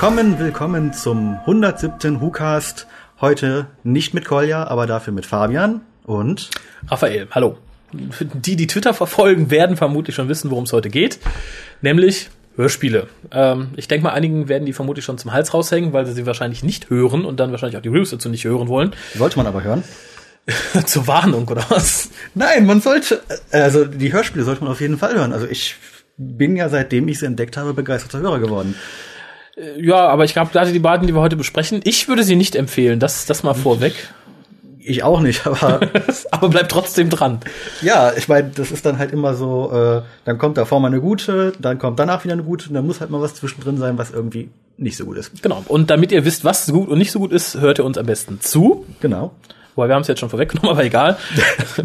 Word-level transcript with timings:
Willkommen, 0.00 0.38
willkommen 0.38 0.92
zum 0.94 1.38
107. 1.40 2.22
WhoCast. 2.22 2.86
Heute 3.20 3.66
nicht 3.84 4.14
mit 4.14 4.24
Kolja, 4.24 4.66
aber 4.66 4.86
dafür 4.86 5.12
mit 5.12 5.26
Fabian 5.26 5.82
und 6.04 6.48
Raphael. 6.88 7.28
Hallo. 7.32 7.58
Die, 7.92 8.56
die 8.56 8.66
Twitter 8.66 8.94
verfolgen, 8.94 9.50
werden 9.50 9.76
vermutlich 9.76 10.16
schon 10.16 10.30
wissen, 10.30 10.50
worum 10.50 10.64
es 10.64 10.72
heute 10.72 10.88
geht. 10.88 11.18
Nämlich 11.82 12.30
Hörspiele. 12.56 13.08
Ähm, 13.30 13.72
ich 13.76 13.88
denke 13.88 14.04
mal, 14.04 14.14
einigen 14.14 14.48
werden 14.48 14.64
die 14.64 14.72
vermutlich 14.72 15.04
schon 15.04 15.18
zum 15.18 15.34
Hals 15.34 15.52
raushängen, 15.52 15.92
weil 15.92 16.06
sie 16.06 16.14
sie 16.14 16.24
wahrscheinlich 16.24 16.64
nicht 16.64 16.88
hören 16.88 17.26
und 17.26 17.38
dann 17.38 17.50
wahrscheinlich 17.50 17.76
auch 17.76 17.82
die 17.82 17.90
Reviews 17.90 18.08
dazu 18.08 18.30
nicht 18.30 18.46
hören 18.46 18.68
wollen. 18.68 18.94
Sollte 19.14 19.36
man 19.36 19.46
aber 19.46 19.62
hören. 19.62 19.84
Zur 20.86 21.08
Warnung 21.08 21.46
oder 21.46 21.66
was? 21.68 22.08
Nein, 22.34 22.64
man 22.64 22.80
sollte, 22.80 23.20
also 23.52 23.84
die 23.84 24.14
Hörspiele 24.14 24.46
sollte 24.46 24.62
man 24.62 24.72
auf 24.72 24.80
jeden 24.80 24.96
Fall 24.96 25.14
hören. 25.14 25.34
Also 25.34 25.46
ich 25.46 25.76
bin 26.16 26.56
ja 26.56 26.70
seitdem 26.70 27.06
ich 27.08 27.18
sie 27.18 27.26
entdeckt 27.26 27.58
habe 27.58 27.74
begeisterter 27.74 28.20
Hörer 28.20 28.38
geworden. 28.38 28.74
Ja, 29.56 30.08
aber 30.08 30.24
ich 30.24 30.32
glaube, 30.32 30.50
gerade 30.52 30.72
die 30.72 30.78
beiden, 30.78 31.06
die 31.06 31.14
wir 31.14 31.20
heute 31.20 31.36
besprechen, 31.36 31.80
ich 31.84 32.08
würde 32.08 32.22
sie 32.22 32.36
nicht 32.36 32.56
empfehlen. 32.56 33.00
Das, 33.00 33.26
das 33.26 33.42
mal 33.42 33.54
vorweg. 33.54 33.94
Ich 34.82 35.02
auch 35.02 35.20
nicht, 35.20 35.46
aber 35.46 35.80
aber 36.30 36.48
bleib 36.48 36.68
trotzdem 36.68 37.10
dran. 37.10 37.40
ja, 37.82 38.12
ich 38.16 38.28
meine, 38.28 38.50
das 38.54 38.70
ist 38.70 38.86
dann 38.86 38.98
halt 38.98 39.12
immer 39.12 39.34
so, 39.34 39.70
äh, 39.72 40.02
dann 40.24 40.38
kommt 40.38 40.56
davor 40.56 40.80
mal 40.80 40.86
eine 40.86 41.00
gute, 41.00 41.52
dann 41.58 41.78
kommt 41.78 41.98
danach 41.98 42.24
wieder 42.24 42.32
eine 42.32 42.44
gute, 42.44 42.68
und 42.68 42.74
dann 42.74 42.86
muss 42.86 43.00
halt 43.00 43.10
mal 43.10 43.20
was 43.20 43.34
zwischendrin 43.34 43.76
sein, 43.76 43.98
was 43.98 44.10
irgendwie 44.10 44.48
nicht 44.78 44.96
so 44.96 45.04
gut 45.04 45.18
ist. 45.18 45.42
Genau. 45.42 45.62
Und 45.68 45.90
damit 45.90 46.12
ihr 46.12 46.24
wisst, 46.24 46.44
was 46.44 46.66
gut 46.72 46.88
und 46.88 46.98
nicht 46.98 47.12
so 47.12 47.18
gut 47.18 47.32
ist, 47.32 47.60
hört 47.60 47.78
ihr 47.78 47.84
uns 47.84 47.98
am 47.98 48.06
besten 48.06 48.40
zu. 48.40 48.86
Genau. 49.00 49.32
Wobei 49.74 49.88
wir 49.88 49.94
haben 49.94 50.02
es 50.02 50.08
jetzt 50.08 50.20
schon 50.20 50.30
vorweggenommen, 50.30 50.70
aber 50.70 50.84
egal. 50.84 51.16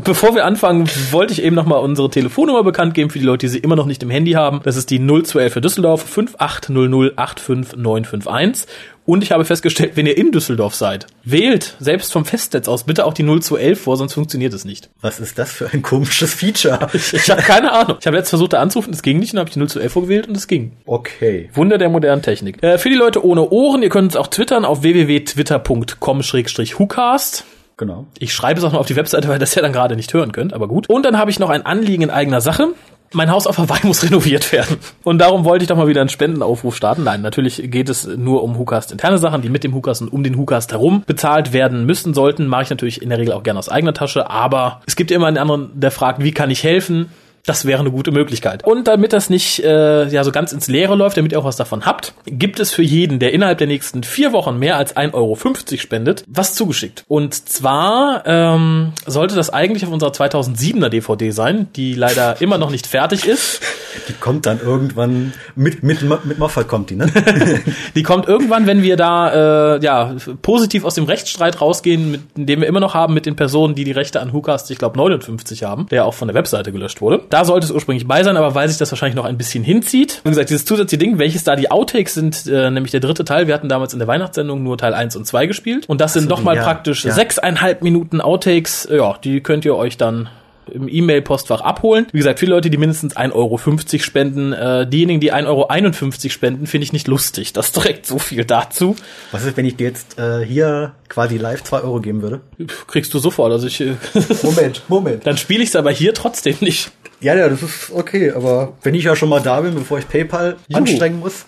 Bevor 0.04 0.36
wir 0.36 0.46
anfangen, 0.46 0.90
wollte 1.12 1.34
ich 1.34 1.44
eben 1.44 1.56
nochmal 1.56 1.80
unsere 1.80 2.10
Telefonnummer 2.10 2.64
bekannt 2.64 2.94
geben 2.94 3.10
für 3.10 3.20
die 3.20 3.26
Leute, 3.26 3.46
die 3.46 3.52
sie 3.52 3.60
immer 3.60 3.76
noch 3.76 3.86
nicht 3.86 4.04
im 4.04 4.10
Handy 4.10 4.34
haben. 4.34 4.62
Das 4.64 4.76
ist 4.76 4.90
die 4.90 5.00
0211 5.00 5.54
für 5.54 5.62
Düsseldorf 5.62 6.04
5800 6.04 7.18
85951. 7.18 8.68
Und 9.06 9.24
ich 9.24 9.32
habe 9.32 9.46
festgestellt, 9.46 9.92
wenn 9.96 10.08
ihr 10.08 10.18
in 10.18 10.32
Düsseldorf 10.32 10.74
seid, 10.74 11.06
wählt 11.24 11.76
selbst 11.80 12.12
vom 12.12 12.26
Festnetz 12.26 12.68
aus 12.68 12.86
bitte 12.86 13.06
auch 13.06 13.14
die 13.14 13.22
0211 13.22 13.80
vor, 13.80 13.98
sonst 13.98 14.14
funktioniert 14.14 14.52
es 14.54 14.66
nicht. 14.66 14.90
Was 15.02 15.20
ist 15.20 15.38
das 15.38 15.52
für 15.52 15.72
ein 15.72 15.84
komisches 15.84 16.34
Feature? 16.34 16.90
Ich 17.14 17.30
habe 17.30 17.44
keine 17.44 17.72
Ahnung. 17.72 17.98
Ich 18.00 18.08
habe 18.08 18.18
jetzt 18.18 18.30
versucht, 18.30 18.54
da 18.54 18.62
anzurufen, 18.62 18.92
es 18.94 19.04
ging 19.04 19.20
nicht, 19.20 19.34
und 19.34 19.36
dann 19.38 19.42
habe 19.42 19.50
ich 19.50 19.54
die 19.54 19.60
0211 19.60 19.94
vorgewählt 19.94 20.28
und 20.28 20.36
es 20.36 20.48
ging. 20.48 20.72
Okay. 20.86 21.52
Wunder 21.54 21.78
der 21.78 21.90
modernen 21.90 22.24
Technik. 22.24 22.64
Äh, 22.64 22.80
für 22.80 22.90
die 22.90 22.96
Leute 22.96 23.24
ohne 23.24 23.52
Ohren, 23.52 23.84
ihr 23.84 23.90
könnt 23.90 24.08
uns 24.08 24.16
auch 24.16 24.26
twittern 24.28 24.66
auf 24.66 24.82
www.twitter.com-hucast. 24.82 27.46
Genau. 27.78 28.06
Ich 28.20 28.34
schreibe 28.34 28.60
es 28.60 28.66
auch 28.66 28.72
noch 28.72 28.80
auf 28.80 28.88
die 28.88 28.96
Webseite, 28.96 29.28
weil 29.28 29.40
das 29.40 29.54
ja 29.56 29.62
dann 29.62 29.74
gerade 29.74 29.96
nicht 29.96 30.14
hören 30.14 30.32
könnt, 30.32 30.54
aber 30.54 30.68
gut. 30.68 30.90
Und 30.90 31.04
dann 31.04 31.18
habe 31.18 31.32
ich 31.32 31.40
noch 31.40 31.50
ein 31.50 31.66
Anliegen 31.66 32.04
in 32.04 32.10
eigener 32.10 32.40
Sache. 32.42 32.70
Mein 33.14 33.30
Haus 33.30 33.48
auf 33.48 33.58
Hawaii 33.58 33.82
muss 33.86 34.04
renoviert 34.04 34.52
werden. 34.52 34.78
Und 35.04 35.20
darum 35.20 35.46
wollte 35.46 35.64
ich 35.64 35.70
doch 35.70 35.78
mal 35.78 35.88
wieder 35.88 36.02
einen 36.02 36.10
Spendenaufruf 36.10 36.76
starten. 36.76 37.04
Nein, 37.04 37.22
natürlich 37.22 37.62
geht 37.70 37.90
es 37.90 38.06
nur 38.06 38.44
um 38.44 38.58
Hucast 38.58 38.92
interne 38.92 39.18
Sachen, 39.18 39.42
die 39.42 39.50
mit 39.50 39.64
dem 39.64 39.74
Hucast 39.74 40.02
und 40.02 40.12
um 40.12 40.24
den 40.24 40.38
Hucast 40.38 40.72
herum 40.72 41.04
bezahlt 41.06 41.54
werden 41.54 41.86
müssen 41.86 42.14
sollten. 42.14 42.48
Mache 42.48 42.64
ich 42.64 42.70
natürlich 42.70 43.02
in 43.02 43.10
der 43.10 43.18
Regel 43.18 43.34
auch 43.34 43.44
gerne 43.44 43.60
aus 43.60 43.70
eigener 43.70 43.94
Tasche. 43.94 44.30
Aber 44.30 44.82
es 44.86 44.96
gibt 44.96 45.12
immer 45.12 45.28
einen 45.28 45.38
anderen, 45.38 45.80
der 45.80 45.92
fragt, 45.92 46.24
wie 46.24 46.32
kann 46.32 46.50
ich 46.50 46.64
helfen? 46.64 47.10
Das 47.46 47.66
wäre 47.66 47.80
eine 47.80 47.92
gute 47.92 48.12
Möglichkeit. 48.12 48.64
Und 48.64 48.88
damit 48.88 49.14
das 49.14 49.30
nicht 49.30 49.64
äh, 49.64 50.08
ja 50.08 50.24
so 50.24 50.32
ganz 50.32 50.52
ins 50.52 50.68
Leere 50.68 50.96
läuft, 50.96 51.18
damit 51.18 51.32
ihr 51.32 51.40
auch 51.40 51.46
was 51.46 51.58
davon 51.58 51.86
habt, 51.86 52.14
gibt 52.26 52.60
es 52.60 52.74
für 52.74 52.82
jeden, 52.82 53.20
der 53.20 53.34
innerhalb 53.34 53.60
der 53.60 53.68
nächsten 53.68 54.04
vier 54.04 54.34
Wochen 54.34 54.58
mehr 54.58 54.78
als 54.78 54.96
1,50 54.96 55.14
Euro 55.14 55.38
spendet, 55.78 56.24
was 56.28 56.56
zugeschickt. 56.56 57.04
Und 57.08 57.34
zwar 57.48 58.24
ähm, 58.26 58.94
sollte 59.06 59.36
das 59.36 59.52
eigentlich 59.52 59.86
auf 59.86 59.92
unserer 59.92 60.12
2007er 60.12 60.90
DVD 60.90 61.30
sein, 61.30 61.68
die 61.76 61.94
leider 61.94 62.42
immer 62.42 62.58
noch 62.58 62.72
nicht 62.72 62.88
fertig 62.88 63.28
ist. 63.28 63.62
Die 64.10 64.14
kommt 64.14 64.46
dann 64.46 64.60
irgendwann 64.60 65.34
mit 65.56 65.84
mit 65.84 66.02
mit 66.02 66.40
Moffat 66.40 66.68
kommt 66.68 66.90
die, 66.90 66.96
ne? 66.96 67.06
Die 67.96 68.04
kommt 68.04 68.28
irgendwann, 68.28 68.68
wenn 68.68 68.82
wir 68.82 68.98
da 68.98 69.76
äh, 69.76 69.84
ja 69.84 70.16
positiv 70.42 70.84
aus 70.84 70.96
dem 70.96 71.06
Rechtsstreit 71.06 71.62
rausgehen, 71.62 72.12
mit, 72.12 72.22
den 72.36 72.60
wir 72.60 72.68
immer 72.68 72.82
noch 72.82 72.94
haben 72.94 73.14
mit 73.14 73.26
den 73.26 73.36
Personen, 73.38 73.74
die 73.74 73.86
die 73.86 73.94
Rechte 73.94 74.20
an 74.20 74.34
Hookast, 74.34 74.70
ich 74.72 74.78
glaube 74.78 74.98
59 74.98 75.64
haben, 75.64 75.88
der 75.88 76.06
auch 76.06 76.14
von 76.14 76.28
der 76.28 76.36
Webseite 76.36 76.74
gelöscht 76.74 77.00
wurde. 77.00 77.22
Da 77.36 77.44
sollte 77.44 77.66
es 77.66 77.72
ursprünglich 77.72 78.08
bei 78.08 78.24
sein, 78.24 78.38
aber 78.38 78.56
weil 78.56 78.70
sich 78.70 78.78
das 78.78 78.90
wahrscheinlich 78.94 79.18
noch 79.18 79.26
ein 79.26 79.38
bisschen 79.38 79.62
hinzieht. 79.62 80.22
Wie 80.24 80.30
gesagt, 80.30 80.50
dieses 80.50 80.64
zusätzliche 80.64 81.00
Ding, 81.00 81.20
welches 81.20 81.44
da 81.44 81.58
die 81.58 81.70
Outtakes 81.70 82.14
sind, 82.14 82.48
äh, 82.48 82.72
nämlich 82.72 82.92
der 82.92 83.02
dritte 83.02 83.26
Teil. 83.26 83.46
Wir 83.48 83.54
hatten 83.54 83.68
damals 83.68 83.92
in 83.92 84.00
der 84.00 84.08
Weihnachtssendung 84.08 84.64
nur 84.64 84.78
Teil 84.78 84.94
1 84.94 85.18
und 85.18 85.28
2 85.28 85.46
gespielt. 85.46 85.84
Und 85.90 86.00
das 86.00 86.14
sind 86.14 86.24
so, 86.24 86.30
nochmal 86.30 86.56
ja. 86.56 86.64
praktisch 86.64 87.04
Ja. 87.04 87.12
sechseinhalb 87.12 87.82
Minuten 87.82 88.22
Outtakes. 88.22 88.88
Ja, 88.90 89.18
die 89.22 89.42
könnt 89.42 89.66
ihr 89.66 89.76
euch 89.76 89.98
dann 89.98 90.30
im 90.72 90.88
E-Mail-Postfach 90.88 91.60
abholen. 91.60 92.08
Wie 92.14 92.20
gesagt, 92.20 92.40
viele 92.40 92.52
Leute, 92.52 92.70
die 92.70 92.78
mindestens 92.78 93.18
1,50 93.18 93.34
Euro 93.36 93.58
spenden. 94.00 94.54
Äh, 94.54 94.88
diejenigen, 94.88 95.20
die 95.20 95.34
1,51 95.34 95.48
Euro 95.48 96.30
spenden, 96.30 96.68
finde 96.68 96.86
ich 96.86 96.94
nicht 96.94 97.10
lustig. 97.10 97.52
Das 97.52 97.74
direkt 97.74 98.06
so 98.06 98.18
viel 98.18 98.46
dazu. 98.46 98.96
Was 99.34 99.44
ist, 99.44 99.58
wenn 99.58 99.66
ich 99.66 99.76
dir 99.76 99.88
jetzt 99.88 100.18
äh, 100.18 100.46
hier 100.46 100.94
quasi 101.10 101.38
live 101.38 101.64
zwei 101.64 101.82
Euro 101.82 102.00
geben 102.00 102.22
würde? 102.22 102.40
Kriegst 102.88 103.14
du 103.14 103.20
sofort. 103.20 103.52
Also 103.52 103.68
ich, 103.68 103.82
äh, 103.82 103.96
Moment, 104.44 104.82
Moment. 104.88 105.28
dann 105.28 105.38
spiele 105.38 105.64
ich 105.64 105.70
es 105.70 105.76
aber 105.76 105.92
hier 105.92 106.14
trotzdem 106.14 106.56
nicht. 106.62 106.92
Ja, 107.22 107.36
ja, 107.36 107.50
das 107.50 107.64
ist 107.64 107.92
okay, 107.94 108.32
aber 108.32 108.74
wenn 108.84 108.94
ich 108.94 109.06
ja 109.06 109.16
schon 109.16 109.30
mal 109.30 109.42
da 109.42 109.62
bin, 109.62 109.74
bevor 109.74 110.00
ich 110.00 110.08
PayPal 110.08 110.58
Juhu. 110.68 110.80
anstrengen 110.80 111.20
muss, 111.20 111.46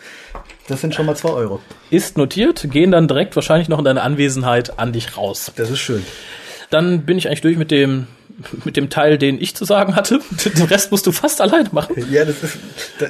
das 0.67 0.81
sind 0.81 0.95
schon 0.95 1.05
mal 1.05 1.15
zwei 1.15 1.29
Euro. 1.29 1.61
Ist 1.89 2.17
notiert, 2.17 2.67
gehen 2.71 2.91
dann 2.91 3.07
direkt 3.07 3.35
wahrscheinlich 3.35 3.69
noch 3.69 3.79
in 3.79 3.85
deiner 3.85 4.03
Anwesenheit 4.03 4.79
an 4.79 4.93
dich 4.93 5.17
raus. 5.17 5.51
Das 5.55 5.69
ist 5.69 5.79
schön. 5.79 6.05
Dann 6.69 7.05
bin 7.05 7.17
ich 7.17 7.27
eigentlich 7.27 7.41
durch 7.41 7.57
mit 7.57 7.71
dem 7.71 8.07
mit 8.65 8.77
dem 8.77 8.89
Teil, 8.89 9.17
den 9.17 9.41
ich 9.41 9.55
zu 9.55 9.65
sagen 9.65 9.95
hatte. 9.95 10.19
Den 10.45 10.65
Rest 10.65 10.91
musst 10.91 11.07
du 11.07 11.11
fast 11.11 11.41
alleine 11.41 11.69
machen. 11.71 11.95
Ja, 12.11 12.23
das 12.23 12.43
ist, 12.43 12.57
da, 12.99 13.07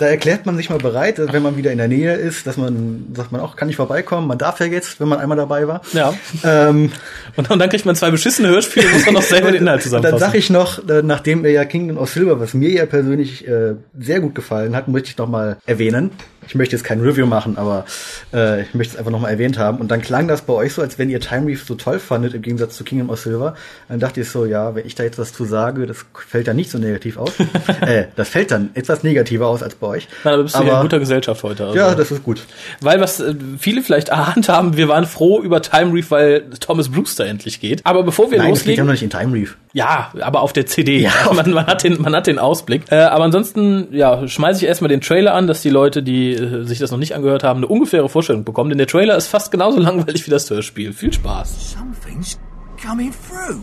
da 0.00 0.06
erklärt 0.06 0.46
man 0.46 0.56
sich 0.56 0.70
mal 0.70 0.78
bereit, 0.78 1.18
dass 1.18 1.32
wenn 1.32 1.42
man 1.42 1.56
wieder 1.56 1.70
in 1.72 1.78
der 1.78 1.88
Nähe 1.88 2.14
ist, 2.14 2.46
dass 2.46 2.56
man, 2.56 3.06
sagt 3.14 3.32
man 3.32 3.40
auch, 3.40 3.56
kann 3.56 3.68
ich 3.68 3.76
vorbeikommen? 3.76 4.26
Man 4.26 4.38
darf 4.38 4.58
ja 4.60 4.66
jetzt, 4.66 4.98
wenn 5.00 5.08
man 5.08 5.18
einmal 5.18 5.36
dabei 5.36 5.68
war. 5.68 5.82
Ja. 5.92 6.14
Ähm, 6.42 6.90
Und 7.36 7.50
dann, 7.50 7.58
dann 7.58 7.68
kriegt 7.68 7.84
man 7.84 7.94
zwei 7.96 8.10
beschissene 8.10 8.48
Hörspiele 8.48 8.86
und 8.86 8.92
muss 8.94 9.04
dann 9.04 9.14
noch 9.14 9.22
selber 9.22 9.52
den 9.52 9.62
Inhalt 9.62 9.84
Und 9.84 9.92
dann 9.92 10.02
zusammenfassen. 10.02 10.18
sag 10.18 10.34
ich 10.34 10.50
noch, 10.50 10.88
äh, 10.88 11.02
nachdem 11.02 11.44
er 11.44 11.50
ja 11.50 11.64
Kingdom 11.64 11.98
of 11.98 12.10
Silver, 12.10 12.40
was 12.40 12.54
mir 12.54 12.70
ja 12.70 12.86
persönlich 12.86 13.46
äh, 13.46 13.74
sehr 13.98 14.20
gut 14.20 14.34
gefallen 14.34 14.74
hat, 14.74 14.88
möchte 14.88 15.10
ich 15.10 15.18
noch 15.18 15.28
mal 15.28 15.58
erwähnen. 15.66 16.10
Ich 16.46 16.54
möchte 16.54 16.74
jetzt 16.74 16.84
kein 16.84 17.00
Review 17.00 17.26
machen, 17.26 17.58
aber 17.58 17.84
äh, 18.32 18.62
ich 18.62 18.74
möchte 18.74 18.94
es 18.94 18.98
einfach 18.98 19.12
noch 19.12 19.20
mal 19.20 19.28
erwähnt 19.28 19.58
haben. 19.58 19.78
Und 19.78 19.90
dann 19.90 20.00
klang 20.00 20.26
das 20.26 20.40
bei 20.42 20.54
euch 20.54 20.72
so, 20.72 20.82
als 20.82 20.98
wenn 20.98 21.10
ihr 21.10 21.20
Time 21.20 21.46
Reef 21.46 21.64
so 21.64 21.74
toll 21.74 21.98
fandet 21.98 22.34
im 22.34 22.42
Gegensatz 22.42 22.76
zu 22.76 22.82
Kingdom 22.82 23.10
of 23.10 23.20
Silver. 23.20 23.54
Dann 23.88 24.00
dachte 24.00 24.22
ich 24.22 24.30
so, 24.30 24.46
ja, 24.46 24.74
wenn 24.74 24.86
ich 24.86 24.94
da 24.94 25.02
jetzt 25.04 25.18
was 25.18 25.32
zu 25.32 25.44
sage, 25.44 25.86
das 25.86 25.98
fällt 26.26 26.48
dann 26.48 26.56
nicht 26.56 26.70
so 26.70 26.78
negativ 26.78 27.18
aus. 27.18 27.32
äh, 27.82 28.04
das 28.16 28.30
fällt 28.30 28.50
dann 28.50 28.70
etwas 28.74 29.02
negativer 29.02 29.46
aus 29.46 29.62
als 29.62 29.74
bei 29.74 29.89
euch. 29.90 30.08
Na, 30.24 30.36
da 30.36 30.42
bist 30.42 30.58
du 30.58 30.62
ja 30.62 30.76
in 30.76 30.82
guter 30.82 30.98
Gesellschaft 30.98 31.42
heute. 31.42 31.66
Also. 31.66 31.76
ja, 31.76 31.94
das 31.94 32.10
ist 32.10 32.22
gut. 32.24 32.42
Weil 32.80 33.00
was 33.00 33.20
äh, 33.20 33.34
viele 33.58 33.82
vielleicht 33.82 34.08
erahnt 34.08 34.48
haben, 34.48 34.76
wir 34.76 34.88
waren 34.88 35.04
froh 35.06 35.40
über 35.40 35.60
Time 35.62 35.92
Reef, 35.92 36.10
weil 36.10 36.48
Thomas 36.60 36.88
Brewster 36.88 37.26
endlich 37.26 37.60
geht. 37.60 37.84
Aber 37.84 38.02
bevor 38.02 38.30
wir 38.30 38.38
Nein, 38.38 38.50
das 38.50 38.64
geht 38.64 38.78
ja 38.78 38.84
loslegen, 38.84 38.86
noch 38.86 38.92
nicht 38.92 39.02
in 39.02 39.10
Time 39.10 39.32
Reef. 39.34 39.56
ja, 39.72 40.12
aber 40.20 40.40
auf 40.40 40.52
der 40.52 40.66
CD. 40.66 40.98
Ja. 41.00 41.12
Man, 41.32 41.52
man, 41.52 41.66
hat 41.66 41.84
den, 41.84 42.00
man 42.00 42.14
hat 42.14 42.26
den 42.26 42.38
Ausblick. 42.38 42.84
Äh, 42.90 42.96
aber 42.96 43.24
ansonsten, 43.24 43.88
ja, 43.92 44.26
schmeiße 44.26 44.62
ich 44.62 44.68
erstmal 44.68 44.88
den 44.88 45.00
Trailer 45.00 45.34
an, 45.34 45.46
dass 45.46 45.62
die 45.62 45.70
Leute, 45.70 46.02
die 46.02 46.32
äh, 46.32 46.64
sich 46.64 46.78
das 46.78 46.90
noch 46.90 46.98
nicht 46.98 47.14
angehört 47.14 47.44
haben, 47.44 47.58
eine 47.58 47.66
ungefähre 47.68 48.08
Vorstellung 48.08 48.44
bekommen. 48.44 48.70
Denn 48.70 48.78
der 48.78 48.86
Trailer 48.86 49.16
ist 49.16 49.28
fast 49.28 49.50
genauso 49.50 49.78
langweilig 49.80 50.26
wie 50.26 50.30
das 50.30 50.50
Hörspiel. 50.50 50.92
Viel 50.92 51.12
Spaß. 51.12 51.74
Something's 51.74 52.38
coming 52.82 53.12
through. 53.12 53.60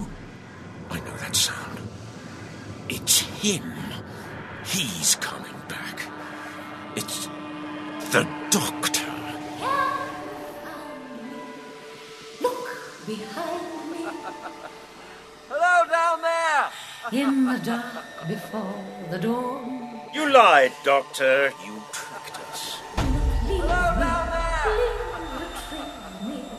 I 0.92 1.00
know 1.00 1.18
that 1.20 1.36
sound. 1.36 1.58
It's 2.90 3.24
him. 3.42 3.62
He's 4.64 5.18
coming. 5.20 5.37
It's 7.00 7.28
the 8.10 8.28
Doctor. 8.50 9.06
Look 12.42 13.06
behind 13.06 13.92
me 13.92 14.02
Hello 15.48 15.76
down 15.92 16.22
there! 16.24 16.72
in 17.12 17.46
the 17.46 17.60
dark 17.60 18.28
before 18.28 18.84
the 19.12 19.20
dawn. 19.20 20.02
You 20.12 20.34
lied, 20.34 20.72
Doctor. 20.84 21.54
You 21.64 21.84
tricked 21.92 22.40
us. 22.50 22.80
Hello 22.96 23.84
down 24.02 24.26
there! 24.34 25.46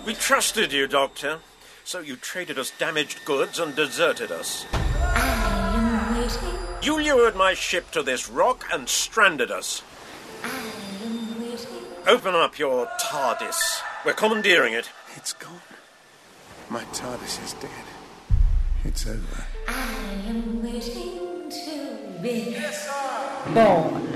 We 0.07 0.15
trusted 0.15 0.73
you, 0.73 0.87
Doctor. 0.87 1.41
So 1.83 1.99
you 1.99 2.15
traded 2.15 2.61
us 2.61 2.71
damaged 2.79 3.25
goods 3.25 3.59
and 3.59 3.75
deserted 3.75 4.31
us. 4.31 4.67
I 4.73 5.75
am 5.75 6.15
waiting, 6.17 6.59
You 6.81 7.01
lured 7.03 7.35
my 7.35 7.55
ship 7.55 7.91
to 7.91 8.05
this 8.05 8.31
rock 8.31 8.69
and 8.73 8.89
stranded 8.89 9.51
us. 9.51 9.83
I 12.09 12.13
am 12.13 12.17
waiting. 12.17 12.27
Open 12.27 12.35
up 12.35 12.59
your 12.59 12.87
TARDIS. 12.99 13.83
We're 14.05 14.15
commandeering 14.15 14.73
it. 14.73 14.91
It's 15.17 15.35
gone. 15.35 15.61
My 16.71 16.85
TARDIS 16.85 17.45
is 17.45 17.53
dead. 17.55 17.71
It's 18.85 19.07
over. 19.07 19.45
I 19.69 19.95
am 20.27 20.63
waiting 20.63 21.51
to 21.51 21.99
be 22.23 22.57
born. 23.53 24.07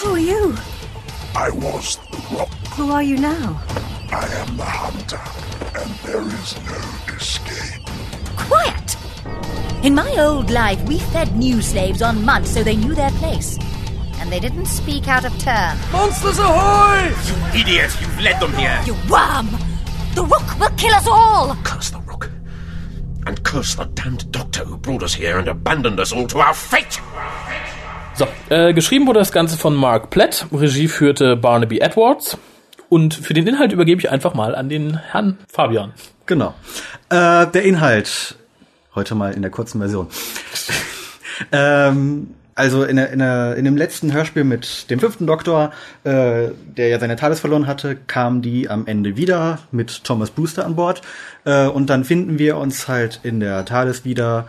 Who 0.00 0.14
are 0.14 0.18
you? 0.18 0.56
I 1.36 1.50
was 1.50 1.96
the 2.10 2.36
rock. 2.36 2.48
Who 2.74 2.90
are 2.90 3.02
you 3.02 3.18
now? 3.18 3.62
I 4.10 4.26
am 4.26 4.56
the 4.56 4.64
hunter, 4.64 5.20
and 5.78 5.94
there 6.00 6.22
is 6.22 6.56
no 6.66 7.14
escape. 7.14 7.86
Quiet! 8.36 8.99
In 9.82 9.94
my 9.94 10.14
old 10.18 10.50
life, 10.50 10.78
we 10.86 10.98
fed 10.98 11.34
new 11.36 11.62
slaves 11.62 12.02
on 12.02 12.22
mud 12.22 12.46
so 12.46 12.62
they 12.62 12.76
knew 12.76 12.94
their 12.94 13.10
place. 13.12 13.58
And 14.20 14.30
they 14.30 14.38
didn't 14.38 14.66
speak 14.66 15.08
out 15.08 15.24
of 15.24 15.32
turn. 15.38 15.78
Monsters 15.90 16.38
ahoy! 16.38 17.08
You 17.08 17.60
idiot! 17.60 17.90
You've 17.98 18.20
led 18.20 18.38
them 18.40 18.52
here! 18.52 18.78
You 18.84 18.92
worm! 19.08 19.48
The 20.14 20.22
rook 20.22 20.60
will 20.60 20.68
kill 20.76 20.92
us 20.92 21.06
all! 21.08 21.56
Curse 21.64 21.92
the 21.92 22.00
rook. 22.00 22.30
And 23.24 23.42
curse 23.42 23.74
the 23.74 23.86
damned 23.86 24.30
doctor 24.30 24.66
who 24.66 24.76
brought 24.76 25.02
us 25.02 25.14
here 25.14 25.38
and 25.38 25.48
abandoned 25.48 25.98
us 25.98 26.12
all 26.12 26.26
to 26.26 26.40
our 26.40 26.52
fate! 26.52 27.00
So, 28.16 28.26
äh, 28.50 28.74
geschrieben 28.74 29.06
wurde 29.06 29.20
das 29.20 29.32
Ganze 29.32 29.56
von 29.56 29.74
Mark 29.74 30.10
Platt, 30.10 30.44
Regie 30.52 30.88
führte 30.88 31.36
Barnaby 31.36 31.78
Edwards 31.78 32.36
und 32.90 33.14
für 33.14 33.32
den 33.32 33.46
Inhalt 33.46 33.72
übergebe 33.72 33.98
ich 34.02 34.10
einfach 34.10 34.34
mal 34.34 34.54
an 34.54 34.68
den 34.68 34.98
Herrn 34.98 35.38
Fabian. 35.50 35.94
Genau. 36.26 36.52
Äh, 37.08 37.46
der 37.46 37.62
Inhalt. 37.62 38.36
Heute 39.00 39.14
mal 39.14 39.32
in 39.32 39.40
der 39.40 39.50
kurzen 39.50 39.80
Version. 39.80 40.08
ähm, 41.52 42.34
also 42.54 42.84
in, 42.84 42.98
in, 42.98 43.20
in 43.20 43.64
dem 43.64 43.78
letzten 43.78 44.12
Hörspiel 44.12 44.44
mit 44.44 44.90
dem 44.90 45.00
fünften 45.00 45.26
Doktor, 45.26 45.72
äh, 46.04 46.48
der 46.76 46.88
ja 46.88 47.00
seine 47.00 47.16
Tales 47.16 47.40
verloren 47.40 47.66
hatte, 47.66 47.96
kam 47.96 48.42
die 48.42 48.68
am 48.68 48.86
Ende 48.86 49.16
wieder 49.16 49.60
mit 49.72 50.04
Thomas 50.04 50.30
Brewster 50.30 50.66
an 50.66 50.76
Bord. 50.76 51.00
Äh, 51.46 51.68
und 51.68 51.88
dann 51.88 52.04
finden 52.04 52.38
wir 52.38 52.58
uns 52.58 52.88
halt 52.88 53.20
in 53.22 53.40
der 53.40 53.64
Tales 53.64 54.04
wieder 54.04 54.46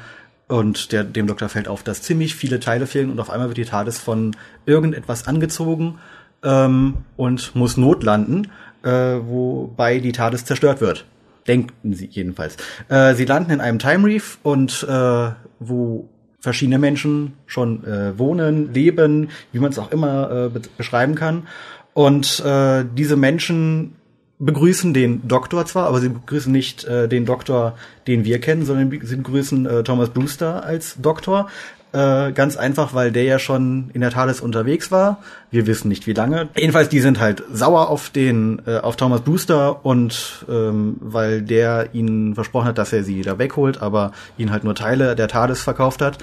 und 0.50 0.92
der, 0.92 1.06
dem 1.06 1.27
Doktor 1.27 1.47
fällt 1.47 1.69
auf, 1.69 1.81
dass 1.81 2.01
ziemlich 2.01 2.36
viele 2.36 2.59
Teile 2.59 2.88
fehlen 2.88 3.09
und 3.09 3.21
auf 3.21 3.30
einmal 3.30 3.47
wird 3.47 3.57
die 3.57 3.63
TARDIS 3.63 4.00
von 4.00 4.36
irgendetwas 4.65 5.30
angezogen 5.30 5.97
ähm, 6.44 7.06
und 7.15 7.56
muss 7.56 7.77
notlanden, 7.77 8.51
äh, 8.83 8.89
wobei 8.89 10.00
die 10.00 10.12
TARDIS 10.12 10.44
zerstört 10.44 10.81
wird. 10.81 11.06
Denken 11.48 11.94
sie 11.94 12.06
jedenfalls. 12.06 12.58
Äh, 12.90 13.16
sie 13.16 13.26
landen 13.26 13.52
in 13.52 13.62
einem 13.62 13.80
Time 13.80 14.08
Reef 14.08 14.38
und 14.44 14.86
äh, 14.88 15.30
wo 15.60 16.10
verschiedene 16.40 16.80
Menschen 16.80 17.34
schon 17.46 17.84
äh, 17.86 18.18
wohnen, 18.18 18.74
leben, 18.74 19.30
wie 19.52 19.60
man 19.60 19.72
es 19.72 19.80
auch 19.80 19.92
immer 19.92 20.32
äh, 20.32 20.50
be 20.50 20.62
beschreiben 20.78 21.16
kann. 21.16 21.48
Und 21.94 22.40
äh, 22.46 22.84
diese 22.96 23.16
Menschen 23.16 23.96
begrüßen 24.40 24.94
den 24.94 25.28
Doktor 25.28 25.66
zwar, 25.66 25.88
aber 25.88 26.00
sie 26.00 26.10
begrüßen 26.10 26.52
nicht 26.52 26.84
äh, 26.86 27.08
den 27.08 27.26
Doktor, 27.26 27.76
den 28.08 28.26
wir 28.26 28.40
kennen, 28.40 28.66
sondern 28.66 28.90
sie 29.04 29.16
begrüßen 29.16 29.66
äh, 29.68 29.84
Thomas 29.84 30.10
Brewster 30.10 30.66
als 30.66 30.96
Doktor. 31.00 31.48
Äh, 31.94 32.32
ganz 32.32 32.56
einfach, 32.56 32.94
weil 32.94 33.12
der 33.12 33.24
ja 33.24 33.38
schon 33.38 33.90
in 33.94 34.00
der 34.00 34.12
TARDIS 34.12 34.40
unterwegs 34.40 34.92
war. 34.92 35.22
Wir 35.50 35.68
wissen 35.68 35.90
nicht 35.90 36.08
wie 36.08 36.14
lange. 36.14 36.48
Jedenfalls, 36.56 36.88
die 36.88 37.02
sind 37.02 37.20
halt 37.20 37.44
sauer 37.52 37.90
auf 37.90 38.10
den, 38.10 38.62
äh, 38.66 38.78
auf 38.78 38.96
Thomas 38.96 39.22
Brewster 39.22 39.86
und 39.86 40.46
ähm, 40.50 40.96
weil 41.02 41.42
der 41.42 41.90
ihnen 41.94 42.34
versprochen 42.34 42.68
hat, 42.68 42.78
dass 42.78 42.94
er 42.94 43.04
sie 43.04 43.18
wieder 43.18 43.40
wegholt, 43.40 43.82
aber 43.82 44.14
ihnen 44.38 44.52
halt 44.52 44.64
nur 44.64 44.74
Teile 44.74 45.16
der 45.16 45.28
TARDIS 45.28 45.62
verkauft 45.64 46.02
hat. 46.02 46.20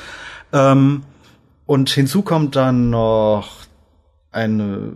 Ähm, 0.55 1.03
und 1.67 1.91
hinzu 1.91 2.23
kommt 2.23 2.57
dann 2.57 2.89
noch 2.89 3.51
eine 4.33 4.93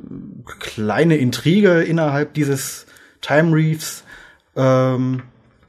kleine 0.59 1.17
Intrige 1.17 1.83
innerhalb 1.83 2.33
dieses 2.33 2.87
Time 3.21 3.55
Reefs, 3.55 4.05
ähm, 4.57 5.23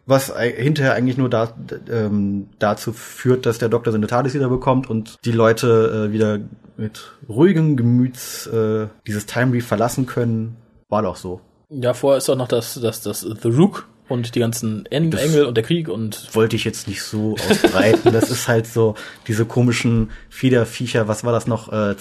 was 0.06 0.34
hinterher 0.38 0.94
eigentlich 0.94 1.18
nur 1.18 1.30
da, 1.30 1.54
ähm, 1.92 2.48
dazu 2.60 2.92
führt, 2.94 3.46
dass 3.46 3.58
der 3.58 3.70
Doktor 3.70 3.92
seine 3.92 4.08
TARDIS 4.08 4.34
wieder 4.34 4.50
bekommt 4.50 4.90
und 4.90 5.18
die 5.26 5.32
Leute 5.32 6.08
äh, 6.10 6.12
wieder 6.14 6.40
mit 6.78 7.12
ruhigem 7.30 7.78
Gemüts 7.78 8.48
äh, 8.48 8.88
dieses 9.08 9.26
Time 9.26 9.54
Reef 9.54 9.66
verlassen 9.68 10.06
können. 10.06 10.58
War 10.90 11.02
doch 11.04 11.16
so. 11.16 11.40
Ja, 11.70 11.94
vorher 11.94 12.18
ist 12.18 12.28
doch 12.30 12.36
noch 12.36 12.48
das, 12.48 12.80
das, 12.82 13.02
das 13.02 13.22
The 13.22 13.48
Rook 13.50 13.88
und 14.10 14.36
die 14.36 14.40
ganzen 14.42 14.86
en 14.88 15.10
Das 15.12 15.22
Engel 15.24 15.46
und 15.46 15.56
der 15.56 15.64
Krieg 15.64 15.88
und 15.88 16.28
Wollte 16.36 16.56
ich 16.58 16.66
jetzt 16.66 16.88
nicht 16.88 17.02
so 17.02 17.36
ausbreiten. 17.50 18.12
das 18.12 18.30
ist 18.30 18.48
halt 18.48 18.68
so 18.68 18.96
diese 19.28 19.46
komischen 19.46 20.12
Fiederviecher, 20.30 21.08
was 21.08 21.24
war 21.24 21.32
das 21.32 21.48
noch? 21.48 21.72
Äh, 21.72 21.96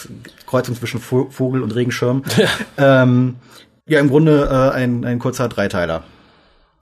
Kreuzung 0.46 0.74
zwischen 0.74 1.00
Vo- 1.00 1.30
Vogel 1.30 1.62
und 1.62 1.74
Regenschirm. 1.74 2.22
ähm, 2.76 3.36
ja, 3.86 4.00
im 4.00 4.08
Grunde 4.08 4.48
äh, 4.50 4.76
ein, 4.76 5.04
ein 5.04 5.18
kurzer 5.20 5.48
Dreiteiler. 5.48 6.02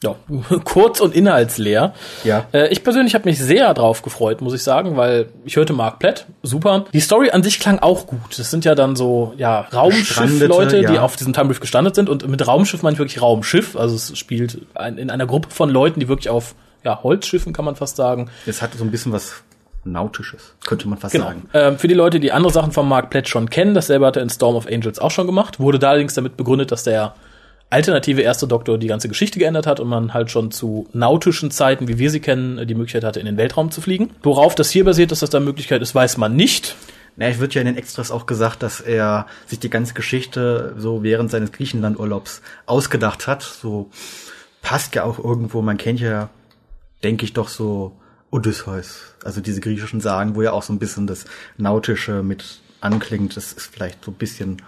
Ja, 0.02 0.14
kurz 0.64 1.00
und 1.00 1.14
inhaltsleer. 1.14 1.94
Ja. 2.25 2.47
Äh, 2.52 2.69
ich 2.69 2.82
persönlich 2.82 3.14
habe 3.14 3.29
mich 3.29 3.38
sehr 3.38 3.73
drauf 3.75 4.02
gefreut, 4.02 4.41
muss 4.41 4.55
ich 4.55 4.62
sagen, 4.62 4.97
weil 4.97 5.29
ich 5.44 5.56
hörte 5.56 5.73
Mark 5.73 5.99
Platt, 5.99 6.26
super. 6.43 6.87
Die 6.93 7.00
Story 7.00 7.31
an 7.31 7.43
sich 7.43 7.61
klang 7.61 7.79
auch 7.81 8.06
gut. 8.06 8.38
Das 8.38 8.50
sind 8.50 8.64
ja 8.64 8.75
dann 8.75 8.97
so 8.97 9.35
ja 9.37 9.61
Raumschiff-Leute, 9.73 10.38
Gestrandete, 10.38 10.87
die 10.87 10.94
ja. 10.94 11.02
auf 11.02 11.17
diesem 11.17 11.32
Time 11.32 11.50
Reef 11.50 11.61
gestrandet 11.61 11.94
sind. 11.94 12.08
Und 12.08 12.26
mit 12.29 12.47
Raumschiff 12.47 12.82
meine 12.82 12.94
ich 12.94 12.99
wirklich 12.99 13.20
Raumschiff. 13.20 13.76
Also 13.76 13.94
es 13.94 14.17
spielt 14.19 14.62
ein, 14.75 14.97
in 14.97 15.11
einer 15.11 15.26
Gruppe 15.26 15.50
von 15.50 15.69
Leuten, 15.69 16.00
die 16.00 16.08
wirklich 16.08 16.31
auf 16.31 16.55
ja, 16.82 17.02
Holzschiffen, 17.02 17.52
kann 17.52 17.67
man 17.67 17.76
fast 17.76 17.97
sagen, 17.97 18.31
Es 18.47 18.62
hat 18.62 18.73
so 18.75 18.85
ein 18.85 18.91
bisschen 18.91 19.12
was 19.12 19.43
Nautisches, 19.82 20.55
könnte 20.67 20.88
man 20.88 20.99
fast 20.99 21.12
Genau. 21.12 21.26
sagen. 21.26 21.49
Ähm, 21.55 21.79
für 21.79 21.88
die 21.88 21.94
Leute, 21.94 22.20
die 22.20 22.32
andere 22.32 22.52
Sachen 22.52 22.73
von 22.73 22.87
Mark 22.87 23.08
Platt 23.08 23.29
schon 23.29 23.49
kennen, 23.49 23.75
dasselbe 23.75 24.06
hat 24.06 24.17
er 24.17 24.23
in 24.23 24.29
Storm 24.29 24.55
of 24.55 24.67
Angels 24.67 24.99
auch 24.99 25.11
schon 25.11 25.26
gemacht, 25.26 25.58
wurde 25.58 25.79
da 25.79 25.91
allerdings 25.91 26.12
damit 26.12 26.37
begründet, 26.37 26.70
dass 26.70 26.85
der 26.85 27.14
alternative 27.71 28.21
erste 28.21 28.47
Doktor 28.49 28.79
die 28.79 28.89
ganze 28.89 29.09
Geschichte 29.09 29.39
geändert 29.39 29.67
hat 29.67 29.81
und 29.81 29.89
man 29.89 30.13
halt 30.13 30.31
schon 30.31 30.51
zu 30.51 30.89
nautischen 30.93 31.51
Zeiten, 31.51 31.89
wie 31.89 31.99
wir 31.99 32.11
sie 32.11 32.21
kennen, 32.21 32.67
die 32.67 32.75
Möglichkeit 32.75 33.05
hatte, 33.05 33.21
in 33.21 33.27
den 33.27 33.37
Weltraum 33.37 33.71
zu 33.71 33.81
fliegen. 33.81 34.11
Worauf 34.23 34.55
das 34.57 34.71
hier 34.71 34.85
basiert, 34.85 35.13
dass 35.13 35.21
das 35.21 35.31
da 35.31 35.41
Möglichkeit 35.41 35.81
ist, 35.81 35.95
weiß 35.95 36.17
man 36.19 36.35
nicht. 36.35 36.77
Na, 37.17 37.27
es 37.27 37.39
wird 37.39 37.55
ja 37.55 37.61
in 37.61 37.67
den 37.67 37.77
Extras 37.77 38.11
auch 38.11 38.27
gesagt, 38.27 38.63
dass 38.63 38.81
er 38.81 39.27
sich 39.47 39.61
die 39.61 39.71
ganze 39.71 39.95
Geschichte 39.95 40.75
so 40.79 41.03
während 41.03 41.31
seines 41.31 41.53
Griechenlandurlaubs 41.53 42.43
ausgedacht 42.67 43.27
hat. 43.27 43.43
So 43.43 43.91
passt 44.63 44.95
ja 44.95 45.05
auch 45.05 45.19
irgendwo, 45.19 45.63
man 45.63 45.77
kennt 45.77 46.01
ja, 46.01 46.29
denke 47.03 47.25
ich 47.25 47.33
doch 47.33 47.49
so 47.49 47.93
Odysseus, 48.31 49.15
also 49.25 49.41
diese 49.41 49.61
griechischen 49.61 50.01
Sagen, 50.01 50.35
wo 50.35 50.43
ja 50.43 50.53
auch 50.53 50.63
so 50.63 50.73
ein 50.73 50.79
bisschen 50.79 51.07
das 51.07 51.25
Nautische 51.57 52.23
mit 52.23 52.61
anklingt. 52.81 53.37
Das 53.37 53.53
ist 53.53 53.67
vielleicht 53.73 54.05
so 54.05 54.11
ein 54.11 54.15
bisschen 54.15 54.63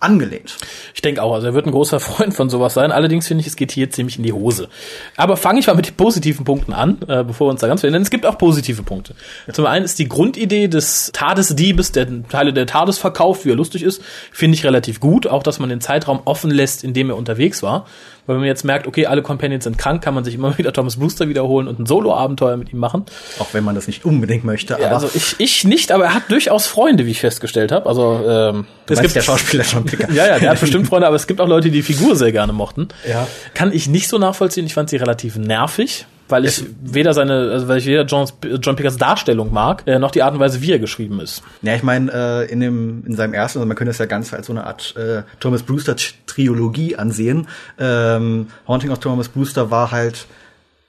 angelehnt. 0.00 0.56
Ich 0.94 1.02
denke 1.02 1.22
auch, 1.22 1.34
also 1.34 1.46
er 1.46 1.54
wird 1.54 1.66
ein 1.66 1.72
großer 1.72 2.00
Freund 2.00 2.34
von 2.34 2.50
sowas 2.50 2.74
sein. 2.74 2.90
Allerdings 2.90 3.28
finde 3.28 3.42
ich, 3.42 3.46
es 3.46 3.56
geht 3.56 3.70
hier 3.70 3.90
ziemlich 3.90 4.16
in 4.16 4.24
die 4.24 4.32
Hose. 4.32 4.68
Aber 5.16 5.36
fange 5.36 5.60
ich 5.60 5.66
mal 5.66 5.76
mit 5.76 5.86
den 5.86 5.94
positiven 5.94 6.44
Punkten 6.44 6.72
an, 6.72 6.98
äh, 7.06 7.22
bevor 7.22 7.46
wir 7.46 7.50
uns 7.52 7.60
da 7.60 7.68
ganz 7.68 7.80
verändern. 7.80 8.02
Es 8.02 8.10
gibt 8.10 8.26
auch 8.26 8.38
positive 8.38 8.82
Punkte. 8.82 9.14
Zum 9.52 9.66
einen 9.66 9.84
ist 9.84 9.98
die 9.98 10.08
Grundidee 10.08 10.68
des 10.68 11.12
TARDIS-Diebes, 11.12 11.92
der 11.92 12.28
Teile 12.28 12.52
der 12.52 12.66
TARDIS 12.66 12.98
verkauft, 12.98 13.44
wie 13.44 13.50
er 13.50 13.56
lustig 13.56 13.82
ist, 13.82 14.02
finde 14.32 14.56
ich 14.56 14.64
relativ 14.64 15.00
gut. 15.00 15.26
Auch, 15.26 15.42
dass 15.42 15.58
man 15.58 15.68
den 15.68 15.80
Zeitraum 15.80 16.20
offen 16.24 16.50
lässt, 16.50 16.82
in 16.82 16.94
dem 16.94 17.10
er 17.10 17.16
unterwegs 17.16 17.62
war. 17.62 17.86
Weil 18.26 18.36
wenn 18.36 18.40
man 18.40 18.48
jetzt 18.48 18.64
merkt, 18.64 18.86
okay, 18.86 19.06
alle 19.06 19.22
Companions 19.22 19.64
sind 19.64 19.76
krank, 19.76 20.02
kann 20.02 20.14
man 20.14 20.24
sich 20.24 20.34
immer 20.34 20.56
wieder 20.58 20.72
Thomas 20.72 20.96
Brewster 20.96 21.28
wiederholen 21.28 21.68
und 21.68 21.80
ein 21.80 21.86
Solo-Abenteuer 21.86 22.56
mit 22.56 22.72
ihm 22.72 22.78
machen. 22.78 23.04
Auch 23.38 23.48
wenn 23.52 23.64
man 23.64 23.74
das 23.74 23.86
nicht 23.86 24.04
unbedingt 24.04 24.44
möchte, 24.44 24.78
Ja, 24.80 24.90
also 24.90 25.10
ich, 25.12 25.36
ich 25.38 25.64
nicht, 25.64 25.92
aber 25.92 26.04
er 26.04 26.14
hat 26.14 26.30
durchaus 26.30 26.66
Freunde, 26.66 27.06
wie 27.06 27.10
ich 27.10 27.20
festgestellt 27.20 27.72
habe. 27.72 27.86
Also 27.88 28.20
ähm, 28.26 28.66
du 28.86 28.94
meinst 28.94 29.16
der 29.16 29.22
Schauspieler 29.22 29.64
John 29.64 29.84
Picker. 29.84 30.10
ja, 30.12 30.26
ja, 30.26 30.38
der 30.38 30.50
hat 30.50 30.60
bestimmt 30.60 30.86
Freunde, 30.86 31.06
aber 31.06 31.16
es 31.16 31.26
gibt 31.26 31.40
auch 31.40 31.48
Leute, 31.48 31.70
die 31.70 31.80
die 31.80 31.82
Figur 31.82 32.16
sehr 32.16 32.32
gerne 32.32 32.52
mochten. 32.52 32.88
Ja. 33.08 33.26
Kann 33.54 33.72
ich 33.72 33.88
nicht 33.88 34.08
so 34.08 34.18
nachvollziehen. 34.18 34.66
Ich 34.66 34.74
fand 34.74 34.90
sie 34.90 34.96
relativ 34.96 35.36
nervig, 35.36 36.06
weil 36.30 36.44
ich 36.44 36.64
weder 36.82 37.14
seine, 37.14 37.50
also 37.50 37.68
weil 37.68 37.78
ich 37.78 37.86
weder 37.86 38.04
John, 38.04 38.26
John 38.60 38.76
Pickers 38.76 38.96
Darstellung 38.96 39.52
mag, 39.52 39.82
äh, 39.86 39.98
noch 39.98 40.10
die 40.10 40.22
Art 40.22 40.34
und 40.34 40.40
Weise, 40.40 40.62
wie 40.62 40.72
er 40.72 40.78
geschrieben 40.78 41.20
ist. 41.20 41.42
Ja, 41.62 41.74
ich 41.74 41.82
meine, 41.82 42.12
äh, 42.12 42.50
in 42.50 42.60
dem 42.60 43.04
in 43.06 43.14
seinem 43.16 43.34
ersten, 43.34 43.58
also 43.58 43.66
man 43.66 43.76
könnte 43.76 43.90
es 43.90 43.98
ja 43.98 44.06
ganz 44.06 44.32
als 44.32 44.46
so 44.46 44.52
eine 44.52 44.66
Art 44.66 44.94
äh, 44.96 45.22
Thomas 45.40 45.62
Brewster 45.62 45.96
Trilogie 46.26 46.96
ansehen. 46.96 47.46
Ähm, 47.78 48.48
Haunting 48.66 48.90
of 48.90 48.98
Thomas 48.98 49.28
Brewster 49.28 49.70
war 49.70 49.90
halt 49.90 50.26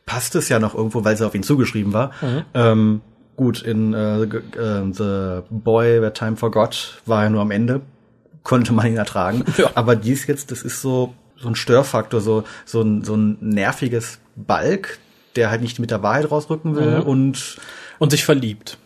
passt 0.05 0.35
es 0.35 0.49
ja 0.49 0.59
noch 0.59 0.75
irgendwo, 0.75 1.03
weil 1.05 1.13
es 1.13 1.21
auf 1.21 1.35
ihn 1.35 1.43
zugeschrieben 1.43 1.93
war. 1.93 2.11
Ähm, 2.53 3.01
gut, 3.37 3.61
in 3.61 3.93
äh, 3.93 4.23
äh, 4.23 4.91
The 4.91 5.41
Boy 5.49 6.01
Where 6.01 6.13
Time 6.13 6.35
Forgot 6.35 7.01
war 7.05 7.23
er 7.23 7.29
nur 7.29 7.41
am 7.41 7.51
Ende, 7.51 7.81
konnte 8.43 8.73
man 8.73 8.87
ihn 8.87 8.97
ertragen. 8.97 9.45
Ja. 9.57 9.71
Aber 9.75 9.95
dies 9.95 10.27
jetzt, 10.27 10.51
das 10.51 10.63
ist 10.63 10.81
so 10.81 11.13
so 11.37 11.47
ein 11.47 11.55
Störfaktor, 11.55 12.21
so 12.21 12.43
so 12.65 12.81
ein 12.81 13.03
so 13.03 13.15
ein 13.15 13.37
nerviges 13.39 14.19
Balk, 14.35 14.99
der 15.35 15.49
halt 15.49 15.61
nicht 15.61 15.79
mit 15.79 15.91
der 15.91 16.03
Wahrheit 16.03 16.29
rausrücken 16.31 16.75
will 16.75 16.97
Mhm. 16.99 17.03
und 17.03 17.57
Und 17.99 18.11
sich 18.11 18.23
verliebt. 18.25 18.77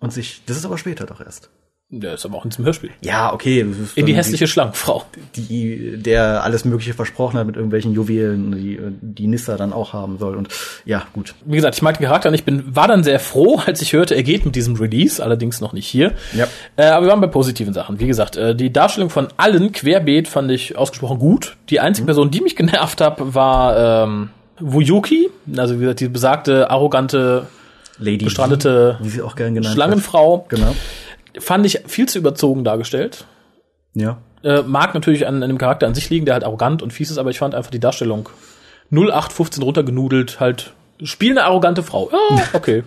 und 0.00 0.12
sich. 0.12 0.42
Das 0.46 0.56
ist 0.56 0.64
aber 0.64 0.78
später 0.78 1.06
doch 1.06 1.20
erst. 1.20 1.50
Der 1.90 2.14
ist 2.14 2.24
aber 2.24 2.38
auch 2.38 2.44
in 2.44 2.50
diesem 2.50 2.64
Hörspiel. 2.64 2.90
Ja, 3.02 3.32
okay. 3.32 3.64
In 3.94 4.06
die 4.06 4.14
hässliche 4.16 4.46
Schlangenfrau. 4.48 5.04
die, 5.36 5.98
der 6.02 6.42
alles 6.42 6.64
Mögliche 6.64 6.92
versprochen 6.94 7.38
hat 7.38 7.46
mit 7.46 7.54
irgendwelchen 7.56 7.92
Juwelen, 7.92 8.52
die, 8.52 8.80
die 9.00 9.26
Nissa 9.28 9.56
dann 9.56 9.72
auch 9.72 9.92
haben 9.92 10.18
soll. 10.18 10.34
Und 10.34 10.48
ja, 10.86 11.06
gut. 11.12 11.34
Wie 11.44 11.54
gesagt, 11.56 11.76
ich 11.76 11.82
mag 11.82 11.98
den 11.98 12.06
Charakter 12.06 12.30
und 12.30 12.34
ich 12.34 12.44
bin, 12.44 12.74
war 12.74 12.88
dann 12.88 13.04
sehr 13.04 13.20
froh, 13.20 13.60
als 13.64 13.80
ich 13.82 13.92
hörte, 13.92 14.14
er 14.16 14.22
geht 14.24 14.44
mit 14.44 14.56
diesem 14.56 14.74
Release, 14.76 15.22
allerdings 15.22 15.60
noch 15.60 15.72
nicht 15.74 15.86
hier. 15.86 16.14
Ja. 16.32 16.48
Äh, 16.76 16.86
aber 16.86 17.06
wir 17.06 17.10
waren 17.10 17.20
bei 17.20 17.26
positiven 17.28 17.74
Sachen. 17.74 18.00
Wie 18.00 18.06
gesagt, 18.08 18.36
äh, 18.36 18.56
die 18.56 18.72
Darstellung 18.72 19.10
von 19.10 19.28
allen 19.36 19.70
querbeet 19.70 20.26
fand 20.26 20.50
ich 20.50 20.76
ausgesprochen 20.76 21.18
gut. 21.18 21.56
Die 21.68 21.80
einzige 21.80 22.06
Person, 22.06 22.30
die 22.30 22.40
mich 22.40 22.56
genervt 22.56 23.02
hat, 23.02 23.18
war 23.34 24.04
ähm, 24.04 24.30
Wuyuki, 24.60 25.30
also 25.56 25.76
wie 25.76 25.80
gesagt, 25.80 26.00
die 26.00 26.08
besagte, 26.08 26.70
arrogante 26.70 27.46
Lady 27.98 28.24
Gestrandete 28.24 28.98
wie 29.00 29.08
sie 29.08 29.22
auch 29.22 29.36
gern 29.36 29.54
genannt 29.54 29.74
Schlangenfrau. 29.74 30.46
wird. 30.48 30.60
Genau. 30.60 30.74
Fand 31.38 31.66
ich 31.66 31.80
viel 31.86 32.08
zu 32.08 32.18
überzogen 32.18 32.64
dargestellt. 32.64 33.24
Ja. 33.94 34.18
Äh, 34.42 34.62
mag 34.62 34.94
natürlich 34.94 35.26
an, 35.26 35.42
an 35.42 35.48
dem 35.48 35.58
Charakter 35.58 35.86
an 35.86 35.94
sich 35.94 36.10
liegen, 36.10 36.26
der 36.26 36.34
halt 36.34 36.44
arrogant 36.44 36.82
und 36.82 36.92
fies 36.92 37.10
ist, 37.10 37.18
aber 37.18 37.30
ich 37.30 37.38
fand 37.38 37.54
einfach 37.54 37.70
die 37.70 37.80
Darstellung 37.80 38.28
0815 38.90 39.62
runtergenudelt, 39.62 40.38
halt 40.40 40.72
spiel 41.02 41.32
eine 41.32 41.44
arrogante 41.44 41.82
Frau. 41.82 42.10
Ja, 42.12 42.44
okay. 42.52 42.84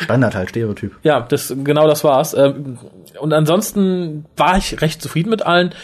Standard 0.00 0.34
halt, 0.34 0.50
Stereotyp. 0.50 0.92
Ja, 1.02 1.20
das, 1.20 1.54
genau 1.64 1.86
das 1.86 2.04
war's. 2.04 2.34
Ähm, 2.34 2.78
Und 3.18 3.32
ansonsten 3.32 4.26
war 4.36 4.58
ich 4.58 4.80
recht 4.82 5.00
zufrieden 5.00 5.30
mit 5.30 5.44
allen. 5.44 5.74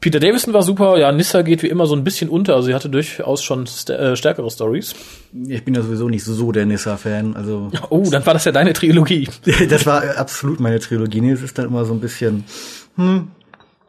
Peter 0.00 0.20
Davison 0.20 0.52
war 0.52 0.62
super, 0.62 0.98
ja, 0.98 1.10
Nissa 1.10 1.42
geht 1.42 1.62
wie 1.62 1.68
immer 1.68 1.86
so 1.86 1.96
ein 1.96 2.04
bisschen 2.04 2.28
unter, 2.28 2.54
also 2.54 2.66
sie 2.66 2.74
hatte 2.74 2.88
durchaus 2.88 3.42
schon 3.42 3.66
st 3.66 3.90
äh, 3.90 4.14
stärkere 4.16 4.50
Stories. 4.50 4.94
Ich 5.48 5.64
bin 5.64 5.74
ja 5.74 5.82
sowieso 5.82 6.08
nicht 6.08 6.22
so 6.22 6.52
der 6.52 6.66
Nissa-Fan, 6.66 7.34
also 7.34 7.70
Oh, 7.90 8.04
dann 8.10 8.24
war 8.26 8.34
das 8.34 8.44
ja 8.44 8.52
deine 8.52 8.72
Trilogie. 8.72 9.28
das 9.68 9.86
war 9.86 10.16
absolut 10.16 10.60
meine 10.60 10.78
Trilogie. 10.80 11.20
Nee, 11.20 11.32
es 11.32 11.42
ist 11.42 11.58
dann 11.58 11.66
immer 11.66 11.84
so 11.84 11.94
ein 11.94 12.00
bisschen, 12.00 12.44
hm, 12.96 13.28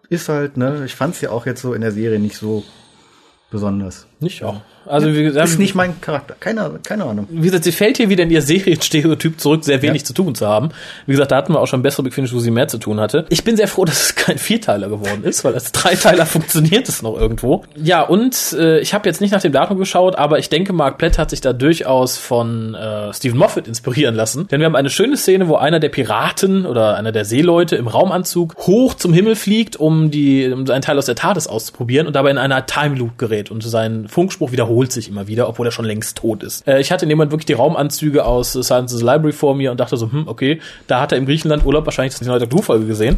ist 0.09 0.29
halt, 0.29 0.57
ne, 0.57 0.83
ich 0.85 0.95
fand's 0.95 1.21
ja 1.21 1.31
auch 1.31 1.45
jetzt 1.45 1.61
so 1.61 1.73
in 1.73 1.81
der 1.81 1.91
Serie 1.91 2.19
nicht 2.19 2.37
so 2.37 2.63
besonders. 3.51 4.07
Nicht 4.19 4.43
auch. 4.43 4.61
Also 4.87 5.13
wie 5.13 5.23
gesagt, 5.23 5.47
Ist 5.47 5.59
nicht 5.59 5.75
mein 5.75 5.99
Charakter, 6.01 6.35
keine, 6.39 6.79
keine 6.83 7.05
Ahnung. 7.05 7.27
wie 7.29 7.41
gesagt, 7.41 7.63
sie 7.63 7.71
fällt 7.71 7.97
hier 7.97 8.09
wieder 8.09 8.23
in 8.23 8.31
ihr 8.31 8.41
Serienstereotyp 8.41 9.39
zurück, 9.39 9.63
sehr 9.63 9.81
wenig 9.81 10.05
zu 10.05 10.13
tun 10.13 10.35
zu 10.35 10.47
haben. 10.47 10.69
Wie 11.05 11.11
gesagt, 11.11 11.31
da 11.31 11.37
hatten 11.37 11.53
wir 11.53 11.59
auch 11.59 11.67
schon 11.67 11.81
bessere 11.81 12.03
Big 12.03 12.17
wo 12.17 12.39
sie 12.39 12.51
mehr 12.51 12.67
zu 12.67 12.77
tun 12.77 12.99
hatte. 12.99 13.25
Ich 13.29 13.43
bin 13.43 13.57
sehr 13.57 13.67
froh, 13.67 13.85
dass 13.85 14.07
es 14.07 14.15
kein 14.15 14.37
Vierteiler 14.37 14.89
geworden 14.89 15.23
ist, 15.23 15.43
weil 15.43 15.53
als 15.53 15.71
Dreiteiler 15.71 16.25
funktioniert 16.37 16.89
es 16.89 17.01
noch 17.01 17.19
irgendwo. 17.19 17.63
Ja, 17.75 18.01
und 18.01 18.55
äh, 18.57 18.79
ich 18.79 18.93
habe 18.93 19.07
jetzt 19.07 19.21
nicht 19.21 19.31
nach 19.31 19.41
dem 19.41 19.51
Datum 19.51 19.77
geschaut, 19.77 20.15
aber 20.15 20.39
ich 20.39 20.49
denke, 20.49 20.73
Mark 20.73 20.97
Platt 20.97 21.17
hat 21.17 21.29
sich 21.29 21.41
da 21.41 21.53
durchaus 21.53 22.17
von 22.17 22.75
äh, 22.75 23.13
Stephen 23.13 23.37
Moffat 23.37 23.67
inspirieren 23.67 24.15
lassen. 24.15 24.47
Denn 24.47 24.59
wir 24.59 24.65
haben 24.65 24.75
eine 24.75 24.89
schöne 24.89 25.17
Szene, 25.17 25.47
wo 25.47 25.55
einer 25.55 25.79
der 25.79 25.89
Piraten 25.89 26.65
oder 26.65 26.95
einer 26.95 27.11
der 27.11 27.25
Seeleute 27.25 27.75
im 27.75 27.87
Raumanzug 27.87 28.55
hoch 28.57 28.93
zum 28.93 29.13
Himmel 29.13 29.35
fliegt, 29.35 29.75
um 29.75 30.11
die 30.11 30.47
um 30.51 30.69
einen 30.69 30.81
Teil 30.81 30.97
aus 30.97 31.05
der 31.05 31.15
TARDIS 31.15 31.47
auszuprobieren 31.47 32.07
und 32.07 32.15
dabei 32.15 32.31
in 32.31 32.37
einer 32.37 32.65
Time 32.65 32.95
Loop 32.95 33.17
gerät 33.17 33.51
und 33.51 33.63
sein 33.63 34.07
Funkspruch 34.07 34.51
wiederholt 34.51 34.76
sich 34.85 35.09
immer 35.09 35.27
wieder, 35.27 35.49
obwohl 35.49 35.67
er 35.67 35.71
schon 35.71 35.85
längst 35.85 36.17
tot 36.17 36.43
ist. 36.43 36.67
Äh, 36.67 36.79
ich 36.79 36.91
hatte 36.91 37.05
in 37.05 37.09
dem 37.09 37.17
Moment 37.17 37.31
wirklich 37.31 37.45
die 37.45 37.53
Raumanzüge 37.53 38.25
aus 38.25 38.55
äh, 38.55 38.63
Science 38.63 38.93
Library 39.01 39.33
vor 39.33 39.55
mir 39.55 39.71
und 39.71 39.79
dachte 39.79 39.97
so, 39.97 40.11
hm, 40.11 40.27
okay, 40.27 40.59
da 40.87 41.01
hat 41.01 41.11
er 41.11 41.17
im 41.17 41.25
Griechenland 41.25 41.65
Urlaub 41.65 41.85
wahrscheinlich 41.85 42.15
die 42.15 42.25
neue 42.25 42.39
Doctor 42.39 42.59
Who-Folge 42.59 42.85
gesehen. 42.85 43.17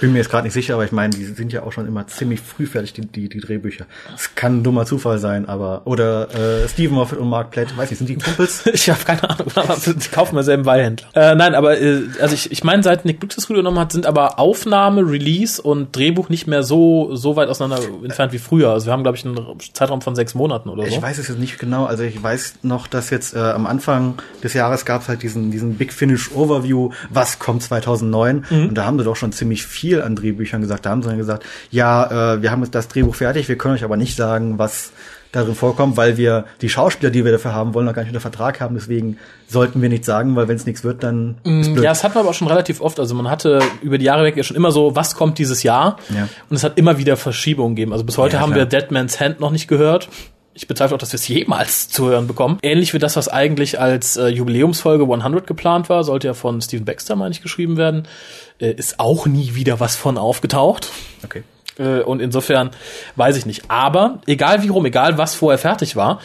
Bin 0.00 0.12
mir 0.12 0.18
jetzt 0.18 0.30
gerade 0.30 0.44
nicht 0.44 0.54
sicher, 0.54 0.74
aber 0.74 0.84
ich 0.84 0.92
meine, 0.92 1.14
die 1.14 1.24
sind 1.24 1.52
ja 1.52 1.62
auch 1.62 1.72
schon 1.72 1.86
immer 1.86 2.06
ziemlich 2.06 2.40
früh 2.40 2.66
fertig, 2.66 2.92
die, 2.94 3.06
die, 3.06 3.28
die 3.28 3.40
Drehbücher. 3.40 3.86
Es 4.14 4.34
kann 4.34 4.58
ein 4.58 4.62
dummer 4.64 4.84
Zufall 4.84 5.18
sein, 5.18 5.48
aber, 5.48 5.82
oder 5.84 6.28
äh, 6.34 6.68
Stephen 6.68 6.94
Moffat 6.94 7.18
und 7.18 7.28
Mark 7.28 7.50
Platt, 7.50 7.76
weiß 7.76 7.90
nicht, 7.90 7.98
sind 7.98 8.08
die 8.08 8.16
Kumpels? 8.16 8.64
Ich 8.72 8.90
habe 8.90 9.04
keine 9.04 9.28
Ahnung, 9.28 9.46
aber 9.54 9.76
die 9.76 10.08
kaufen 10.08 10.34
wir 10.34 10.42
selben 10.42 10.64
Weihhändler. 10.64 11.08
Äh, 11.14 11.34
nein, 11.34 11.54
aber 11.54 11.80
äh, 11.80 12.00
also 12.20 12.34
ich, 12.34 12.50
ich 12.50 12.64
meine, 12.64 12.82
seit 12.82 13.04
Nick 13.04 13.20
Brooks 13.20 13.36
das 13.36 13.46
genommen 13.46 13.78
hat, 13.78 13.92
sind 13.92 14.06
aber 14.06 14.38
Aufnahme, 14.38 15.02
Release 15.02 15.60
und 15.60 15.94
Drehbuch 15.94 16.28
nicht 16.28 16.46
mehr 16.46 16.62
so 16.62 17.14
so 17.14 17.36
weit 17.36 17.48
auseinander 17.48 17.82
entfernt 18.02 18.32
wie 18.32 18.38
früher. 18.38 18.70
Also 18.70 18.86
wir 18.86 18.92
haben, 18.92 19.02
glaube 19.02 19.16
ich, 19.16 19.24
einen 19.24 19.38
Zeitraum 19.72 20.02
von 20.02 20.14
sechs 20.14 20.34
Monaten 20.34 20.68
oder 20.68 20.86
so. 20.86 20.91
Ich 20.96 21.02
weiß 21.02 21.18
es 21.18 21.28
jetzt 21.28 21.38
nicht 21.38 21.58
genau. 21.58 21.84
Also 21.84 22.02
ich 22.02 22.22
weiß 22.22 22.54
noch, 22.62 22.86
dass 22.86 23.10
jetzt 23.10 23.34
äh, 23.34 23.38
am 23.38 23.66
Anfang 23.66 24.14
des 24.42 24.54
Jahres 24.54 24.84
gab 24.84 25.02
es 25.02 25.08
halt 25.08 25.22
diesen, 25.22 25.50
diesen 25.50 25.76
Big 25.76 25.92
Finish 25.92 26.32
Overview, 26.32 26.90
was 27.10 27.38
kommt 27.38 27.62
2009. 27.62 28.44
Und 28.50 28.74
da 28.74 28.84
haben 28.84 28.98
sie 28.98 29.04
doch 29.04 29.16
schon 29.16 29.32
ziemlich 29.32 29.64
viel 29.66 30.02
an 30.02 30.16
Drehbüchern 30.16 30.60
gesagt. 30.60 30.86
Da 30.86 30.90
haben 30.90 31.02
sie 31.02 31.08
dann 31.08 31.18
gesagt, 31.18 31.44
ja, 31.70 32.34
äh, 32.34 32.42
wir 32.42 32.50
haben 32.50 32.62
jetzt 32.62 32.74
das 32.74 32.88
Drehbuch 32.88 33.14
fertig, 33.14 33.48
wir 33.48 33.56
können 33.56 33.74
euch 33.74 33.84
aber 33.84 33.96
nicht 33.96 34.16
sagen, 34.16 34.58
was 34.58 34.92
darin 35.32 35.54
vorkommt, 35.54 35.96
weil 35.96 36.18
wir 36.18 36.44
die 36.60 36.68
Schauspieler, 36.68 37.10
die 37.10 37.24
wir 37.24 37.32
dafür 37.32 37.54
haben 37.54 37.72
wollen, 37.74 37.86
noch 37.86 37.94
gar 37.94 38.02
nicht 38.02 38.10
unter 38.10 38.20
Vertrag 38.20 38.60
haben. 38.60 38.74
Deswegen 38.74 39.16
sollten 39.48 39.80
wir 39.80 39.88
nichts 39.88 40.06
sagen, 40.06 40.36
weil 40.36 40.46
wenn 40.46 40.56
es 40.56 40.66
nichts 40.66 40.84
wird, 40.84 41.02
dann 41.02 41.36
ist 41.42 41.72
blöd. 41.72 41.84
Ja, 41.84 41.90
das 41.90 42.04
hatten 42.04 42.14
wir 42.14 42.20
aber 42.20 42.30
auch 42.30 42.34
schon 42.34 42.48
relativ 42.48 42.80
oft. 42.82 43.00
Also 43.00 43.14
man 43.14 43.30
hatte 43.30 43.60
über 43.80 43.96
die 43.96 44.04
Jahre 44.04 44.24
weg 44.24 44.36
ja 44.36 44.42
schon 44.42 44.56
immer 44.56 44.70
so, 44.70 44.94
was 44.94 45.14
kommt 45.14 45.38
dieses 45.38 45.62
Jahr? 45.62 45.96
Ja. 46.10 46.28
Und 46.50 46.56
es 46.56 46.62
hat 46.62 46.78
immer 46.78 46.98
wieder 46.98 47.16
Verschiebungen 47.16 47.74
gegeben. 47.74 47.92
Also 47.92 48.04
bis 48.04 48.18
heute 48.18 48.36
Ja, 48.36 48.42
haben 48.42 48.54
wir 48.54 48.66
Dead 48.66 48.90
Man's 48.90 49.20
Hand 49.20 49.40
noch 49.40 49.50
nicht 49.50 49.68
gehört. 49.68 50.08
Ich 50.54 50.66
bezweifle 50.66 50.94
auch, 50.94 51.00
dass 51.00 51.12
wir 51.12 51.16
es 51.16 51.26
jemals 51.28 51.88
zu 51.88 52.06
hören 52.08 52.26
bekommen. 52.26 52.58
Ähnlich 52.62 52.92
wie 52.92 52.98
das, 52.98 53.16
was 53.16 53.28
eigentlich 53.28 53.80
als 53.80 54.16
äh, 54.16 54.28
Jubiläumsfolge 54.28 55.04
100 55.04 55.46
geplant 55.46 55.88
war, 55.88 56.04
sollte 56.04 56.26
ja 56.26 56.34
von 56.34 56.60
Steven 56.60 56.84
Baxter, 56.84 57.16
meine 57.16 57.32
ich, 57.32 57.40
geschrieben 57.40 57.76
werden, 57.78 58.06
äh, 58.58 58.72
ist 58.72 59.00
auch 59.00 59.26
nie 59.26 59.54
wieder 59.54 59.80
was 59.80 59.96
von 59.96 60.18
aufgetaucht. 60.18 60.90
Okay. 61.24 61.42
Äh, 61.78 62.00
und 62.00 62.20
insofern 62.20 62.70
weiß 63.16 63.36
ich 63.36 63.46
nicht. 63.46 63.70
Aber 63.70 64.20
egal 64.26 64.62
wie 64.62 64.68
rum, 64.68 64.84
egal 64.84 65.16
was 65.16 65.34
vorher 65.34 65.58
fertig 65.58 65.96
war, 65.96 66.20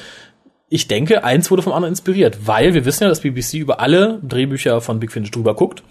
ich 0.70 0.88
denke, 0.88 1.24
eins 1.24 1.50
wurde 1.50 1.62
vom 1.62 1.72
anderen 1.72 1.94
inspiriert, 1.94 2.40
weil 2.46 2.74
wir 2.74 2.84
wissen 2.84 3.04
ja, 3.04 3.10
dass 3.10 3.22
BBC 3.22 3.54
über 3.54 3.80
alle 3.80 4.20
Drehbücher 4.22 4.82
von 4.82 5.00
Big 5.00 5.14
Finish 5.14 5.32
drüber 5.32 5.56
guckt. 5.56 5.84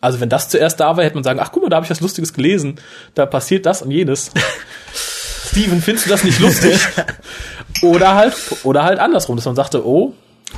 Also 0.00 0.20
wenn 0.20 0.30
das 0.30 0.48
zuerst 0.48 0.80
da 0.80 0.96
war, 0.96 1.04
hätte 1.04 1.14
man 1.14 1.24
sagen, 1.24 1.38
ach 1.40 1.52
guck 1.52 1.62
mal, 1.62 1.68
da 1.68 1.76
habe 1.76 1.84
ich 1.84 1.90
was 1.90 2.00
Lustiges 2.00 2.32
gelesen, 2.32 2.80
da 3.14 3.26
passiert 3.26 3.66
das 3.66 3.82
und 3.82 3.90
jenes. 3.90 4.30
Steven, 5.52 5.82
findest 5.82 6.06
du 6.06 6.10
das 6.10 6.24
nicht 6.24 6.40
lustig? 6.40 6.80
oder 7.82 8.14
halt, 8.14 8.34
oder 8.64 8.84
halt 8.84 8.98
andersrum, 8.98 9.36
dass 9.36 9.44
man 9.44 9.56
sagte, 9.56 9.86
oh, 9.86 10.14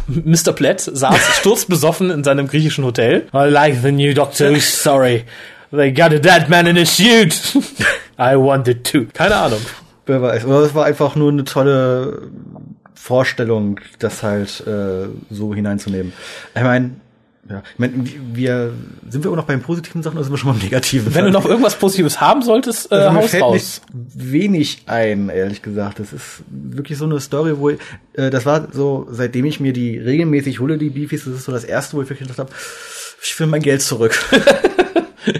Mr. 0.06 0.52
Platt 0.52 0.80
saß 0.80 1.18
sturzbesoffen 1.40 2.10
in 2.10 2.24
seinem 2.24 2.46
griechischen 2.46 2.84
Hotel. 2.84 3.26
I 3.32 3.48
like 3.48 3.82
the 3.82 3.92
new 3.92 4.14
Doctor, 4.14 4.58
sorry. 4.60 5.24
They 5.70 5.92
got 5.92 6.12
a 6.12 6.18
dead 6.18 6.48
man 6.48 6.66
in 6.66 6.78
a 6.78 6.84
suit. 6.84 7.34
I 8.18 8.36
wanted 8.36 8.84
to. 8.92 9.06
Keine 9.12 9.34
Ahnung. 9.34 9.60
Wer 10.06 10.22
weiß. 10.22 10.44
Aber 10.44 10.60
es 10.60 10.74
war 10.74 10.84
einfach 10.84 11.16
nur 11.16 11.32
eine 11.32 11.44
tolle 11.44 12.30
Vorstellung, 12.94 13.80
das 13.98 14.22
halt 14.22 14.66
äh, 14.66 15.08
so 15.30 15.54
hineinzunehmen. 15.54 16.12
Ich 16.54 16.62
meine, 16.62 16.92
ja, 17.48 17.62
ich 17.72 17.78
mein, 17.78 18.08
wir 18.32 18.72
sind 19.08 19.22
wir 19.22 19.28
immer 19.28 19.36
noch 19.36 19.44
bei 19.44 19.54
den 19.54 19.62
positiven 19.62 20.02
Sachen 20.02 20.16
oder 20.16 20.24
sind 20.24 20.32
wir 20.32 20.38
schon 20.38 20.50
mal 20.50 20.56
im 20.56 20.62
Negativen? 20.62 21.14
Wenn 21.14 21.26
du 21.26 21.30
noch 21.30 21.44
irgendwas 21.44 21.76
Positives 21.76 22.20
haben 22.20 22.42
solltest, 22.42 22.90
äh, 22.90 22.94
also 22.94 23.10
mir 23.10 23.22
Haus 23.22 23.30
fällt 23.30 23.42
raus. 23.42 23.52
nicht 23.52 23.82
wenig 24.14 24.82
ein, 24.86 25.28
ehrlich 25.28 25.60
gesagt. 25.60 26.00
Das 26.00 26.12
ist 26.12 26.42
wirklich 26.48 26.96
so 26.96 27.04
eine 27.04 27.20
Story, 27.20 27.58
wo 27.58 27.70
ich, 27.70 27.78
äh, 28.14 28.30
das 28.30 28.46
war 28.46 28.68
so, 28.72 29.06
seitdem 29.10 29.44
ich 29.44 29.60
mir 29.60 29.72
die 29.72 29.98
regelmäßig 29.98 30.60
hole, 30.60 30.78
die 30.78 30.90
Beefies, 30.90 31.24
das 31.24 31.34
ist 31.34 31.44
so 31.44 31.52
das 31.52 31.64
erste, 31.64 31.96
wo 31.96 32.02
ich 32.02 32.08
wirklich 32.08 32.28
gedacht 32.28 32.38
habe, 32.38 32.50
ich 33.22 33.38
will 33.38 33.46
mein 33.46 33.62
Geld 33.62 33.82
zurück. 33.82 34.18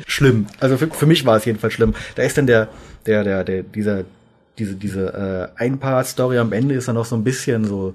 schlimm. 0.06 0.46
Also 0.60 0.76
für, 0.76 0.88
für 0.88 1.06
mich 1.06 1.24
war 1.24 1.36
es 1.36 1.44
jedenfalls 1.44 1.74
schlimm. 1.74 1.94
Da 2.14 2.22
ist 2.22 2.36
dann 2.38 2.46
der, 2.46 2.68
der, 3.06 3.24
der, 3.24 3.44
der, 3.44 3.62
dieser, 3.62 4.04
diese, 4.58 4.74
diese 4.74 5.52
äh, 5.58 5.62
Einpart-Story 5.62 6.38
am 6.38 6.52
Ende 6.52 6.74
ist 6.74 6.88
dann 6.88 6.94
noch 6.94 7.04
so 7.04 7.16
ein 7.16 7.24
bisschen 7.24 7.64
so 7.64 7.94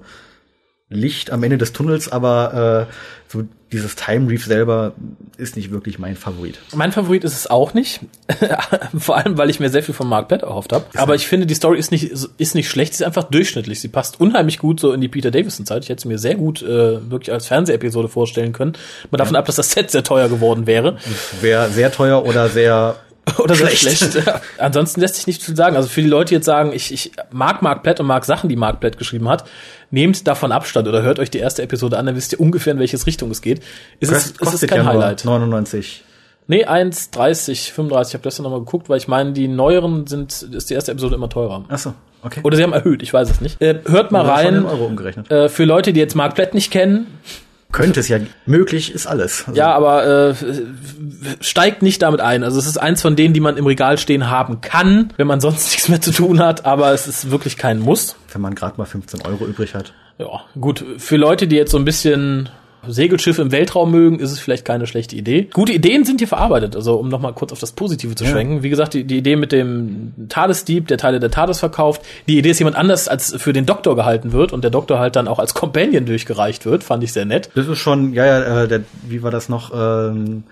Licht 0.90 1.30
am 1.30 1.42
Ende 1.44 1.56
des 1.56 1.72
Tunnels, 1.72 2.10
aber 2.10 2.88
äh, 2.88 2.92
so 3.28 3.44
dieses 3.70 3.94
Time 3.94 4.28
Reef 4.28 4.44
selber 4.44 4.92
ist 5.36 5.54
nicht 5.54 5.70
wirklich 5.70 6.00
mein 6.00 6.16
Favorit. 6.16 6.58
Mein 6.74 6.90
Favorit 6.90 7.22
ist 7.22 7.34
es 7.34 7.46
auch 7.48 7.74
nicht. 7.74 8.00
Vor 8.98 9.16
allem, 9.16 9.38
weil 9.38 9.48
ich 9.50 9.60
mir 9.60 9.70
sehr 9.70 9.84
viel 9.84 9.94
von 9.94 10.08
Mark 10.08 10.26
Platt 10.26 10.42
erhofft 10.42 10.72
habe. 10.72 10.84
Aber 10.96 11.14
ich 11.14 11.28
finde, 11.28 11.46
die 11.46 11.54
Story 11.54 11.78
ist 11.78 11.92
nicht, 11.92 12.10
ist 12.38 12.54
nicht 12.56 12.68
schlecht, 12.68 12.94
sie 12.94 13.04
ist 13.04 13.06
einfach 13.06 13.22
durchschnittlich. 13.22 13.80
Sie 13.80 13.86
passt 13.86 14.20
unheimlich 14.20 14.58
gut 14.58 14.80
so 14.80 14.92
in 14.92 15.00
die 15.00 15.06
Peter 15.06 15.30
Davison-Zeit. 15.30 15.84
Ich 15.84 15.90
hätte 15.90 16.02
sie 16.02 16.08
mir 16.08 16.18
sehr 16.18 16.34
gut 16.34 16.60
äh, 16.62 17.08
wirklich 17.08 17.32
als 17.32 17.46
Fernsehepisode 17.46 18.08
vorstellen 18.08 18.52
können. 18.52 18.72
Mal 19.12 19.18
davon 19.18 19.36
ab, 19.36 19.44
dass 19.44 19.54
das 19.54 19.70
Set 19.70 19.92
sehr 19.92 20.02
teuer 20.02 20.28
geworden 20.28 20.66
wäre. 20.66 20.96
Wäre 21.40 21.70
sehr 21.70 21.92
teuer 21.92 22.26
oder 22.26 22.48
sehr 22.48 22.96
Oder 23.38 23.54
sehr 23.54 23.68
Schlecht. 23.68 23.98
schlecht. 23.98 24.26
Ja. 24.26 24.40
Ansonsten 24.58 25.00
lässt 25.00 25.16
sich 25.16 25.26
nicht 25.26 25.42
viel 25.42 25.56
sagen. 25.56 25.76
Also 25.76 25.88
für 25.88 26.02
die 26.02 26.08
Leute, 26.08 26.30
die 26.30 26.34
jetzt 26.36 26.46
sagen, 26.46 26.72
ich, 26.72 26.92
ich 26.92 27.12
mag 27.30 27.62
Mark 27.62 27.82
Platt 27.82 28.00
und 28.00 28.06
mag 28.06 28.24
Sachen, 28.24 28.48
die 28.48 28.56
Mark 28.56 28.80
Platt 28.80 28.98
geschrieben 28.98 29.28
hat, 29.28 29.44
nehmt 29.90 30.26
davon 30.26 30.52
Abstand 30.52 30.88
oder 30.88 31.02
hört 31.02 31.18
euch 31.18 31.30
die 31.30 31.38
erste 31.38 31.62
Episode 31.62 31.98
an, 31.98 32.06
dann 32.06 32.16
wisst 32.16 32.32
ihr 32.32 32.40
ungefähr, 32.40 32.72
in 32.72 32.78
welches 32.78 33.06
Richtung 33.06 33.30
es 33.30 33.42
geht. 33.42 33.60
Ist 34.00 34.10
es, 34.12 34.32
ist 34.32 34.54
es 34.54 34.66
kein 34.66 34.84
nur 34.84 34.92
Highlight. 34.92 35.24
99. 35.24 36.04
Nee, 36.46 36.66
1,30, 36.66 37.72
35. 37.72 38.10
Ich 38.10 38.14
habe 38.14 38.22
gestern 38.24 38.42
nochmal 38.42 38.60
geguckt, 38.60 38.88
weil 38.88 38.98
ich 38.98 39.06
meine, 39.06 39.32
die 39.32 39.46
neueren 39.46 40.06
sind, 40.08 40.42
ist 40.42 40.68
die 40.70 40.74
erste 40.74 40.90
Episode 40.90 41.14
immer 41.14 41.28
teurer. 41.28 41.64
Ach 41.68 41.78
so, 41.78 41.94
okay. 42.22 42.40
Oder 42.42 42.56
sie 42.56 42.64
haben 42.64 42.72
erhöht, 42.72 43.02
ich 43.02 43.12
weiß 43.12 43.30
es 43.30 43.40
nicht. 43.40 43.60
Äh, 43.62 43.80
hört 43.86 44.10
mal 44.10 44.24
rein. 44.26 44.66
Euro 44.66 44.86
umgerechnet. 44.86 45.30
Äh, 45.30 45.48
für 45.48 45.64
Leute, 45.64 45.92
die 45.92 46.00
jetzt 46.00 46.16
Mark 46.16 46.34
Platt 46.34 46.54
nicht 46.54 46.72
kennen, 46.72 47.06
Könnte 47.72 48.00
es 48.00 48.08
ja 48.08 48.18
möglich 48.46 48.92
ist 48.92 49.06
alles. 49.06 49.44
Also, 49.46 49.58
ja, 49.58 49.72
aber 49.72 50.30
äh, 50.30 50.34
steigt 51.40 51.82
nicht 51.82 52.02
damit 52.02 52.20
ein. 52.20 52.42
Also 52.42 52.58
es 52.58 52.66
ist 52.66 52.78
eins 52.78 53.02
von 53.02 53.16
denen, 53.16 53.34
die 53.34 53.40
man 53.40 53.56
im 53.56 53.66
Regal 53.66 53.98
stehen 53.98 54.28
haben 54.30 54.60
kann, 54.60 55.12
wenn 55.16 55.26
man 55.26 55.40
sonst 55.40 55.66
nichts 55.70 55.88
mehr 55.88 56.00
zu 56.00 56.12
tun 56.12 56.40
hat, 56.40 56.64
aber 56.64 56.92
es 56.92 57.06
ist 57.06 57.30
wirklich 57.30 57.56
kein 57.56 57.78
Muss. 57.78 58.16
Wenn 58.32 58.42
man 58.42 58.54
gerade 58.54 58.76
mal 58.76 58.86
15 58.86 59.22
Euro 59.22 59.46
übrig 59.46 59.74
hat. 59.74 59.92
Ja, 60.18 60.40
gut, 60.60 60.84
für 60.98 61.16
Leute, 61.16 61.46
die 61.46 61.56
jetzt 61.56 61.70
so 61.70 61.78
ein 61.78 61.84
bisschen 61.84 62.50
Segelschiffe 62.86 63.42
im 63.42 63.52
Weltraum 63.52 63.90
mögen, 63.90 64.18
ist 64.18 64.30
es 64.32 64.38
vielleicht 64.40 64.64
keine 64.64 64.86
schlechte 64.86 65.14
Idee. 65.16 65.48
Gute 65.52 65.72
Ideen 65.72 66.04
sind 66.04 66.20
hier 66.20 66.28
verarbeitet, 66.28 66.74
also 66.76 66.96
um 66.96 67.08
nochmal 67.08 67.32
kurz 67.34 67.52
auf 67.52 67.58
das 67.58 67.72
Positive 67.72 68.14
zu 68.14 68.24
Ja. 68.24 68.30
schwenken. 68.30 68.62
Wie 68.62 68.70
gesagt, 68.70 68.94
die, 68.94 69.04
die 69.04 69.18
Idee 69.18 69.36
mit 69.36 69.52
dem 69.52 70.12
Tadesdieb, 70.28 70.88
der 70.88 70.98
Teile 70.98 71.20
der 71.20 71.30
Tades 71.30 71.58
verkauft, 71.58 72.02
die 72.28 72.38
Idee, 72.38 72.48
dass 72.50 72.58
jemand 72.58 72.76
anders 72.76 73.08
als 73.08 73.34
für 73.36 73.52
den 73.52 73.66
Doktor 73.66 73.96
gehalten 73.96 74.32
wird 74.32 74.52
und 74.52 74.62
der 74.64 74.70
Doktor 74.70 74.98
halt 74.98 75.16
dann 75.16 75.28
auch 75.28 75.38
als 75.38 75.54
Companion 75.54 76.06
durchgereicht 76.06 76.64
wird, 76.66 76.82
fand 76.84 77.04
ich 77.04 77.12
sehr 77.12 77.24
nett. 77.26 77.50
Das 77.54 77.68
ist 77.68 77.78
schon, 77.78 78.12
ja, 78.14 78.24
ja, 78.26 78.62
äh, 78.62 78.68
der, 78.68 78.80
wie 79.06 79.22
war 79.22 79.30
das 79.30 79.48
noch? 79.48 79.72
Ähm, 79.74 80.44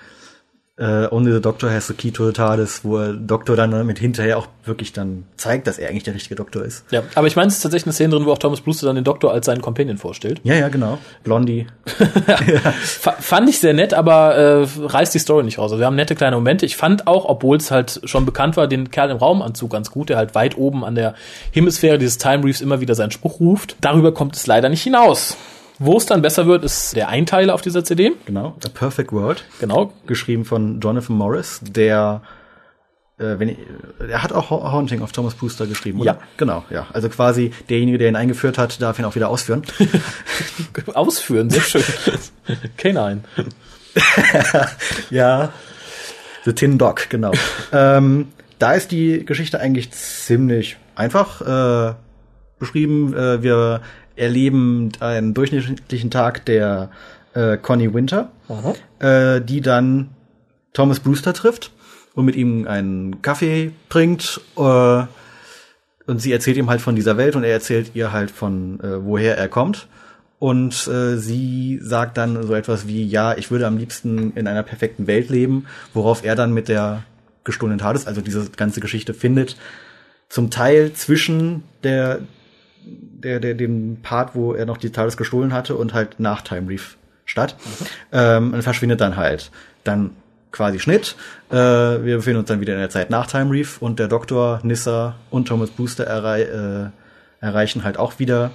äh, 0.79 1.07
Only 1.11 1.33
the 1.33 1.41
Doctor 1.41 1.71
has 1.71 1.87
the 1.89 1.95
key 1.95 2.11
to 2.13 2.27
the 2.27 2.33
TARDIS, 2.33 2.85
wo 2.85 2.99
der 2.99 3.13
Doktor 3.15 3.57
dann 3.57 3.85
mit 3.87 3.99
hinterher 3.99 4.39
auch 4.39 4.47
wirklich 4.65 4.93
dann 4.93 5.25
zeigt, 5.37 5.67
dass 5.67 5.79
er 5.79 5.89
eigentlich 5.89 6.05
der 6.05 6.15
richtige 6.15 6.37
Doktor 6.37 6.63
ist. 6.65 6.85
Ja, 6.91 7.03
aber 7.15 7.27
ich 7.27 7.35
meine, 7.37 7.49
es 7.49 7.55
ist 7.57 7.63
tatsächlich 7.63 7.87
eine 7.87 7.93
Szene 7.95 8.15
drin, 8.15 8.27
wo 8.27 8.33
auch 8.33 8.39
Thomas 8.39 8.61
Brewster 8.61 8.87
dann 8.87 8.95
den 8.95 9.05
Doktor 9.05 9.33
als 9.33 9.47
seinen 9.47 9.61
Companion 9.63 9.99
vorstellt. 9.99 10.41
Ja, 10.45 10.55
ja, 10.55 10.69
genau. 10.69 10.99
Blondie. 11.25 11.67
Fa- 12.83 13.17
fand 13.19 13.49
ich 13.49 13.59
sehr 13.59 13.75
nett, 13.75 13.95
aber 13.95 14.35
äh, 14.37 14.67
reißt 14.87 15.15
die 15.15 15.19
Story 15.19 15.45
nicht 15.45 15.59
raus. 15.59 15.73
Also 15.73 15.81
wir 15.81 15.87
haben 15.87 15.97
nette 15.97 16.15
kleine 16.15 16.37
Momente. 16.37 16.67
Ich 16.67 16.77
fand 16.77 17.07
auch, 17.07 17.25
obwohl 17.25 17.57
es 17.57 17.71
halt 17.71 18.01
schon 18.05 18.25
bekannt 18.27 18.57
war, 18.57 18.67
den 18.69 18.91
Kerl 18.91 19.11
im 19.11 19.17
Raumanzug 19.19 19.71
ganz 19.71 19.91
gut, 19.91 20.09
der 20.09 20.17
halt 20.17 20.35
weit 20.35 20.57
oben 20.57 20.85
an 20.85 20.95
der 20.95 21.15
Hemisphäre 21.53 21.99
dieses 21.99 22.19
Time 22.19 22.45
Reefs 22.45 22.61
immer 22.61 22.81
wieder 22.81 22.95
seinen 22.95 23.11
Spruch 23.11 23.41
ruft. 23.41 23.77
Darüber 23.81 24.13
kommt 24.13 24.37
es 24.37 24.47
leider 24.47 24.69
nicht 24.69 24.83
hinaus. 24.83 25.37
Wo 25.79 25.97
es 25.97 26.07
dann 26.07 26.23
besser 26.23 26.47
wird, 26.47 26.65
ist 26.65 26.97
der 26.97 27.09
Einteiler 27.09 27.55
auf 27.55 27.61
dieser 27.63 27.85
CD. 27.85 28.13
Genau, 28.27 28.57
A 28.65 28.69
Perfect 28.69 29.13
World. 29.13 29.45
Genau. 29.61 29.93
Geschrieben 30.07 30.45
von 30.45 30.81
Jonathan 30.81 31.17
Morris, 31.17 31.61
der 31.63 32.23
äh, 33.19 33.39
wenn 33.39 33.49
ich, 33.51 33.59
er 34.09 34.23
hat 34.23 34.33
auch 34.33 34.51
Ha- 34.51 34.73
Haunting 34.73 35.03
of 35.03 35.13
Thomas 35.13 35.35
Brewster 35.35 35.67
geschrieben, 35.67 36.01
oder? 36.01 36.13
Ja. 36.13 36.19
Genau, 36.37 36.65
ja. 36.71 36.87
Also 36.93 37.09
quasi 37.09 37.53
derjenige, 37.69 37.99
der 37.99 38.09
ihn 38.09 38.17
eingeführt 38.17 38.59
hat, 38.59 38.81
darf 38.81 38.99
ihn 38.99 39.05
auch 39.05 39.15
wieder 39.17 39.29
ausführen. 39.29 39.63
Ausführen, 40.95 41.51
sehr 41.51 41.63
schön. 41.63 41.83
K9. 42.79 43.19
ja. 45.11 45.53
The 46.45 46.53
Tin 46.53 46.79
Dog, 46.79 47.11
genau. 47.11 47.33
ähm, 47.73 48.29
da 48.59 48.73
ist 48.73 48.91
die 48.93 49.25
Geschichte 49.25 49.61
eigentlich 49.61 49.91
ziemlich 49.93 50.77
einfach 50.95 51.41
äh, 51.91 51.95
beschrieben. 52.59 53.15
Äh, 53.15 53.43
wir 53.43 53.81
erleben 54.19 54.93
einen 55.01 55.35
durchschnittlichen 55.35 56.11
Tag 56.11 56.45
der 56.47 56.91
äh, 57.35 57.57
Connie 57.57 57.93
Winter, 57.95 58.31
äh, 58.99 59.41
die 59.41 59.61
dann 59.61 60.11
Thomas 60.73 61.01
Brewster 61.01 61.33
trifft 61.33 61.73
und 62.15 62.25
mit 62.25 62.37
ihm 62.37 62.67
einen 62.67 63.23
Kaffee 63.23 63.73
trinkt. 63.89 64.41
Äh, 64.57 65.05
und 66.07 66.23
sie 66.23 66.33
erzählt 66.33 66.57
ihm 66.57 66.71
halt 66.71 66.81
von 66.81 66.97
dieser 66.97 67.17
Welt 67.17 67.37
und 67.37 67.45
er 67.45 67.53
erzählt 67.53 67.91
ihr 67.95 68.13
halt 68.13 68.31
von 68.31 68.81
äh, 68.81 69.05
woher 69.05 69.37
er 69.37 69.49
kommt. 69.49 69.89
Und 70.39 70.87
äh, 70.87 71.17
sie 71.17 71.81
sagt 71.83 72.17
dann 72.17 72.43
so 72.47 72.55
etwas 72.55 72.87
wie, 72.87 73.05
ja, 73.05 73.37
ich 73.37 73.51
würde 73.51 73.67
am 73.67 73.77
liebsten 73.77 74.33
in 74.35 74.47
einer 74.47 74.63
perfekten 74.63 75.07
Welt 75.07 75.31
leben, 75.31 75.67
worauf 75.95 76.25
er 76.25 76.37
dann 76.37 76.55
mit 76.55 76.69
der 76.69 77.03
gestohlenen 77.45 77.79
TARDIS, 77.79 78.07
also 78.07 78.21
diese 78.21 78.49
ganze 78.51 78.81
Geschichte 78.81 79.15
findet, 79.15 79.57
zum 80.29 80.51
Teil 80.51 80.93
zwischen 80.93 81.65
der, 81.83 82.21
der, 82.89 83.41
der, 83.41 83.55
dem 83.55 83.99
Part, 84.03 84.35
wo 84.35 84.55
er 84.55 84.67
noch 84.67 84.77
die 84.77 84.91
TARDIS 84.91 85.17
gestohlen 85.17 85.53
hatte 85.53 85.77
und 85.77 85.95
halt 85.95 86.21
nach 86.21 86.43
Time 86.43 86.69
Reef 86.69 86.97
statt. 87.25 87.57
Ähm, 88.13 88.55
und 88.55 88.63
verschwindet 88.63 89.01
dann 89.01 89.17
halt. 89.17 89.51
Dann 89.85 90.11
quasi 90.51 90.79
Schnitt. 90.79 91.15
Äh, 91.51 91.55
wir 91.57 92.17
befinden 92.17 92.41
uns 92.41 92.49
dann 92.49 92.61
wieder 92.61 92.75
in 92.75 92.81
der 92.81 92.91
Zeit 92.91 93.11
nach 93.11 93.27
Time 93.27 93.51
Reef 93.51 93.83
und 93.83 93.99
der 93.99 94.09
Doktor, 94.09 94.61
Nissa 94.63 95.17
und 95.31 95.49
Thomas 95.49 95.71
Booster 95.71 96.05
errei 96.05 96.43
äh, 96.43 96.91
erreichen 97.41 97.85
halt 97.85 97.99
auch 97.99 98.19
wieder 98.19 98.51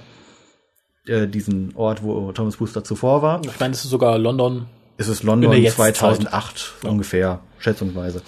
äh, 1.06 1.26
diesen 1.26 1.74
Ort, 1.76 2.02
wo 2.02 2.32
Thomas 2.32 2.56
Booster 2.56 2.84
zuvor 2.84 3.22
war. 3.22 3.40
Ich 3.44 3.60
meine, 3.60 3.72
es 3.72 3.84
ist 3.84 3.90
sogar 3.90 4.18
London. 4.18 4.66
Es 4.96 5.08
ist 5.08 5.22
London 5.22 5.50
der 5.50 5.60
Jetztzeit. 5.60 5.96
2008 5.96 6.74
ungefähr, 6.84 7.40
schätzungsweise. 7.58 8.22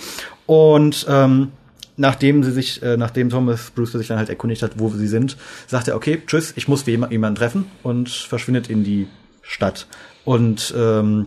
Und 0.47 1.07
ähm, 1.09 1.53
nachdem 1.97 2.43
sie 2.45 2.53
sich, 2.53 2.83
äh, 2.83 2.97
nachdem 2.97 3.31
Thomas 3.31 3.71
Brewster 3.71 3.99
sich 3.99 4.09
dann 4.09 4.19
halt 4.19 4.29
erkundigt 4.29 4.63
hat, 4.63 4.73
wo 4.79 4.89
sie 4.91 5.09
sind, 5.09 5.37
sagt 5.67 5.89
er, 5.89 5.97
okay, 5.97 6.23
tschüss, 6.27 6.53
ich 6.57 6.69
muss 6.69 6.85
jemand- 6.87 7.13
jemanden 7.13 7.37
treffen 7.37 7.67
und 7.83 8.09
verschwindet 8.09 8.69
in 8.69 8.85
die 8.85 9.09
Stadt. 9.43 9.87
Und 10.25 10.75
ähm, 10.77 11.27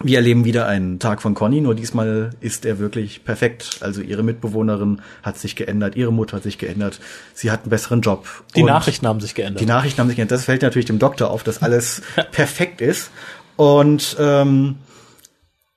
wir 0.00 0.18
erleben 0.18 0.44
wieder 0.44 0.66
einen 0.66 1.00
Tag 1.00 1.20
von 1.20 1.34
Conny, 1.34 1.60
nur 1.60 1.74
diesmal 1.74 2.30
ist 2.40 2.64
er 2.64 2.78
wirklich 2.78 3.24
perfekt. 3.24 3.78
Also 3.80 4.00
ihre 4.00 4.22
Mitbewohnerin 4.22 5.00
hat 5.24 5.38
sich 5.38 5.56
geändert, 5.56 5.96
ihre 5.96 6.12
Mutter 6.12 6.36
hat 6.36 6.44
sich 6.44 6.56
geändert, 6.56 7.00
sie 7.34 7.50
hat 7.50 7.62
einen 7.62 7.70
besseren 7.70 8.00
Job. 8.00 8.26
Die 8.54 8.62
Nachrichten 8.62 9.06
haben 9.08 9.20
sich 9.20 9.34
geändert. 9.34 9.60
die 9.60 9.66
Nachrichten 9.66 10.00
haben 10.00 10.06
sich 10.08 10.16
geändert. 10.16 10.38
Das 10.38 10.44
fällt 10.44 10.62
natürlich 10.62 10.86
dem 10.86 11.00
Doktor 11.00 11.30
auf, 11.30 11.42
dass 11.42 11.62
alles 11.62 12.02
perfekt 12.30 12.80
ist. 12.80 13.10
Und 13.56 14.16
ähm, 14.20 14.76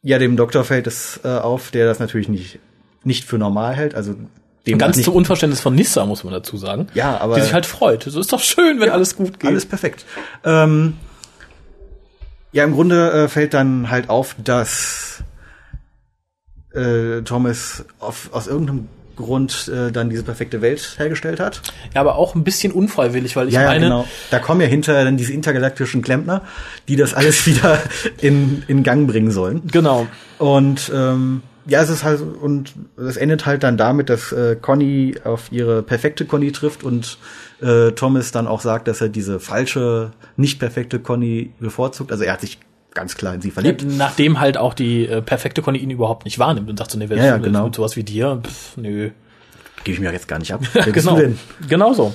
ja, 0.04 0.20
dem 0.20 0.38
Doktor 0.38 0.64
fällt 0.66 0.86
es 0.86 1.20
äh, 1.24 1.28
auf, 1.28 1.72
der 1.72 1.88
das 1.88 2.00
natürlich 2.00 2.30
nicht, 2.30 2.60
nicht 3.04 3.24
für 3.26 3.38
normal 3.38 3.76
hält. 3.76 3.96
Also 3.96 4.16
dem 4.68 4.78
Ganz 4.78 4.98
nicht, 4.98 5.06
zum 5.06 5.16
Unverständnis 5.16 5.60
von 5.60 5.74
Nissa, 5.74 6.06
muss 6.06 6.24
man 6.24 6.34
dazu 6.34 6.56
sagen. 6.58 6.88
Ja, 6.94 7.18
aber- 7.20 7.36
Die 7.36 7.42
sich 7.42 7.54
halt 7.54 7.66
freut. 7.66 8.04
So 8.04 8.20
ist 8.20 8.32
doch 8.32 8.40
schön, 8.42 8.80
wenn 8.80 8.90
alles 8.90 9.16
gut 9.16 9.40
geht. 9.40 9.50
alles 9.50 9.66
perfekt. 9.66 10.06
Ähm, 10.44 10.98
ja, 12.52 12.64
im 12.64 12.74
Grunde 12.74 13.12
äh, 13.12 13.28
fällt 13.28 13.54
dann 13.54 13.90
halt 13.90 14.10
auf, 14.10 14.36
dass 14.44 15.24
äh, 16.74 17.22
Thomas 17.24 17.86
auf, 18.00 18.30
aus 18.34 18.48
irgendeinem 18.48 18.88
Grund 19.16 19.68
äh, 19.74 19.92
dann 19.92 20.10
diese 20.10 20.24
perfekte 20.24 20.62
Welt 20.62 20.96
hergestellt 20.98 21.40
hat. 21.40 21.62
Ja, 21.94 22.02
aber 22.02 22.16
auch 22.16 22.34
ein 22.36 22.44
bisschen 22.44 22.72
unfreiwillig, 22.72 23.36
weil 23.36 23.48
ich 23.50 23.54
ja, 23.54 23.62
ja, 23.62 23.68
meine, 23.68 23.86
genau. 23.86 24.08
Da 24.32 24.40
kommen 24.40 24.62
ja 24.62 24.68
hinterher 24.68 25.04
dann 25.04 25.18
diese 25.18 25.34
intergalaktischen 25.34 26.02
Klempner, 26.02 26.42
die 26.88 26.96
das 26.96 27.14
alles 27.14 27.46
wieder 27.46 27.80
in, 28.20 28.64
in 28.68 28.84
Gang 28.84 29.08
bringen 29.08 29.32
sollen. 29.32 29.64
genau. 29.68 30.08
Und 30.40 30.92
ähm, 30.94 31.44
ja, 31.66 31.82
es 31.82 31.90
ist 31.90 32.04
halt 32.04 32.22
und 32.22 32.74
es 32.98 33.18
endet 33.18 33.46
halt 33.46 33.64
dann 33.64 33.78
damit, 33.78 34.10
dass 34.10 34.32
äh, 34.32 34.56
Conny 34.56 35.16
auf 35.24 35.52
ihre 35.52 35.84
perfekte 35.84 36.26
Conny 36.26 36.52
trifft 36.52 36.84
und 36.84 37.18
äh, 37.62 37.92
Thomas 37.92 38.32
dann 38.32 38.48
auch 38.48 38.62
sagt, 38.62 38.88
dass 38.88 39.02
er 39.02 39.10
diese 39.10 39.40
falsche, 39.40 40.12
nicht 40.38 40.60
perfekte 40.60 41.00
Conny 41.00 41.52
bevorzugt. 41.60 42.12
Also 42.12 42.24
er 42.24 42.34
hat 42.34 42.42
sich 42.42 42.60
ganz 42.94 43.16
klar 43.16 43.34
in 43.34 43.42
sie 43.42 43.52
verliebt. 43.52 43.86
Nachdem 43.88 44.40
halt 44.40 44.58
auch 44.58 44.74
die 44.74 45.08
äh, 45.08 45.22
perfekte 45.22 45.62
Conny 45.62 45.80
ihn 45.80 45.92
überhaupt 45.92 46.26
nicht 46.26 46.40
wahrnimmt 46.40 46.70
und 46.70 46.78
sagt 46.78 46.92
so, 46.92 46.98
nee, 46.98 47.10
wer 47.10 47.18
Ja, 47.18 47.26
ja, 47.26 47.38
genau. 47.38 47.66
mit 47.66 47.76
sowas 47.76 47.96
wie 47.96 48.04
dir? 48.04 48.42
Pff, 48.44 48.78
nö. 48.78 49.12
Gebe 49.84 49.96
ich 49.96 50.00
mir 50.00 50.12
jetzt 50.12 50.28
gar 50.28 50.38
nicht 50.38 50.54
ab. 50.54 50.62
Wer 50.74 50.92
genau. 50.92 51.16
denn? 51.16 51.40
Genau 51.68 51.94
so. 51.94 52.14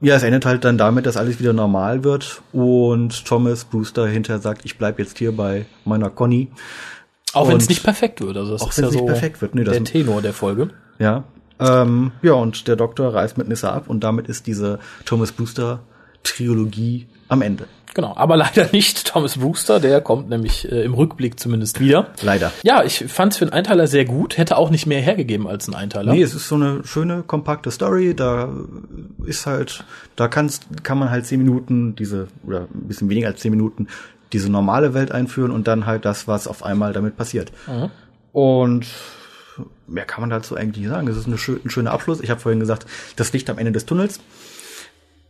Ja, 0.00 0.16
es 0.16 0.22
endet 0.22 0.46
halt 0.46 0.64
dann 0.64 0.78
damit, 0.78 1.04
dass 1.04 1.18
alles 1.18 1.38
wieder 1.38 1.52
normal 1.52 2.02
wird 2.02 2.42
und 2.52 3.26
Thomas 3.26 3.64
Brewster 3.64 4.06
hinterher 4.06 4.40
sagt, 4.40 4.64
ich 4.64 4.78
bleib 4.78 4.98
jetzt 4.98 5.18
hier 5.18 5.32
bei 5.32 5.66
meiner 5.84 6.08
Conny. 6.08 6.48
Auch 7.34 7.48
wenn 7.48 7.56
es 7.58 7.68
nicht 7.68 7.82
perfekt 7.84 8.20
wird. 8.20 8.36
Also 8.36 8.52
das 8.52 8.62
auch 8.62 8.70
ist 8.70 8.78
wenn 8.78 8.84
ja 8.84 8.88
es 8.88 8.94
nicht 8.94 9.00
so 9.02 9.06
perfekt 9.06 9.40
wird. 9.42 9.54
Nee, 9.54 9.64
das- 9.64 9.74
der 9.76 9.84
Tenor 9.84 10.22
der 10.22 10.32
Folge. 10.32 10.68
Ja. 10.98 11.24
Ähm, 11.60 12.12
ja, 12.22 12.32
und 12.34 12.68
der 12.68 12.76
Doktor 12.76 13.12
reist 13.14 13.36
mit 13.36 13.48
Nissa 13.48 13.72
ab 13.72 13.84
und 13.88 14.04
damit 14.04 14.28
ist 14.28 14.46
diese 14.46 14.78
Thomas 15.04 15.32
Brewster 15.32 15.80
Trilogie 16.22 17.06
am 17.28 17.42
Ende. 17.42 17.66
Genau, 17.94 18.14
aber 18.16 18.36
leider 18.36 18.68
nicht 18.72 19.06
Thomas 19.08 19.38
Brewster, 19.38 19.80
der 19.80 20.00
kommt 20.00 20.28
nämlich 20.28 20.70
äh, 20.70 20.82
im 20.84 20.94
Rückblick 20.94 21.40
zumindest 21.40 21.80
wieder. 21.80 22.08
Leider. 22.22 22.52
Ja, 22.62 22.84
ich 22.84 23.04
fand 23.08 23.32
es 23.32 23.38
für 23.38 23.44
einen 23.44 23.52
Einteiler 23.52 23.86
sehr 23.88 24.04
gut, 24.04 24.38
hätte 24.38 24.56
auch 24.56 24.70
nicht 24.70 24.86
mehr 24.86 25.00
hergegeben 25.00 25.48
als 25.48 25.66
ein 25.68 25.74
Einteiler. 25.74 26.12
Nee, 26.12 26.22
es 26.22 26.34
ist 26.34 26.46
so 26.48 26.54
eine 26.54 26.84
schöne, 26.84 27.22
kompakte 27.24 27.70
Story. 27.72 28.14
Da 28.14 28.50
ist 29.24 29.46
halt, 29.46 29.84
da 30.16 30.28
kannst, 30.28 30.84
kann 30.84 30.98
man 30.98 31.10
halt 31.10 31.26
zehn 31.26 31.38
Minuten 31.42 31.96
diese, 31.96 32.28
oder 32.46 32.62
ein 32.72 32.86
bisschen 32.88 33.08
weniger 33.08 33.28
als 33.28 33.40
zehn 33.40 33.50
Minuten, 33.50 33.88
diese 34.32 34.50
normale 34.50 34.94
Welt 34.94 35.12
einführen 35.12 35.50
und 35.50 35.68
dann 35.68 35.86
halt 35.86 36.04
das, 36.04 36.28
was 36.28 36.46
auf 36.46 36.62
einmal 36.62 36.92
damit 36.92 37.16
passiert. 37.16 37.52
Und 38.32 38.86
mehr 39.86 40.04
kann 40.04 40.20
man 40.20 40.30
dazu 40.30 40.56
eigentlich 40.56 40.84
nicht 40.84 40.92
sagen. 40.92 41.08
Es 41.08 41.16
ist 41.16 41.38
schö 41.38 41.58
ein 41.64 41.70
schöner 41.70 41.92
Abschluss. 41.92 42.20
Ich 42.20 42.30
habe 42.30 42.40
vorhin 42.40 42.60
gesagt, 42.60 42.86
das 43.16 43.32
Licht 43.32 43.48
am 43.50 43.58
Ende 43.58 43.72
des 43.72 43.86
Tunnels. 43.86 44.20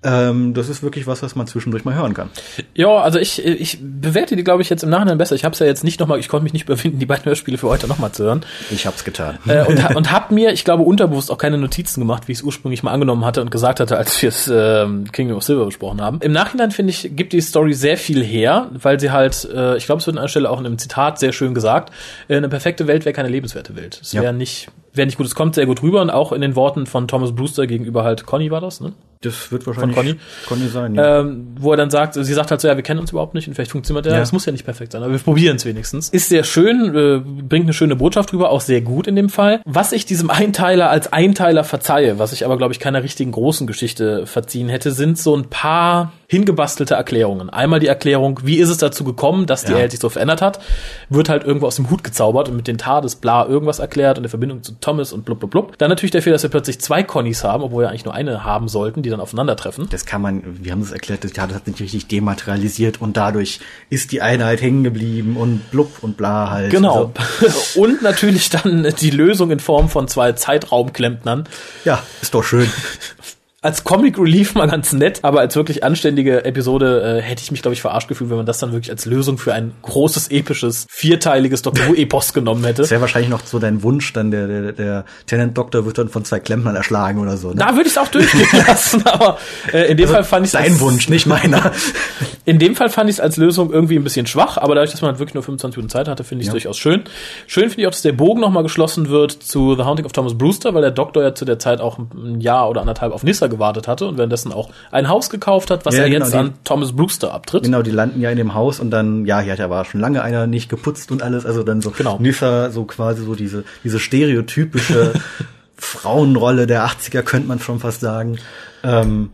Ähm, 0.05 0.55
das 0.55 0.69
ist 0.69 0.85
wirklich 0.85 1.09
was, 1.09 1.23
was 1.23 1.35
man 1.35 1.49
zwischendurch 1.49 1.85
mal 1.85 1.95
hören 1.97 2.15
kann. 2.15 2.31
Ja, 2.75 2.99
also 2.99 3.19
ich, 3.19 3.45
ich 3.45 3.79
bewerte 3.83 4.37
die, 4.37 4.45
glaube 4.45 4.63
ich, 4.63 4.71
jetzt 4.71 4.85
im 4.85 4.91
Nachhinein 4.91 5.19
besser. 5.19 5.35
Ich 5.35 5.45
habe 5.45 5.55
es 5.55 5.59
ja 5.59 5.67
jetzt 5.67 5.83
nicht 5.83 5.99
nochmal, 5.99 6.21
ich 6.21 6.29
konnte 6.29 6.45
mich 6.45 6.53
nicht 6.53 6.67
überwinden, 6.69 6.99
die 7.01 7.07
beiden 7.07 7.25
Hörspiele 7.25 7.59
für 7.59 7.69
heute 7.69 7.89
nochmal 7.89 8.13
zu 8.13 8.23
hören. 8.23 8.45
Ich 8.71 8.87
hab's 8.87 9.03
getan. 9.03 9.39
äh, 9.49 9.65
und, 9.65 9.85
und 9.97 10.13
habe 10.13 10.33
mir, 10.35 10.53
ich 10.53 10.65
glaube, 10.65 10.85
unterbewusst 10.85 11.33
auch 11.33 11.39
keine 11.39 11.59
Notizen 11.59 12.01
gemacht, 12.01 12.29
wie 12.29 12.33
ich 12.33 12.39
es 12.39 12.45
ursprünglich 12.45 12.85
mal 12.85 12.93
angenommen 12.93 13.25
hatte 13.25 13.41
und 13.41 13.51
gesagt 13.51 13.81
hatte, 13.81 13.97
als 13.97 14.23
wir 14.23 14.29
es 14.29 14.49
ähm, 14.53 15.11
Kingdom 15.11 15.37
of 15.39 15.43
Silver 15.43 15.65
besprochen 15.65 16.01
haben. 16.01 16.21
Im 16.21 16.31
Nachhinein 16.33 16.71
finde 16.71 16.91
ich, 16.93 17.11
gibt 17.17 17.33
die 17.33 17.41
Story 17.41 17.75
sehr 17.75 17.97
viel 17.97 18.23
her, 18.25 18.71
weil 18.73 19.01
sie 19.01 19.11
halt, 19.11 19.49
äh, 19.53 19.77
ich 19.79 19.87
glaube, 19.87 20.01
es 20.01 20.07
wird 20.07 20.15
an 20.17 20.21
einer 20.21 20.29
Stelle 20.29 20.49
auch 20.49 20.61
in 20.61 20.67
einem 20.67 20.79
Zitat 20.79 21.19
sehr 21.19 21.33
schön 21.33 21.55
gesagt, 21.55 21.93
äh, 22.29 22.37
eine 22.37 22.49
perfekte 22.49 22.87
Welt 22.87 23.05
wäre 23.05 23.13
keine 23.15 23.29
lebenswerte 23.31 23.75
Welt. 23.75 23.99
Es 24.01 24.13
Ja. 24.13 24.23
wäre 24.23 24.33
nicht, 24.33 24.69
wäre 24.99 25.07
nicht 25.07 25.17
gut. 25.17 25.27
Es 25.27 25.35
kommt 25.35 25.55
sehr 25.55 25.65
gut 25.65 25.83
rüber 25.83 26.03
und 26.03 26.11
auch 26.11 26.33
in 26.33 26.43
den 26.43 26.55
Worten 26.55 26.85
von 26.85 27.09
Thomas 27.09 27.35
Brewster 27.35 27.67
gegenüber 27.67 28.05
halt 28.05 28.27
Conny 28.27 28.51
war 28.51 28.61
das, 28.61 28.83
ne? 28.83 28.93
Das 29.21 29.51
wird 29.51 29.67
wahrscheinlich 29.67 29.97
Conny? 29.97 30.15
Conny 30.47 30.69
sein, 30.69 30.95
ja. 30.95 31.21
ähm, 31.21 31.49
wo 31.59 31.73
er 31.73 31.77
dann 31.77 31.91
sagt, 31.91 32.15
sie 32.15 32.35
sagt 32.35 32.53
halt 32.53 32.61
so, 32.61 32.69
ja, 32.69 32.77
wir 32.77 32.85
kennen 32.85 33.01
uns 33.01 33.11
überhaupt 33.11 33.35
nicht 33.35 33.49
und 33.49 33.55
vielleicht 33.55 33.73
funktioniert 33.73 34.07
der. 34.07 34.15
Ja. 34.15 34.21
Es 34.21 34.31
muss 34.31 34.47
ja 34.47 34.53
nicht 34.53 34.65
perfekt 34.65 34.93
sein, 34.93 35.03
aber 35.03 35.11
wir 35.11 35.19
probieren 35.19 35.57
es 35.57 35.65
wenigstens. 35.65 36.09
Ist 36.11 36.29
sehr 36.29 36.45
schön, 36.45 36.95
äh, 36.95 37.19
bringt 37.43 37.65
eine 37.65 37.73
schöne 37.73 37.97
Botschaft 37.97 38.33
rüber, 38.33 38.51
auch 38.51 38.61
sehr 38.61 38.81
gut 38.81 39.09
in 39.09 39.17
dem 39.17 39.29
Fall. 39.29 39.61
Was 39.65 39.91
ich 39.91 40.07
diesem 40.07 40.31
Einteiler 40.31 40.89
als 40.91 41.13
Einteiler 41.13 41.65
verzeihe, 41.65 42.21
was 42.21 42.33
ich 42.33 42.45
aber, 42.45 42.59
glaube 42.59 42.73
ich, 42.73 42.79
keiner 42.79 43.03
richtigen 43.03 43.33
großen 43.33 43.67
Geschichte 43.67 44.25
verziehen 44.27 44.69
hätte, 44.69 44.93
sind 44.93 45.19
so 45.19 45.35
ein 45.35 45.47
paar 45.47 46.13
hingebastelte 46.31 46.95
Erklärungen. 46.95 47.49
Einmal 47.49 47.81
die 47.81 47.87
Erklärung, 47.87 48.41
wie 48.45 48.59
ist 48.59 48.69
es 48.69 48.77
dazu 48.77 49.03
gekommen, 49.03 49.47
dass 49.47 49.65
die 49.65 49.73
Ja. 49.73 49.79
Welt 49.79 49.93
sich 49.93 50.01
so 50.01 50.11
verändert 50.11 50.43
hat, 50.43 50.61
wird 51.09 51.31
halt 51.31 51.43
irgendwo 51.43 51.67
aus 51.67 51.77
dem 51.77 51.89
Hut 51.89 52.05
gezaubert 52.05 52.51
und 52.51 52.57
mit 52.57 52.69
den 52.69 52.77
Tades 52.77 53.17
bla 53.17 53.47
irgendwas 53.47 53.79
erklärt 53.79 54.19
und 54.19 54.25
der 54.25 54.31
Verbindung 54.31 54.63
zu 54.63 54.73
Thomas 54.79 55.15
und 55.15 55.25
blub 55.25 55.39
blub 55.41 55.51
blub. 55.51 55.79
Dann 55.79 55.89
natürlich 55.89 56.11
der 56.11 56.21
Fehler, 56.21 56.35
dass 56.35 56.43
wir 56.43 56.51
plötzlich 56.51 56.81
zwei 56.81 57.03
Connys 57.03 57.45
haben, 57.45 57.63
obwohl 57.63 57.85
wir 57.85 57.89
eigentlich 57.89 58.05
nur 58.05 58.13
eine 58.13 58.45
haben 58.45 58.69
sollten, 58.69 59.03
die 59.03 59.09
dann 59.09 59.21
aufeinandertreffen. 59.21 59.89
Das 59.91 60.05
kann 60.05 60.21
man, 60.21 60.43
wir 60.63 60.71
haben 60.73 60.83
es 60.83 60.93
erklärt, 60.93 61.25
das, 61.25 61.35
ja, 61.35 61.47
das 61.47 61.57
hat 61.57 61.65
sich 61.65 61.81
richtig 61.81 62.09
dematerialisiert 62.09 63.01
und 63.01 63.17
dadurch 63.17 63.61
ist 63.89 64.13
die 64.13 64.21
Einheit 64.21 64.61
hängen 64.61 64.85
geblieben 64.85 65.39
und 65.39 65.71
blub 65.71 66.03
und 66.03 66.19
bla 66.19 66.51
halt. 66.51 66.71
Genau. 66.71 67.11
Also, 67.41 67.81
Und 67.81 68.03
natürlich 68.03 68.51
dann 68.51 68.87
die 69.01 69.11
Lösung 69.11 69.51
in 69.51 69.61
Form 69.61 69.89
von 69.89 70.09
zwei 70.09 70.33
Zeitraumklempnern. 70.33 71.45
ja, 71.87 72.03
ist 72.21 72.35
doch 72.35 72.45
schön. 72.45 72.69
Als 73.61 73.83
Comic 73.83 74.17
Relief 74.21 74.55
mal 74.55 74.69
ganz 74.69 74.93
nett, 74.93 75.19
aber 75.23 75.41
als 75.41 75.57
wirklich 75.57 75.83
anständige 75.83 76.45
Episode 76.45 77.19
äh, 77.19 77.21
hätte 77.21 77.43
ich 77.43 77.51
mich, 77.51 77.61
glaube 77.61 77.73
ich, 77.75 77.81
verarscht 77.81 78.07
gefühlt, 78.07 78.31
wenn 78.31 78.37
man 78.37 78.47
das 78.47 78.61
dann 78.61 78.71
wirklich 78.71 78.89
als 78.93 79.05
Lösung 79.05 79.37
für 79.37 79.53
ein 79.53 79.73
großes, 79.83 80.29
episches, 80.31 80.87
vierteiliges 80.89 81.63
Doctor 81.63 81.89
Who-Epos 81.89 82.33
genommen 82.35 82.63
hätte. 82.65 82.83
Das 82.83 82.93
wäre 82.93 83.01
wahrscheinlich 83.01 83.31
noch 83.31 83.45
so 83.45 83.59
dein 83.59 83.83
Wunsch, 83.83 84.13
dann 84.13 84.31
der, 84.31 84.47
der, 84.47 84.73
der 84.75 85.05
Tenant 85.27 85.59
Doktor 85.59 85.85
wird 85.85 85.99
dann 85.99 86.09
von 86.09 86.25
zwei 86.25 86.39
Klempnern 86.39 86.77
erschlagen 86.77 87.19
oder 87.19 87.37
so. 87.37 87.49
Ne? 87.49 87.57
Da 87.57 87.73
würde 87.75 87.89
ich 87.89 87.97
es 87.97 87.99
auch 87.99 88.07
durchgehen 88.07 88.47
lassen, 88.69 89.05
aber 89.09 89.39
äh, 89.73 89.91
in 89.91 89.97
dem 89.97 90.09
Fall 90.09 90.23
fand 90.23 90.47
ich 90.47 90.53
Dein 90.53 90.79
Wunsch, 90.79 91.09
nicht 91.09 91.27
meiner. 91.27 91.73
In 92.45 92.59
dem 92.59 92.77
Fall 92.77 92.89
fand 92.89 93.11
ich 93.11 93.17
es 93.17 93.21
als 93.21 93.37
Lösung 93.37 93.73
irgendwie 93.73 93.97
ein 93.97 94.05
bisschen 94.05 94.27
schwach, 94.27 94.57
aber 94.57 94.75
dadurch, 94.75 94.93
dass 94.93 95.03
man 95.03 95.11
halt 95.11 95.19
wirklich 95.19 95.35
nur 95.35 95.43
25 95.43 95.77
Minuten 95.77 95.91
Zeit 95.91 96.09
hatte, 96.09 96.25
finde 96.25 96.43
ich 96.43 96.47
es 96.47 96.53
Ja. 96.53 96.53
durchaus 96.53 96.79
schön. 96.79 97.03
Schön 97.47 97.65
finde 97.65 97.83
ich 97.83 97.87
auch, 97.89 97.91
dass 97.91 98.01
der 98.03 98.13
Bogen 98.13 98.41
nochmal 98.41 98.63
geschlossen 98.63 99.09
wird 99.11 99.33
zu 99.33 99.75
The 99.77 99.83
Haunting 99.83 100.07
of 100.07 100.13
Thomas 100.13 100.39
Brewster, 100.39 100.73
weil 100.73 100.81
der 100.81 100.93
Doktor 100.93 101.23
ja 101.25 101.35
zu 101.35 101.45
der 101.45 101.59
Zeit 101.59 101.81
auch 101.83 101.99
ein 101.99 102.41
Jahr 102.41 102.71
oder 102.71 102.81
anderthalb 102.81 103.13
auf 103.13 103.23
Nissa 103.25 103.48
gewartet 103.49 103.89
hatte 103.89 104.07
und 104.07 104.17
währenddessen 104.19 104.53
auch 104.53 104.71
ein 104.91 105.09
Haus 105.09 105.31
gekauft 105.31 105.71
hat, 105.71 105.85
was 105.87 105.95
Ja, 105.97 106.03
er 106.05 106.11
genau, 106.11 106.25
jetzt 106.25 106.35
die- 106.35 106.39
an 106.39 106.55
Thomas 106.65 106.93
Brewster 106.95 107.33
abtritt. 107.35 107.65
Genau, 107.65 107.83
die 107.83 107.91
landen 107.91 108.21
ja 108.21 108.31
in 108.31 108.37
dem 108.37 108.55
Haus 108.55 108.81
und 108.81 108.91
dann, 108.91 109.25
ja, 109.27 109.41
hier 109.41 109.53
hat 109.53 109.59
ja 109.59 109.71
war 109.71 109.85
schon 109.85 110.01
lange 110.01 110.23
einer 110.23 110.47
nicht 110.47 110.69
geputzt 110.69 111.11
und 111.11 111.23
alles, 111.23 111.45
also 111.47 111.63
dann 111.63 111.81
so 111.83 111.91
Genau. 111.91 112.19
Nissa, 112.21 112.71
so 112.71 112.85
quasi 112.85 113.25
so 113.25 113.35
diese, 113.35 113.65
diese 113.85 113.99
stereotypische 113.99 115.13
Frauenrolle 115.77 116.67
der 116.67 116.87
80er, 116.87 117.23
könnte 117.23 117.49
man 117.49 117.61
schon 117.61 117.79
fast 117.81 118.01
sagen, 118.01 118.39
ähm, 118.83 119.31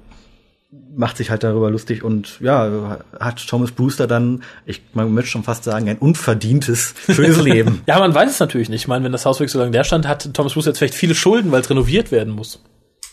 macht 0.97 1.17
sich 1.17 1.31
halt 1.31 1.43
darüber 1.43 1.71
lustig 1.71 2.05
und 2.05 2.39
ja, 2.41 2.99
hat 3.19 3.45
Thomas 3.49 3.73
Brewster 3.73 4.07
dann, 4.07 4.43
ich 4.65 4.83
man 4.93 5.13
möchte 5.13 5.31
schon 5.31 5.43
fast 5.43 5.65
sagen, 5.65 5.89
ein 5.89 5.99
unverdientes 5.99 6.95
schönes 7.11 7.41
Leben. 7.43 7.83
Ja, 7.87 7.99
man 7.99 8.15
weiß 8.15 8.31
es 8.31 8.39
natürlich 8.41 8.69
nicht. 8.69 8.83
Ich 8.83 8.89
meine, 8.89 9.05
wenn 9.05 9.11
das 9.13 9.27
Haus 9.27 9.41
wirklich 9.41 9.51
so 9.53 9.59
lange 9.59 9.73
der 9.73 9.83
stand, 9.85 10.07
hat 10.07 10.33
Thomas 10.35 10.53
Brewster 10.53 10.71
jetzt 10.71 10.79
vielleicht 10.79 10.95
viele 10.95 11.15
Schulden, 11.17 11.51
weil 11.51 11.63
es 11.63 11.71
renoviert 11.71 12.13
werden 12.13 12.33
muss. 12.33 12.61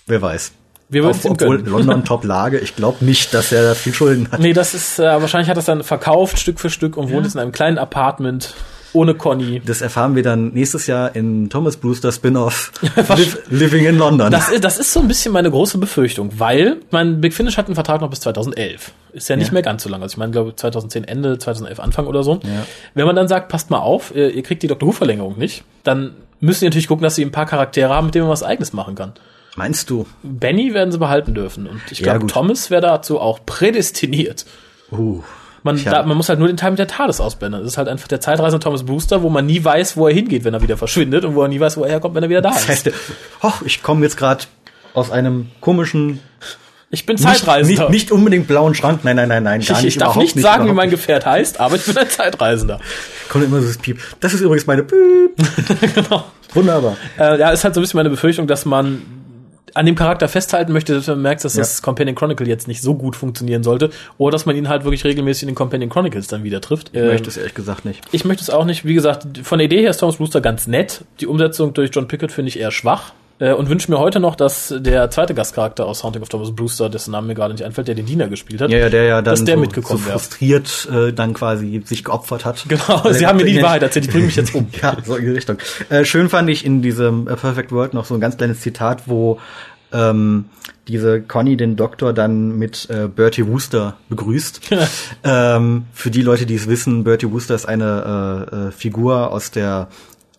Wer 0.06 0.22
weiß. 0.22 0.52
Wir 0.92 1.04
würden 1.04 1.18
Auf, 1.18 1.26
obwohl. 1.26 1.62
London 1.68 2.06
Top-Lage, 2.06 2.60
ich 2.60 2.76
glaube 2.76 3.04
nicht, 3.04 3.34
dass 3.34 3.52
er 3.52 3.64
da 3.64 3.74
viel 3.76 3.94
Schulden 3.94 4.28
hat. 4.32 4.40
Nee, 4.40 4.54
das 4.54 4.74
ist, 4.76 5.00
äh, 5.00 5.04
wahrscheinlich 5.04 5.50
hat 5.50 5.58
er 5.58 5.62
es 5.62 5.66
dann 5.66 5.84
verkauft, 5.84 6.38
Stück 6.38 6.60
für 6.60 6.70
Stück, 6.70 6.98
und 6.98 7.10
wohnt 7.12 7.26
jetzt 7.26 7.34
in 7.36 7.40
einem 7.42 7.52
kleinen 7.54 7.78
Apartment 7.80 8.54
ohne 8.94 9.14
Conny. 9.16 9.62
Das 9.66 9.80
erfahren 9.80 10.18
wir 10.18 10.24
dann 10.24 10.50
nächstes 10.50 10.86
Jahr 10.88 11.16
in 11.16 11.50
Thomas 11.50 11.78
Brewster 11.78 12.12
Spin-off 12.12 12.74
Liv 13.16 13.38
Living 13.50 13.86
in 13.86 13.98
London. 13.98 14.30
Das 14.32 14.50
ist, 14.50 14.62
das 14.66 14.80
ist 14.80 14.92
so 14.92 15.00
ein 15.00 15.08
bisschen 15.08 15.32
meine 15.32 15.50
große 15.50 15.78
Befürchtung, 15.78 16.30
weil 16.38 16.76
mein 16.92 17.22
Big 17.22 17.34
Finish 17.34 17.56
hat 17.56 17.68
einen 17.68 17.76
Vertrag 17.76 18.02
noch 18.02 18.10
bis 18.10 18.20
2011. 18.20 18.92
Ist 19.14 19.30
ja 19.30 19.38
nicht 19.38 19.48
Ja. 19.48 19.54
mehr 19.54 19.62
ganz 19.62 19.84
so 19.84 19.90
lang. 19.90 20.02
Also 20.04 20.16
ich 20.16 20.18
meine, 20.18 20.34
glaube 20.34 20.58
2010 20.58 21.06
Ende, 21.06 21.38
2011 21.38 21.80
Anfang 21.80 22.06
oder 22.06 22.22
so. 22.24 22.42
Wenn 22.94 23.06
man 23.06 23.16
dann 23.16 23.30
sagt, 23.30 23.48
passt 23.48 23.70
mal 23.70 23.80
auf, 23.80 24.14
ihr, 24.14 24.30
ihr 24.34 24.44
kriegt 24.44 24.62
die 24.62 24.68
Dr. 24.68 24.90
Who 24.90 24.92
Verlängerung 24.92 25.38
nicht, 25.38 25.64
dann 25.86 26.12
müssen 26.42 26.60
die 26.62 26.66
natürlich 26.66 26.90
gucken, 26.90 27.04
dass 27.04 27.16
sie 27.16 27.24
ein 27.24 27.32
paar 27.32 27.46
Charaktere 27.46 27.94
haben, 27.96 28.08
mit 28.08 28.16
denen 28.16 28.26
man 28.26 28.34
was 28.34 28.44
eigenes 28.44 28.74
machen 28.74 28.96
kann. 28.96 29.14
Meinst 29.56 29.90
du? 29.90 30.06
Benny 30.24 30.74
werden 30.74 30.92
sie 30.92 30.98
behalten 30.98 31.34
dürfen 31.34 31.68
und 31.68 31.82
ich 31.92 32.00
Ja, 32.00 32.06
glaube, 32.06 32.20
gut. 32.22 32.32
Thomas 32.32 32.70
wäre 32.70 32.82
dazu 32.82 33.20
auch 33.20 33.40
prädestiniert. 33.46 34.46
Uh, 34.92 35.22
Man, 35.64 35.82
da, 35.84 36.04
man 36.04 36.16
muss 36.18 36.30
halt 36.30 36.40
nur 36.40 36.48
den 36.48 36.58
Teil 36.58 36.72
mit 36.72 36.80
der 36.80 36.88
TARDIS 36.88 37.20
ausblenden. 37.20 37.62
Das 37.62 37.74
ist 37.74 37.78
halt 37.78 37.88
einfach 37.88 38.08
der 38.08 38.22
Zeitreisende 38.22 38.64
Thomas 38.64 38.84
Brewster, 38.86 39.22
wo 39.24 39.30
man 39.30 39.46
nie 39.46 39.64
weiß, 39.64 39.98
wo 39.98 40.08
er 40.08 40.14
hingeht, 40.14 40.44
wenn 40.46 40.54
er 40.54 40.62
wieder 40.62 40.78
verschwindet 40.78 41.26
und 41.26 41.36
wo 41.36 41.42
er 41.44 41.48
nie 41.50 41.60
weiß, 41.60 41.78
wo 41.78 41.84
er 41.84 41.90
herkommt, 41.92 42.16
wenn 42.16 42.24
er 42.24 42.30
wieder 42.30 42.42
da 42.42 42.50
das 42.50 42.62
ist. 42.64 42.70
heißt, 42.70 42.92
oh, 43.44 43.52
ich 43.66 43.84
komme 43.84 44.04
jetzt 44.04 44.18
gerade 44.18 44.46
aus 44.94 45.12
einem 45.12 45.50
komischen, 45.62 46.20
Ich 46.90 47.06
bin 47.06 47.16
nicht, 47.16 47.26
Zeitreisender. 47.28 47.84
nicht, 47.84 47.92
nicht 47.92 48.12
unbedingt 48.12 48.48
blauen 48.48 48.74
Schrank. 48.74 49.02
Nein, 49.04 49.16
nein, 49.18 49.30
nein, 49.30 49.44
nein, 49.44 49.62
gar 49.62 49.78
ich, 49.78 49.84
nicht. 49.86 49.96
ich 49.96 49.98
darf 50.00 50.16
nicht 50.16 50.38
sagen, 50.40 50.68
wie 50.68 50.74
mein 50.74 50.90
Gefährt 50.90 51.26
heißt, 51.26 51.60
aber 51.60 51.76
ich 51.76 51.86
bin 51.86 51.98
ein 51.98 52.10
Zeitreisender. 52.10 52.78
nicht. 52.78 53.30
Kommt 53.30 53.46
immer 53.46 53.62
so 53.62 53.68
das 53.68 53.78
Piep. 53.78 54.00
Das 54.20 54.34
ist 54.34 54.42
übrigens 54.42 54.66
meine 54.66 54.84
Piep. 54.84 55.36
genau. 55.96 56.24
Wunderbar. 56.54 56.98
Äh, 57.18 57.40
ja, 57.40 57.52
ist 57.52 57.64
halt 57.64 57.76
so 57.76 57.80
ein 57.80 57.84
bisschen 57.84 57.98
meine 58.00 58.10
Befürchtung, 58.10 58.48
dass 58.48 58.66
man 58.66 59.02
an 59.74 59.86
dem 59.86 59.96
Charakter 59.96 60.28
festhalten 60.28 60.72
möchte, 60.74 60.94
dass 60.94 61.08
man 61.08 61.22
merkt, 61.22 61.44
dass 61.44 61.56
Ja. 61.56 61.62
das 61.62 61.82
Companion 61.82 62.16
Chronicle 62.16 62.48
jetzt 62.48 62.68
nicht 62.68 62.82
so 62.82 62.96
gut 62.96 63.16
funktionieren 63.16 63.64
sollte, 63.64 63.90
oder 64.18 64.32
dass 64.34 64.46
man 64.46 64.56
ihn 64.56 64.70
halt 64.70 64.84
wirklich 64.84 65.04
regelmäßig 65.04 65.44
in 65.44 65.50
den 65.50 65.56
Companion 65.56 65.90
Chronicles 65.90 66.28
dann 66.28 66.44
wieder 66.44 66.62
trifft. 66.62 66.92
Ich 66.94 67.02
möchte 67.02 67.30
es 67.30 67.38
ehrlich 67.38 67.54
gesagt 67.54 67.86
nicht. 67.86 68.02
Ich 68.12 68.26
möchte 68.26 68.44
es 68.44 68.50
auch 68.50 68.66
nicht. 68.66 68.86
Wie 68.86 68.94
gesagt, 68.94 69.40
von 69.44 69.60
der 69.60 69.66
Idee 69.66 69.82
her 69.82 69.92
ist 69.92 69.98
Thomas 69.98 70.18
Brewster 70.18 70.42
ganz 70.42 70.68
nett. 70.68 71.04
Die 71.20 71.28
Umsetzung 71.28 71.74
durch 71.74 71.92
John 71.94 72.08
Pickett 72.08 72.32
finde 72.32 72.50
ich 72.50 72.60
eher 72.60 72.72
schwach. 72.72 73.14
Äh, 73.42 73.54
Und 73.54 73.70
wünsche 73.70 73.90
mir 73.90 73.98
heute 73.98 74.20
noch, 74.20 74.36
dass 74.36 74.74
der 74.78 75.10
zweite 75.10 75.34
Gastcharakter 75.34 75.88
aus 75.88 76.04
Haunting 76.04 76.22
of 76.22 76.30
Thomas 76.30 76.56
Brewster, 76.56 76.90
dessen 76.90 77.12
Name 77.12 77.28
mir 77.28 77.34
gerade 77.34 77.54
nicht 77.56 77.64
einfällt, 77.66 77.88
der 77.88 77.96
den 77.96 78.06
Diener 78.06 78.28
gespielt 78.28 78.62
hat, 78.62 78.70
Ja, 78.70 78.78
ja, 78.78 78.90
der 78.90 79.04
ja 79.06 79.22
dann 79.22 79.34
dass 79.34 79.44
der 79.44 79.56
so, 79.56 79.60
so 79.60 79.66
mitgekommen 79.66 80.06
wäre. 80.06 80.20
frustriert 80.20 80.88
äh, 80.94 81.12
dann 81.12 81.34
quasi 81.34 81.82
sich 81.84 82.04
geopfert 82.04 82.46
hat. 82.46 82.64
Genau, 82.68 83.12
sie 83.12 83.26
haben 83.26 83.38
mir 83.38 83.46
die 83.46 83.62
Wahrheit 83.62 83.82
erzählt, 83.82 84.06
ich 84.06 84.12
bringe 84.12 84.28
mich 84.28 84.36
jetzt 84.36 84.54
um. 84.54 84.68
Ja, 84.82 84.96
so 85.04 85.16
in 85.16 85.26
die 85.26 85.32
Richtung. 85.32 85.58
Äh, 85.90 86.06
schön 86.06 86.30
fand 86.30 86.50
ich 86.52 86.66
in 86.66 86.84
diesem 86.84 87.28
äh, 87.28 87.36
Perfect 87.36 87.72
World 87.72 87.96
noch 87.96 88.06
so 88.06 88.14
ein 88.14 88.22
ganz 88.22 88.38
kleines 88.38 88.62
Zitat, 88.62 89.08
wo 89.08 89.40
ähm, 89.92 90.46
diese 90.88 91.22
Conny 91.22 91.58
den 91.58 91.76
Doktor 91.76 92.14
dann 92.14 92.58
mit 92.58 92.90
äh, 92.90 93.08
Bertie 93.08 93.48
Wooster 93.48 93.98
begrüßt. 94.10 94.62
ähm, 95.24 95.86
für 95.94 96.12
die 96.12 96.22
Leute, 96.22 96.46
die 96.46 96.56
es 96.56 96.68
wissen, 96.68 97.04
Bertie 97.04 97.32
Wooster 97.32 97.56
ist 97.56 97.66
eine 97.66 98.48
äh, 98.52 98.56
äh, 98.68 98.72
Figur 98.72 99.32
aus 99.32 99.52
der 99.52 99.88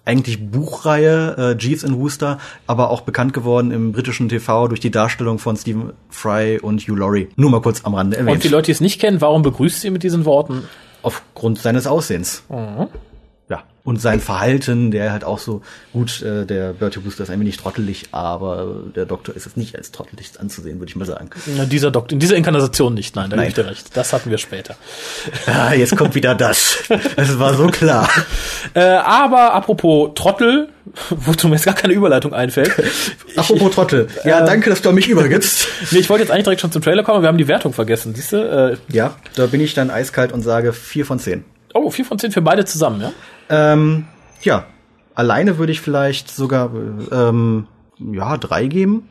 eigentlich 0.05 0.51
Buchreihe 0.51 1.37
äh, 1.39 1.57
Jeeves 1.63 1.85
and 1.85 1.97
Wooster, 1.97 2.39
aber 2.67 2.91
auch 2.91 3.03
bekannt 3.03 3.33
geworden 3.33 3.71
im 3.71 3.93
britischen 3.93 4.29
TV 4.29 4.69
durch 4.69 4.81
die 4.81 4.91
Darstellung 4.91 5.39
von 5.39 5.57
Stephen 5.57 5.93
Fry 6.11 6.59
und 6.61 6.81
Hugh 6.83 6.97
Laurie. 6.97 7.29
Nur 7.37 7.51
mal 7.51 7.61
kurz 7.61 7.85
am 7.85 7.95
Rande 7.95 8.17
erwähnt. 8.17 8.37
Und 8.37 8.45
die 8.45 8.49
Leute, 8.49 8.67
die 8.67 8.73
es 8.73 8.81
nicht 8.81 9.01
kennen, 9.01 9.21
warum 9.21 9.43
begrüßt 9.43 9.81
sie 9.81 9.91
mit 9.91 10.03
diesen 10.03 10.25
Worten? 10.25 10.65
Aufgrund 11.03 11.59
seines 11.59 11.87
Aussehens. 11.87 12.43
Ja. 12.51 12.89
Und 13.85 14.01
sein 14.01 14.21
Verhalten, 14.21 14.93
der 14.93 15.11
halt 15.11 15.25
auch 15.25 15.41
so, 15.41 15.63
gut, 15.93 16.23
äh, 16.23 16.47
der 16.47 16.73
Bertie 16.73 17.01
Booster 17.01 17.25
ist 17.25 17.31
ein 17.31 17.41
wenig 17.41 17.57
trottelig, 17.57 18.05
aber 18.13 18.77
äh, 18.89 18.93
der 18.93 19.07
Doktor 19.07 19.35
ist 19.35 19.45
es 19.45 19.57
nicht 19.57 19.75
als 19.77 19.91
trottelig 19.91 20.31
anzusehen, 20.39 20.79
würde 20.79 20.91
ich 20.91 20.95
mal 20.95 21.05
sagen. 21.05 21.31
Na, 21.57 21.65
dieser 21.65 21.91
Doktor, 21.91 22.13
in 22.13 22.21
dieser 22.21 22.37
Inkarnation 22.37 22.95
nicht, 22.95 23.17
nein, 23.17 23.29
da 23.29 23.35
gebe 23.37 23.41
Nein. 23.43 23.49
ich 23.49 23.55
dir 23.55 23.67
recht. 23.67 23.97
Das 23.97 24.13
hatten 24.13 24.31
wir 24.31 24.39
später. 24.39 24.77
Ah, 25.47 25.75
jetzt 25.75 25.97
kommt 25.97 26.15
wieder 26.15 26.37
das. 26.37 26.79
Es 27.17 27.39
war 27.41 27.55
so 27.55 27.67
klar. 27.67 28.09
Äh, 28.75 28.81
aber 28.81 29.53
apropos 29.53 30.13
Trottel, 30.15 30.69
wozu 31.11 31.49
mir 31.49 31.57
jetzt 31.57 31.65
gar 31.67 31.75
keine 31.75 31.93
Überleitung 31.93 32.33
einfällt. 32.33 32.73
Apropos 33.37 33.75
Trottel. 33.75 34.07
Ja, 34.25 34.47
danke, 34.47 34.71
dass 34.71 34.81
du 34.81 34.89
an 34.89 34.95
mich 34.95 35.09
übergibst. 35.09 35.67
Nee, 35.91 35.99
ich 35.99 36.09
wollte 36.09 36.23
jetzt 36.23 36.31
eigentlich 36.31 36.45
direkt 36.45 36.61
schon 36.63 36.73
zum 36.73 36.81
Trailer 36.81 37.03
kommen, 37.03 37.21
wir 37.23 37.29
haben 37.29 37.37
die 37.37 37.49
Wertung 37.49 37.73
vergessen, 37.75 38.15
siehst 38.15 38.33
du? 38.33 38.37
Äh, 38.37 38.77
Ja, 38.95 39.17
da 39.35 39.47
bin 39.47 39.61
ich 39.61 39.75
dann 39.75 39.91
eiskalt 39.91 40.33
und 40.33 40.41
sage 40.43 40.73
vier 40.73 41.05
von 41.05 41.19
zehn. 41.19 41.45
oh, 41.75 41.91
vier 41.91 42.05
von 42.07 42.19
zehn 42.19 42.31
für 42.33 42.41
beide 42.41 42.65
zusammen, 42.65 43.01
ja? 43.03 43.13
Ähm, 43.53 44.07
ja, 44.41 44.65
alleine 45.15 45.59
würde 45.59 45.73
ich 45.73 45.81
vielleicht 45.81 46.31
sogar, 46.31 46.71
äh, 46.75 47.15
ähm, 47.15 47.67
ja, 47.99 48.37
drei 48.39 48.67
geben. 48.67 49.09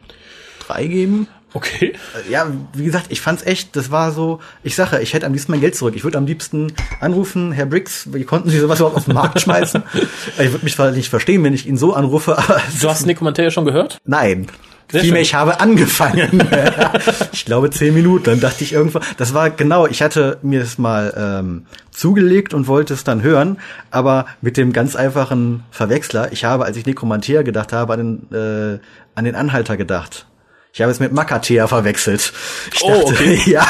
Drei 0.68 0.88
geben. 0.88 1.28
Okay. 1.54 1.94
Ja, 2.30 2.48
wie 2.74 2.86
gesagt, 2.86 3.08
ich 3.10 3.20
fand's 3.20 3.46
echt, 3.46 3.76
das 3.76 3.92
war 3.92 4.12
so, 4.12 4.40
ich 4.64 4.76
sage, 4.76 5.00
ich 5.00 5.14
hätte 5.14 5.26
am 5.26 5.34
liebsten 5.34 5.52
mein 5.52 5.62
Geld 5.62 5.76
zurück. 5.76 5.96
Ich 5.96 6.04
würde 6.04 6.18
am 6.18 6.26
liebsten 6.26 6.74
anrufen, 7.02 7.52
Herr 7.52 7.66
Briggs, 7.66 8.14
wie 8.14 8.24
konnten 8.24 8.50
Sie 8.50 8.58
sowas 8.58 8.80
überhaupt 8.80 8.98
auf 8.98 9.06
den 9.06 9.16
Markt 9.16 9.42
schmeißen? 9.42 9.84
ich 10.40 10.52
würde 10.52 10.64
mich 10.64 10.76
zwar 10.76 10.92
nicht 10.92 11.10
verstehen, 11.10 11.44
wenn 11.44 11.54
ich 11.54 11.68
ihn 11.68 11.78
so 11.78 11.94
anrufe, 11.94 12.38
Du 12.82 12.90
hast 12.90 13.06
Nick 13.06 13.18
Kommentar 13.18 13.52
schon 13.52 13.66
gehört? 13.66 14.00
Nein. 14.06 14.48
Vielmehr, 14.92 15.22
ich 15.22 15.34
habe 15.34 15.60
angefangen. 15.60 16.48
ich 17.32 17.46
glaube 17.46 17.70
zehn 17.70 17.94
Minuten. 17.94 18.26
Dann 18.26 18.40
dachte 18.40 18.64
ich 18.64 18.74
irgendwann, 18.74 19.04
das 19.18 19.34
war 19.34 19.50
genau, 19.50 19.88
ich 19.88 20.02
hatte 20.02 20.38
mir 20.42 20.60
das 20.60 20.78
mal 20.78 21.14
ähm, 21.18 21.66
zugelegt 21.92 22.54
und 22.54 22.68
wollte 22.68 22.94
es 22.94 23.04
dann 23.04 23.24
hören, 23.24 23.58
aber 23.90 24.26
mit 24.42 24.58
dem 24.58 24.74
ganz 24.74 24.96
einfachen 24.96 25.64
Verwechsler. 25.72 26.32
Ich 26.32 26.44
habe, 26.46 26.66
als 26.66 26.78
ich 26.78 26.86
Nekromantia 26.86 27.42
gedacht 27.42 27.74
habe, 27.74 27.94
an 27.94 28.28
den, 28.30 28.38
äh, 28.38 28.80
an 29.16 29.26
den 29.26 29.36
Anhalter 29.36 29.78
gedacht. 29.78 30.26
Ich 30.74 30.82
habe 30.82 30.92
es 30.92 31.00
mit 31.02 31.12
Makatea 31.12 31.68
verwechselt. 31.68 32.32
Ich 32.74 32.82
Oh, 32.84 32.90
dachte, 32.90 33.06
okay. 33.14 33.42
ja, 33.46 33.68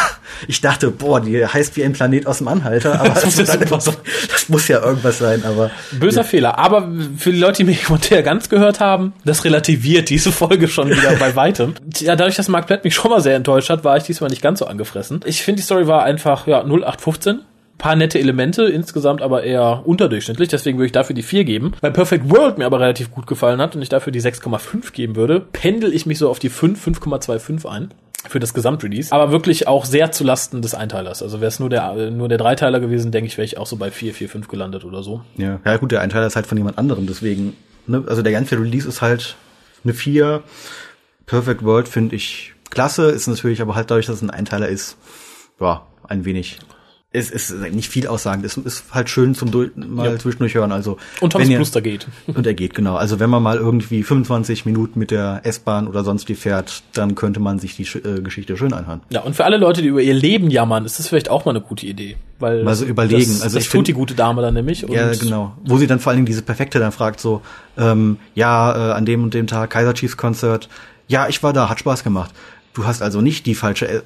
ich 0.47 0.61
dachte, 0.61 0.91
boah, 0.91 1.21
die 1.21 1.45
heißt 1.45 1.75
wie 1.77 1.83
ein 1.83 1.93
Planet 1.93 2.27
aus 2.27 2.39
dem 2.39 2.47
Anhalter, 2.47 2.99
aber 2.99 3.09
das, 3.21 3.37
ja 3.37 3.45
super 3.45 3.81
sein. 3.81 3.95
das 4.31 4.49
muss 4.49 4.67
ja 4.67 4.83
irgendwas 4.83 5.19
sein, 5.19 5.43
aber 5.43 5.71
Böser 5.91 6.23
Fehler. 6.23 6.57
Aber 6.57 6.89
für 7.17 7.31
die 7.31 7.39
Leute, 7.39 7.63
die 7.63 7.71
Nick 7.71 7.85
Kommentar 7.85 8.21
ganz 8.21 8.49
gehört 8.49 8.79
haben, 8.79 9.13
das 9.25 9.43
relativiert 9.45 10.09
diese 10.09 10.31
Folge 10.31 10.67
schon 10.67 10.89
wieder 10.89 11.15
bei 11.19 11.35
weitem. 11.35 11.75
Ja, 11.99 12.15
dadurch, 12.15 12.35
dass 12.35 12.47
Mark 12.47 12.67
Platt 12.67 12.83
mich 12.83 12.95
schon 12.95 13.11
mal 13.11 13.21
sehr 13.21 13.35
enttäuscht 13.35 13.69
hat, 13.69 13.83
war 13.83 13.97
ich 13.97 14.03
diesmal 14.03 14.29
nicht 14.29 14.41
ganz 14.41 14.59
so 14.59 14.65
angefressen. 14.65 15.21
Ich 15.25 15.43
finde, 15.43 15.61
die 15.61 15.65
Story 15.65 15.87
war 15.87 16.03
einfach, 16.03 16.47
ja, 16.47 16.61
0815. 16.63 17.41
Paar 17.77 17.95
nette 17.95 18.19
Elemente, 18.19 18.65
insgesamt 18.65 19.23
aber 19.23 19.41
eher 19.41 19.81
unterdurchschnittlich, 19.85 20.49
deswegen 20.49 20.77
würde 20.77 20.85
ich 20.85 20.91
dafür 20.91 21.15
die 21.15 21.23
4 21.23 21.45
geben. 21.45 21.73
Weil 21.81 21.89
Perfect 21.89 22.29
World 22.29 22.59
mir 22.59 22.67
aber 22.67 22.79
relativ 22.79 23.09
gut 23.09 23.25
gefallen 23.25 23.59
hat 23.59 23.75
und 23.75 23.81
ich 23.81 23.89
dafür 23.89 24.13
die 24.13 24.21
6,5 24.21 24.91
geben 24.91 25.15
würde, 25.15 25.39
pendel 25.39 25.91
ich 25.91 26.05
mich 26.05 26.19
so 26.19 26.29
auf 26.29 26.37
die 26.37 26.49
5, 26.49 26.87
5,25 26.87 27.67
ein 27.67 27.91
für 28.27 28.39
das 28.39 28.53
Gesamtrelease, 28.53 29.11
aber 29.11 29.31
wirklich 29.31 29.67
auch 29.67 29.85
sehr 29.85 30.11
zu 30.11 30.23
Lasten 30.23 30.61
des 30.61 30.75
Einteilers. 30.75 31.23
Also 31.23 31.41
wäre 31.41 31.49
es 31.49 31.59
nur 31.59 31.69
der 31.69 32.11
nur 32.11 32.29
der 32.29 32.37
Dreiteiler 32.37 32.79
gewesen, 32.79 33.11
denke 33.11 33.27
ich, 33.27 33.37
wäre 33.37 33.45
ich 33.45 33.57
auch 33.57 33.67
so 33.67 33.77
bei 33.77 33.91
4, 33.91 34.13
4, 34.13 34.29
5 34.29 34.47
gelandet 34.47 34.85
oder 34.85 35.03
so. 35.03 35.23
Ja, 35.37 35.59
ja 35.65 35.77
gut, 35.77 35.91
der 35.91 36.01
Einteiler 36.01 36.27
ist 36.27 36.35
halt 36.35 36.47
von 36.47 36.57
jemand 36.57 36.77
anderem, 36.77 37.07
deswegen, 37.07 37.55
ne, 37.87 38.03
also 38.07 38.21
der 38.21 38.31
ganze 38.31 38.59
Release 38.59 38.87
ist 38.87 39.01
halt 39.01 39.35
eine 39.83 39.93
4. 39.93 40.43
Perfect 41.25 41.63
World 41.63 41.87
finde 41.87 42.15
ich 42.15 42.53
klasse, 42.69 43.09
ist 43.09 43.27
natürlich 43.27 43.61
aber 43.61 43.75
halt 43.75 43.89
dadurch, 43.89 44.05
dass 44.05 44.17
es 44.17 44.21
ein 44.21 44.29
Einteiler 44.29 44.67
ist, 44.67 44.97
ja, 45.59 45.85
ein 46.07 46.25
wenig. 46.25 46.59
Es 47.13 47.29
ist 47.29 47.53
nicht 47.73 47.89
viel 47.89 48.07
aussagend, 48.07 48.45
es 48.45 48.55
ist 48.55 48.85
halt 48.91 49.09
schön 49.09 49.35
zum 49.35 49.51
Dur 49.51 49.69
mal 49.75 50.11
Ja. 50.13 50.17
zwischendurch 50.17 50.55
hören. 50.55 50.71
Also 50.71 50.95
Und 51.19 51.31
Thomas 51.33 51.45
wenn 51.45 51.51
ihr- 51.51 51.57
Brewster 51.57 51.81
geht. 51.81 52.07
Und 52.27 52.47
er 52.47 52.53
geht, 52.53 52.73
genau. 52.73 52.95
Also 52.95 53.19
wenn 53.19 53.29
man 53.29 53.43
mal 53.43 53.57
irgendwie 53.57 54.01
25 54.03 54.65
Minuten 54.65 54.97
mit 54.97 55.11
der 55.11 55.41
S-Bahn 55.43 55.89
oder 55.89 56.05
sonst 56.05 56.29
wie 56.29 56.35
fährt, 56.35 56.83
dann 56.93 57.15
könnte 57.15 57.41
man 57.41 57.59
sich 57.59 57.75
die 57.75 57.83
äh, 57.99 58.21
Geschichte 58.21 58.55
schön 58.55 58.71
anhören. 58.71 59.01
Ja, 59.09 59.21
und 59.23 59.35
für 59.35 59.43
alle 59.43 59.57
Leute, 59.57 59.81
die 59.81 59.89
über 59.89 60.01
ihr 60.01 60.13
Leben 60.13 60.49
jammern, 60.49 60.85
ist 60.85 60.99
das 60.99 61.09
vielleicht 61.09 61.27
auch 61.29 61.43
mal 61.43 61.51
eine 61.51 61.59
gute 61.59 61.85
Idee. 61.85 62.15
Weil 62.39 62.63
Mal 62.63 62.75
so 62.75 62.85
überlegen. 62.85 63.19
Das, 63.19 63.41
Also 63.41 63.57
das 63.57 63.65
ich 63.65 63.69
tut 63.69 63.79
find- 63.79 63.87
die 63.89 63.93
gute 63.93 64.13
Dame 64.15 64.41
dann 64.41 64.53
nämlich. 64.53 64.85
Ja, 64.87 65.11
genau. 65.13 65.57
Wo 65.65 65.77
sie 65.77 65.87
dann 65.87 65.99
vor 65.99 66.11
allen 66.11 66.17
Dingen 66.19 66.27
diese 66.27 66.43
Perfekte 66.43 66.79
dann 66.79 66.93
fragt, 66.93 67.19
so, 67.19 67.41
ähm, 67.77 68.19
ja, 68.35 68.91
äh, 68.91 68.93
an 68.93 69.05
dem 69.05 69.23
und 69.23 69.33
dem 69.33 69.47
Tag 69.47 69.71
Kaiser 69.71 69.93
Chiefs 69.93 70.15
Konzert. 70.15 70.69
Ja, 71.09 71.27
ich 71.27 71.43
war 71.43 71.51
da, 71.51 71.67
hat 71.67 71.77
Spaß 71.79 72.05
gemacht. 72.05 72.31
Du 72.73 72.85
hast 72.85 73.01
also 73.01 73.19
nicht 73.19 73.45
die 73.45 73.53
falsche, 73.55 73.85
äh, 73.87 74.01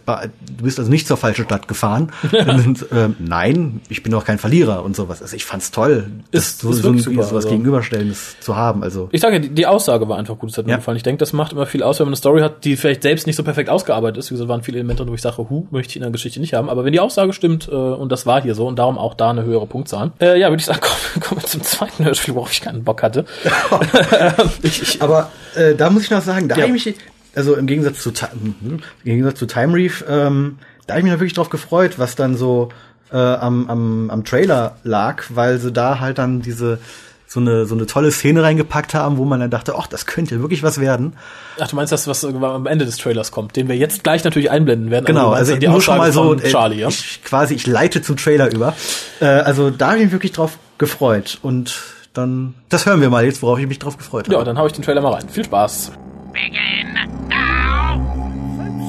du 0.57 0.63
bist 0.63 0.79
also 0.79 0.89
nicht 0.89 1.07
zur 1.07 1.17
falschen 1.17 1.45
Stadt 1.45 1.67
gefahren. 1.67 2.11
Und, 2.31 2.85
ähm, 2.91 3.15
nein, 3.19 3.81
ich 3.89 4.01
bin 4.01 4.11
auch 4.15 4.25
kein 4.25 4.39
Verlierer 4.39 4.83
und 4.83 4.95
sowas. 4.95 5.21
Also 5.21 5.35
ich 5.35 5.45
fand's 5.45 5.69
toll, 5.69 6.07
Ist- 6.31 6.61
so, 6.61 6.71
ist 6.71 6.77
so, 6.81 6.91
super, 6.97 7.23
sowas 7.23 7.45
also. 7.45 7.49
Gegenüberstellendes 7.49 8.37
zu 8.39 8.55
haben. 8.55 8.81
Also 8.81 9.07
Ich 9.11 9.21
sage 9.21 9.39
die, 9.39 9.49
die 9.49 9.67
Aussage 9.67 10.09
war 10.09 10.17
einfach 10.17 10.37
gut, 10.39 10.49
das 10.49 10.57
hat 10.57 10.65
mir 10.65 10.71
Ja. 10.71 10.77
gefallen. 10.77 10.97
Ich 10.97 11.03
denke, 11.03 11.19
das 11.19 11.31
macht 11.31 11.51
immer 11.51 11.67
viel 11.67 11.83
aus, 11.83 11.99
wenn 11.99 12.05
man 12.07 12.09
eine 12.13 12.15
Story 12.17 12.41
hat, 12.41 12.65
die 12.65 12.75
vielleicht 12.75 13.03
selbst 13.03 13.27
nicht 13.27 13.35
so 13.35 13.43
perfekt 13.43 13.69
ausgearbeitet 13.69 14.17
ist. 14.17 14.31
Wie 14.31 14.33
gesagt, 14.33 14.49
waren 14.49 14.63
viele 14.63 14.77
Elemente, 14.79 15.07
wo 15.07 15.13
ich 15.13 15.21
sage, 15.21 15.37
hu, 15.37 15.67
möchte 15.69 15.91
ich 15.91 15.95
in 15.97 16.01
der 16.01 16.11
Geschichte 16.11 16.39
nicht 16.39 16.53
haben. 16.55 16.67
Aber 16.69 16.83
wenn 16.85 16.91
die 16.93 16.99
Aussage 16.99 17.33
stimmt, 17.33 17.67
äh, 17.67 17.71
und 17.71 18.11
das 18.11 18.25
war 18.25 18.41
hier 18.41 18.55
so, 18.55 18.67
und 18.67 18.79
darum 18.79 18.97
auch 18.97 19.13
da 19.13 19.29
eine 19.29 19.43
höhere 19.43 19.67
Punktzahl. 19.67 20.11
Äh, 20.19 20.39
ja, 20.39 20.49
würde 20.49 20.59
ich 20.61 20.65
sagen, 20.65 20.79
kommen, 21.13 21.21
kommen 21.23 21.41
wir 21.41 21.47
zum 21.47 21.61
zweiten 21.61 22.03
Hörspiel, 22.03 22.33
worauf 22.33 22.51
ich 22.51 22.61
keinen 22.61 22.83
Bock 22.83 23.03
hatte. 23.03 23.25
ich, 24.63 24.81
ich, 24.81 25.01
Aber 25.01 25.31
äh, 25.55 25.75
da 25.75 25.89
muss 25.91 26.03
ich 26.03 26.09
noch 26.11 26.21
sagen, 26.21 26.47
da 26.47 26.55
Ja. 26.55 26.63
habe 26.63 26.75
ich 26.75 26.85
mich, 26.85 26.95
also 27.35 27.55
im 27.55 27.67
Gegensatz 27.67 28.01
zu, 28.01 28.11
Ti- 28.11 28.25
mhm, 28.33 28.53
im 28.71 28.81
Gegensatz 29.03 29.39
zu 29.39 29.45
Time 29.45 29.73
Reef, 29.73 30.03
ähm, 30.07 30.57
da 30.87 30.93
habe 30.93 30.99
ich 30.99 31.03
mich 31.03 31.13
noch 31.13 31.19
wirklich 31.19 31.33
drauf 31.33 31.49
gefreut, 31.49 31.97
was 31.97 32.15
dann 32.15 32.35
so 32.37 32.69
äh, 33.11 33.17
am, 33.17 33.69
am, 33.69 34.09
am 34.09 34.23
Trailer 34.23 34.77
lag, 34.83 35.23
weil 35.29 35.57
sie 35.59 35.71
da 35.71 35.99
halt 35.99 36.17
dann 36.17 36.41
diese 36.41 36.79
so 37.27 37.39
eine 37.39 37.65
so 37.65 37.73
eine 37.75 37.87
tolle 37.87 38.11
Szene 38.11 38.43
reingepackt 38.43 38.93
haben, 38.93 39.17
wo 39.17 39.25
man 39.25 39.39
dann 39.39 39.49
dachte, 39.49 39.73
ach, 39.77 39.87
das 39.87 40.05
könnte 40.05 40.39
wirklich 40.41 40.61
was 40.61 40.79
werden. 40.79 41.13
ach, 41.59 41.67
du 41.67 41.75
meinst 41.75 41.91
das, 41.91 42.07
was 42.07 42.23
am 42.23 42.67
Ende 42.67 42.85
des 42.85 42.97
Trailers 42.97 43.31
kommt, 43.31 43.55
den 43.55 43.67
wir 43.67 43.75
jetzt 43.75 44.03
gleich 44.03 44.23
natürlich 44.23 44.51
einblenden 44.51 44.91
werden. 44.91 45.05
Genau, 45.05 45.31
also 45.31 45.51
dann 45.53 45.59
die 45.59 45.67
nur 45.67 45.81
schon 45.81 45.97
mal 45.97 46.11
so, 46.11 46.35
äh, 46.35 46.49
Charlie, 46.51 46.81
ja? 46.81 46.87
ich, 46.87 47.23
quasi 47.23 47.55
ich 47.55 47.65
leite 47.65 48.01
zum 48.03 48.15
Trailer 48.15 48.53
über. 48.53 48.75
Äh, 49.19 49.25
also 49.25 49.71
da 49.71 49.87
habe 49.87 49.97
ich 49.97 50.03
mich 50.05 50.11
wirklich 50.13 50.33
drauf 50.33 50.59
gefreut 50.77 51.39
und 51.41 51.81
dann, 52.13 52.53
das 52.69 52.85
hören 52.85 53.01
wir 53.01 53.09
mal 53.09 53.25
jetzt, 53.25 53.41
worauf 53.41 53.57
ich 53.59 53.67
mich 53.67 53.79
drauf 53.79 53.97
gefreut 53.97 54.27
habe. 54.27 54.37
Ja, 54.37 54.43
dann 54.43 54.57
hau 54.59 54.67
ich 54.67 54.73
den 54.73 54.83
Trailer 54.83 55.01
mal 55.01 55.13
rein. 55.13 55.27
Viel 55.27 55.43
Spaß. 55.45 55.91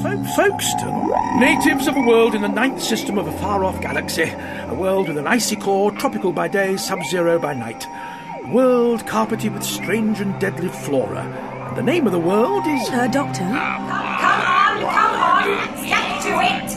Folk- 0.03 0.35
Folkestone, 0.35 1.39
natives 1.39 1.87
of 1.87 1.95
a 1.95 2.01
world 2.01 2.35
in 2.35 2.41
the 2.41 2.47
ninth 2.49 2.81
system 2.83 3.17
of 3.17 3.27
a 3.27 3.31
far-off 3.39 3.79
galaxy, 3.81 4.23
a 4.23 4.75
world 4.75 5.07
with 5.07 5.17
an 5.17 5.27
icy 5.27 5.55
core, 5.55 5.91
tropical 5.91 6.33
by 6.33 6.49
day, 6.49 6.75
sub-zero 6.75 7.39
by 7.39 7.53
night, 7.53 7.87
a 8.43 8.47
world 8.51 9.07
carpeted 9.07 9.53
with 9.53 9.63
strange 9.63 10.19
and 10.19 10.37
deadly 10.41 10.67
flora. 10.67 11.21
And 11.69 11.77
the 11.77 11.83
name 11.83 12.05
of 12.05 12.11
the 12.11 12.19
world 12.19 12.67
is... 12.67 12.89
Uh, 12.89 13.07
Doctor? 13.07 13.39
Come 13.39 13.55
on, 13.55 14.81
come 14.81 15.15
on, 15.21 15.85
get 15.85 16.21
to 16.23 16.73
it! 16.73 16.76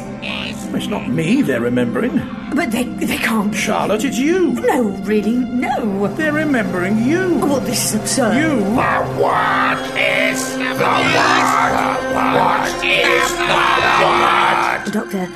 It's 0.75 0.87
not 0.87 1.09
me 1.09 1.43
they're 1.43 1.61
remembering. 1.61 2.19
But 2.55 2.71
they, 2.71 2.85
they 2.85 3.19
can't. 3.19 3.55
Charlotte, 3.55 4.05
it's 4.05 4.19
you. 4.19 4.53
No, 4.53 4.83
really, 5.03 5.37
no. 5.37 6.07
They're 6.15 6.33
remembering 6.33 7.05
you. 7.05 7.39
Well, 7.39 7.61
this 7.61 7.93
is 7.93 8.01
absurd. 8.01 8.37
You. 8.37 8.65
What 8.75 9.79
is 9.97 10.57
the 14.85 14.91
doctor, 14.93 15.29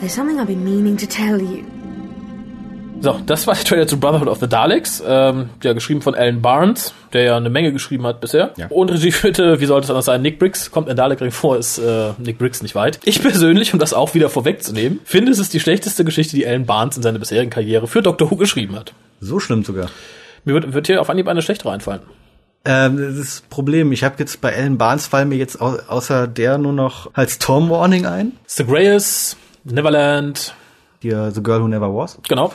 there's 0.00 0.12
something 0.12 0.38
I've 0.40 0.46
been 0.46 0.64
meaning 0.64 0.96
to 0.98 1.06
tell 1.06 1.40
you. 1.40 1.77
So, 3.00 3.20
das 3.26 3.46
war 3.46 3.54
der 3.54 3.64
Trailer 3.64 3.86
zu 3.86 4.00
Brotherhood 4.00 4.26
of 4.28 4.38
the 4.40 4.48
Daleks, 4.48 5.02
ähm, 5.06 5.50
ja, 5.62 5.72
geschrieben 5.72 6.02
von 6.02 6.16
Alan 6.16 6.42
Barnes, 6.42 6.92
der 7.12 7.22
ja 7.22 7.36
eine 7.36 7.48
Menge 7.48 7.72
geschrieben 7.72 8.04
hat 8.06 8.20
bisher. 8.20 8.52
Ja. 8.56 8.66
Und 8.70 8.90
Regie 8.90 9.12
führte, 9.12 9.60
wie 9.60 9.66
sollte 9.66 9.84
es 9.84 9.90
anders 9.90 10.06
sein, 10.06 10.20
Nick 10.20 10.40
Briggs, 10.40 10.72
kommt 10.72 10.88
in 10.88 10.96
Dalek-Ring 10.96 11.30
vor, 11.30 11.56
ist 11.56 11.78
äh, 11.78 12.10
Nick 12.18 12.38
Briggs 12.38 12.60
nicht 12.60 12.74
weit. 12.74 12.98
Ich 13.04 13.22
persönlich, 13.22 13.72
um 13.72 13.78
das 13.78 13.94
auch 13.94 14.14
wieder 14.14 14.28
vorwegzunehmen, 14.28 14.98
finde, 15.04 15.30
es 15.30 15.38
ist 15.38 15.54
die 15.54 15.60
schlechteste 15.60 16.04
Geschichte, 16.04 16.34
die 16.34 16.46
Alan 16.46 16.66
Barnes 16.66 16.96
in 16.96 17.02
seiner 17.04 17.20
bisherigen 17.20 17.50
Karriere 17.50 17.86
für 17.86 18.02
Doctor 18.02 18.30
Who 18.30 18.36
geschrieben 18.36 18.74
hat. 18.74 18.92
So 19.20 19.38
schlimm 19.38 19.64
sogar. 19.64 19.90
Mir 20.44 20.54
wird, 20.54 20.72
wird 20.72 20.86
hier 20.88 21.00
auf 21.00 21.08
Anhieb 21.08 21.28
eine 21.28 21.42
schlechtere 21.42 21.70
einfallen. 21.70 22.00
Ähm, 22.64 23.16
das 23.16 23.42
Problem. 23.48 23.92
Ich 23.92 24.02
habe 24.02 24.16
jetzt 24.18 24.40
bei 24.40 24.50
Ellen 24.50 24.76
Barnes 24.76 25.06
fallen 25.06 25.28
mir 25.28 25.36
jetzt 25.36 25.60
au 25.60 25.76
außer 25.86 26.26
der 26.26 26.58
nur 26.58 26.72
noch 26.72 27.14
halt 27.14 27.30
Storm 27.30 27.70
Warning 27.70 28.06
ein. 28.06 28.32
The 28.46 28.64
Greyes, 28.64 29.36
Neverland, 29.64 30.52
Die 31.04 31.10
äh, 31.10 31.30
The 31.30 31.42
Girl 31.42 31.62
Who 31.62 31.68
Never 31.68 31.94
Was. 31.94 32.18
genau. 32.28 32.52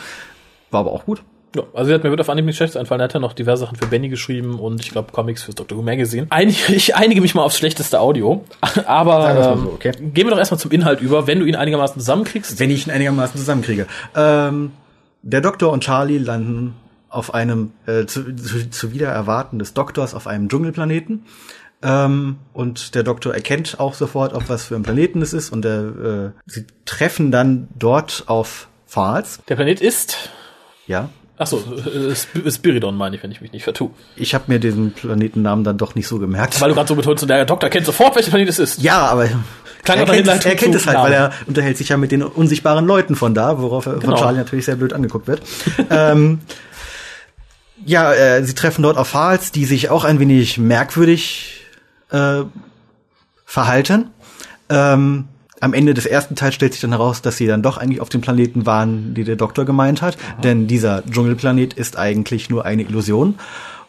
War 0.73 0.81
aber 0.81 0.91
auch 0.91 1.05
gut. 1.05 1.23
Ja, 1.55 1.63
also 1.73 1.89
sie 1.89 1.93
hat 1.93 2.03
mir 2.03 2.09
wird 2.09 2.19
auf 2.19 2.29
Anhieb 2.29 2.45
nichts 2.45 2.57
Schlechtes 2.57 2.77
einfallen. 2.77 2.99
Er 2.99 3.03
hat 3.05 3.13
ja 3.13 3.19
noch 3.19 3.33
diverse 3.33 3.63
Sachen 3.63 3.77
für 3.77 3.86
Benny 3.86 4.09
geschrieben 4.09 4.59
und 4.59 4.81
ich 4.81 4.89
glaube 4.89 5.12
Comics 5.12 5.43
fürs 5.43 5.53
Doctor 5.53 5.77
Who 5.77 5.83
Magazine. 5.83 6.25
Einige, 6.31 6.57
ich 6.73 6.95
einige 6.95 7.21
mich 7.21 7.36
mal 7.36 7.43
aufs 7.43 7.57
schlechteste 7.57 7.99
Audio, 7.99 8.43
aber 8.88 9.53
ähm, 9.53 9.59
so, 9.59 9.71
okay. 9.71 9.91
gehen 9.99 10.25
wir 10.25 10.31
doch 10.31 10.39
erstmal 10.39 10.59
zum 10.59 10.71
Inhalt 10.71 10.99
über, 10.99 11.27
wenn 11.27 11.39
du 11.39 11.45
ihn 11.45 11.55
einigermaßen 11.55 11.99
zusammenkriegst. 11.99 12.59
Wenn 12.59 12.71
ich 12.71 12.88
ihn 12.88 12.91
einigermaßen 12.91 13.38
zusammenkriege. 13.38 13.86
Ähm, 14.15 14.71
der 15.21 15.41
Doktor 15.41 15.71
und 15.71 15.83
Charlie 15.83 16.17
landen 16.17 16.75
auf 17.09 17.36
einem 17.36 17.73
äh, 17.86 18.05
zu, 18.07 18.36
zu, 18.36 18.69
zu 18.71 18.91
wieder 18.91 19.09
erwarten 19.09 19.59
des 19.59 19.75
Doktors 19.75 20.15
auf 20.15 20.25
einem 20.25 20.49
Dschungelplaneten. 20.49 21.25
Ähm, 21.83 22.38
und 22.53 22.95
der 22.95 23.03
Doktor 23.03 23.33
erkennt 23.33 23.79
auch 23.79 23.93
sofort, 23.93 24.33
auf 24.33 24.49
was 24.49 24.65
für 24.65 24.75
ein 24.75 24.83
Planeten 24.83 25.21
es 25.21 25.33
ist. 25.33 25.51
Und 25.51 25.63
der, 25.63 26.33
äh, 26.36 26.49
sie 26.49 26.65
treffen 26.86 27.31
dann 27.31 27.67
dort 27.77 28.23
auf 28.25 28.67
Fals. 28.88 29.39
Der 29.47 29.55
Planet 29.55 29.81
ist, 29.81 30.29
Ja. 30.88 31.10
achso, 31.38 31.58
äh, 31.58 32.12
Sp- 32.13 32.46
Spiridon 32.52 32.96
meine 32.96 33.15
ich, 33.15 33.24
wenn 33.24 33.32
ich 33.32 33.41
mich 33.41 33.52
nicht 33.52 33.63
vertue. 33.63 33.91
Ich 34.15 34.34
habe 34.36 34.46
mir 34.48 34.60
diesen 34.60 34.91
Planetennamen 34.91 35.63
dann 35.63 35.78
doch 35.78 35.96
nicht 35.96 36.08
so 36.08 36.19
gemerkt. 36.19 36.60
Weil 36.62 36.69
du 36.69 36.76
gerade 36.76 36.88
so 36.88 36.96
betonst, 36.96 37.24
und 37.24 37.30
der 37.30 37.46
Doktor 37.46 37.69
kennt 37.69 37.86
sofort, 37.86 38.15
welcher 38.15 38.30
Planet 38.30 38.50
es 38.50 38.60
ist. 38.60 38.82
Ja, 38.82 39.00
aber 39.08 39.28
Klang 39.84 40.00
er 40.00 40.06
kennt, 40.06 40.28
es, 40.28 40.46
er 40.46 40.56
kennt 40.56 40.76
es 40.76 40.86
halt, 40.88 40.98
weil 40.98 41.12
Namen. 41.12 41.32
er 41.34 41.48
unterhält 41.48 41.78
sich 41.78 41.89
ja 41.89 41.98
mit 41.98 42.12
den 42.12 42.22
unsichtbaren 42.24 42.86
Leuten 42.86 43.15
von 43.15 43.34
da, 43.34 43.60
worauf 43.62 43.86
er 43.86 43.93
Genau. 43.96 44.15
von 44.15 44.15
Charlie 44.24 44.38
natürlich 44.39 44.65
sehr 44.65 44.76
blöd 44.76 44.93
angeguckt 44.93 45.28
wird. 45.28 45.41
ähm, 45.89 46.39
ja, 47.86 48.13
äh, 48.13 48.43
sie 48.46 48.54
treffen 48.56 48.82
dort 48.84 48.98
auf 48.98 49.10
Fals, 49.10 49.52
die 49.52 49.65
sich 49.65 49.89
auch 49.89 50.04
ein 50.06 50.19
wenig 50.19 50.58
merkwürdig 50.58 51.62
äh, 52.12 52.43
verhalten. 53.46 54.10
Ähm, 54.69 55.28
am 55.63 55.73
Ende 55.73 55.93
des 55.93 56.06
ersten 56.06 56.36
Teils 56.36 56.56
stellt 56.56 56.73
sich 56.73 56.82
dann 56.82 56.91
heraus, 56.91 57.21
dass 57.21 57.38
sie 57.38 57.47
dann 57.47 57.62
doch 57.62 57.78
eigentlich 57.78 58.02
auf 58.02 58.10
dem 58.10 58.19
Planeten 58.19 58.65
waren, 58.65 59.13
die 59.13 59.23
der 59.23 59.38
Doktor 59.38 59.63
gemeint 59.63 60.02
hat. 60.02 60.17
Denn 60.43 60.67
dieser 60.67 61.04
Dschungelplanet 61.06 61.73
ist 61.73 61.97
eigentlich 61.97 62.49
nur 62.49 62.65
eine 62.65 62.84
Illusion. 62.84 63.36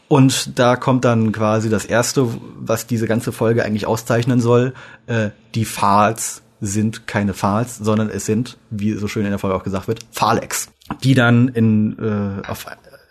Und 0.06 0.56
da 0.58 0.76
kommt 0.76 1.04
dann 1.04 1.32
quasi 1.32 1.68
das 1.68 1.84
Erste, 1.84 2.28
was 2.60 2.87
diese 2.87 3.08
ganze 3.08 3.32
Folge 3.32 3.64
eigentlich 3.64 3.87
auszeichnen 3.87 4.40
soll. 4.40 4.72
Äh, 5.06 5.30
die 5.56 5.64
Fals 5.64 6.42
sind 6.60 7.08
keine 7.08 7.34
Fals, 7.34 7.76
sondern 7.78 8.08
es 8.08 8.24
sind, 8.24 8.56
wie 8.70 8.92
so 8.92 9.08
schön 9.08 9.24
in 9.24 9.30
der 9.30 9.40
Folge 9.40 9.56
auch 9.56 9.64
gesagt 9.64 9.88
wird, 9.88 10.00
Phalex. 10.12 10.68
Die 11.02 11.14
dann 11.14 11.48
in, 11.48 11.98
äh, 11.98 12.48
auf, 12.48 12.66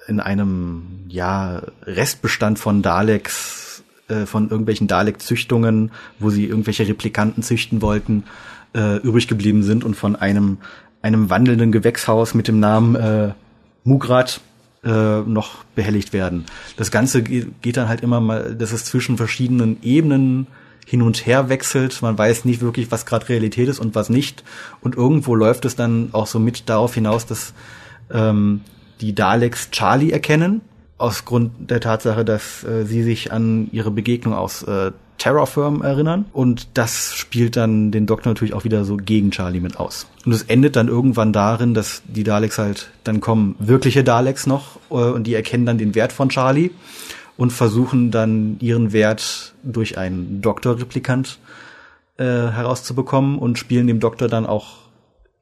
in 0.07 0.21
einem 0.21 1.05
ja, 1.09 1.63
Restbestand 1.85 2.59
von 2.59 2.81
Daleks, 2.81 3.83
äh, 4.07 4.25
von 4.25 4.49
irgendwelchen 4.49 4.87
Dalek-Züchtungen, 4.87 5.91
wo 6.19 6.29
sie 6.29 6.45
irgendwelche 6.45 6.87
Replikanten 6.87 7.43
züchten 7.43 7.81
wollten, 7.81 8.23
äh, 8.73 8.97
übrig 8.97 9.27
geblieben 9.27 9.63
sind 9.63 9.83
und 9.83 9.95
von 9.95 10.15
einem, 10.15 10.57
einem 11.01 11.29
wandelnden 11.29 11.71
Gewächshaus 11.71 12.33
mit 12.33 12.47
dem 12.47 12.59
Namen 12.59 12.95
äh, 12.95 13.33
Mugrat 13.83 14.41
äh, 14.83 15.21
noch 15.21 15.63
behelligt 15.75 16.13
werden. 16.13 16.45
Das 16.77 16.91
Ganze 16.91 17.23
ge- 17.23 17.47
geht 17.61 17.77
dann 17.77 17.87
halt 17.87 18.01
immer 18.01 18.19
mal, 18.19 18.55
dass 18.55 18.71
es 18.71 18.85
zwischen 18.85 19.17
verschiedenen 19.17 19.77
Ebenen 19.81 20.47
hin 20.85 21.01
und 21.01 21.25
her 21.25 21.47
wechselt. 21.49 22.01
Man 22.01 22.17
weiß 22.17 22.43
nicht 22.45 22.61
wirklich, 22.61 22.91
was 22.91 23.05
gerade 23.05 23.29
Realität 23.29 23.69
ist 23.69 23.79
und 23.79 23.95
was 23.95 24.09
nicht. 24.09 24.43
Und 24.81 24.95
irgendwo 24.95 25.35
läuft 25.35 25.65
es 25.65 25.75
dann 25.75 26.09
auch 26.11 26.27
so 26.27 26.39
mit 26.39 26.67
darauf 26.67 26.93
hinaus, 26.93 27.25
dass 27.25 27.53
ähm, 28.11 28.61
die 28.99 29.15
Daleks 29.15 29.71
Charlie 29.71 30.11
erkennen, 30.11 30.61
aus 30.97 31.25
Grund 31.25 31.51
der 31.69 31.79
Tatsache, 31.79 32.23
dass 32.23 32.63
äh, 32.63 32.85
sie 32.85 33.03
sich 33.03 33.31
an 33.31 33.69
ihre 33.71 33.91
Begegnung 33.91 34.33
aus 34.33 34.63
äh, 34.63 34.91
Terrorfirm 35.17 35.81
erinnern. 35.81 36.25
Und 36.33 36.67
das 36.73 37.13
spielt 37.13 37.55
dann 37.55 37.91
den 37.91 38.05
Doktor 38.05 38.29
natürlich 38.29 38.53
auch 38.53 38.63
wieder 38.63 38.83
so 38.85 38.97
gegen 38.97 39.31
Charlie 39.31 39.59
mit 39.59 39.77
aus. 39.77 40.07
Und 40.25 40.31
es 40.31 40.43
endet 40.43 40.75
dann 40.75 40.87
irgendwann 40.87 41.33
darin, 41.33 41.73
dass 41.73 42.01
die 42.07 42.23
Daleks 42.23 42.57
halt, 42.57 42.91
dann 43.03 43.21
kommen 43.21 43.55
wirkliche 43.59 44.03
Daleks 44.03 44.47
noch 44.47 44.77
äh, 44.89 44.95
und 44.95 45.25
die 45.25 45.33
erkennen 45.33 45.65
dann 45.65 45.77
den 45.77 45.95
Wert 45.95 46.11
von 46.11 46.29
Charlie 46.29 46.71
und 47.37 47.51
versuchen 47.51 48.11
dann 48.11 48.57
ihren 48.59 48.93
Wert 48.93 49.53
durch 49.63 49.97
einen 49.97 50.41
Doktorreplikant 50.41 51.39
äh, 52.17 52.23
herauszubekommen 52.23 53.39
und 53.39 53.57
spielen 53.57 53.87
dem 53.87 53.99
Doktor 53.99 54.27
dann 54.27 54.45
auch 54.45 54.83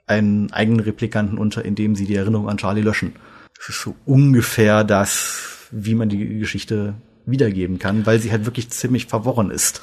einen 0.07 0.51
eigenen 0.51 0.81
Replikanten 0.81 1.37
unter, 1.37 1.63
indem 1.63 1.95
sie 1.95 2.05
die 2.05 2.15
Erinnerung 2.15 2.49
an 2.49 2.57
Charlie 2.57 2.81
löschen. 2.81 3.13
Das 3.57 3.69
ist 3.69 3.81
so 3.81 3.95
ungefähr 4.05 4.83
das, 4.83 5.67
wie 5.71 5.95
man 5.95 6.09
die 6.09 6.39
Geschichte 6.39 6.95
wiedergeben 7.25 7.79
kann, 7.79 8.05
weil 8.05 8.19
sie 8.19 8.31
halt 8.31 8.45
wirklich 8.45 8.69
ziemlich 8.69 9.05
verworren 9.05 9.51
ist. 9.51 9.81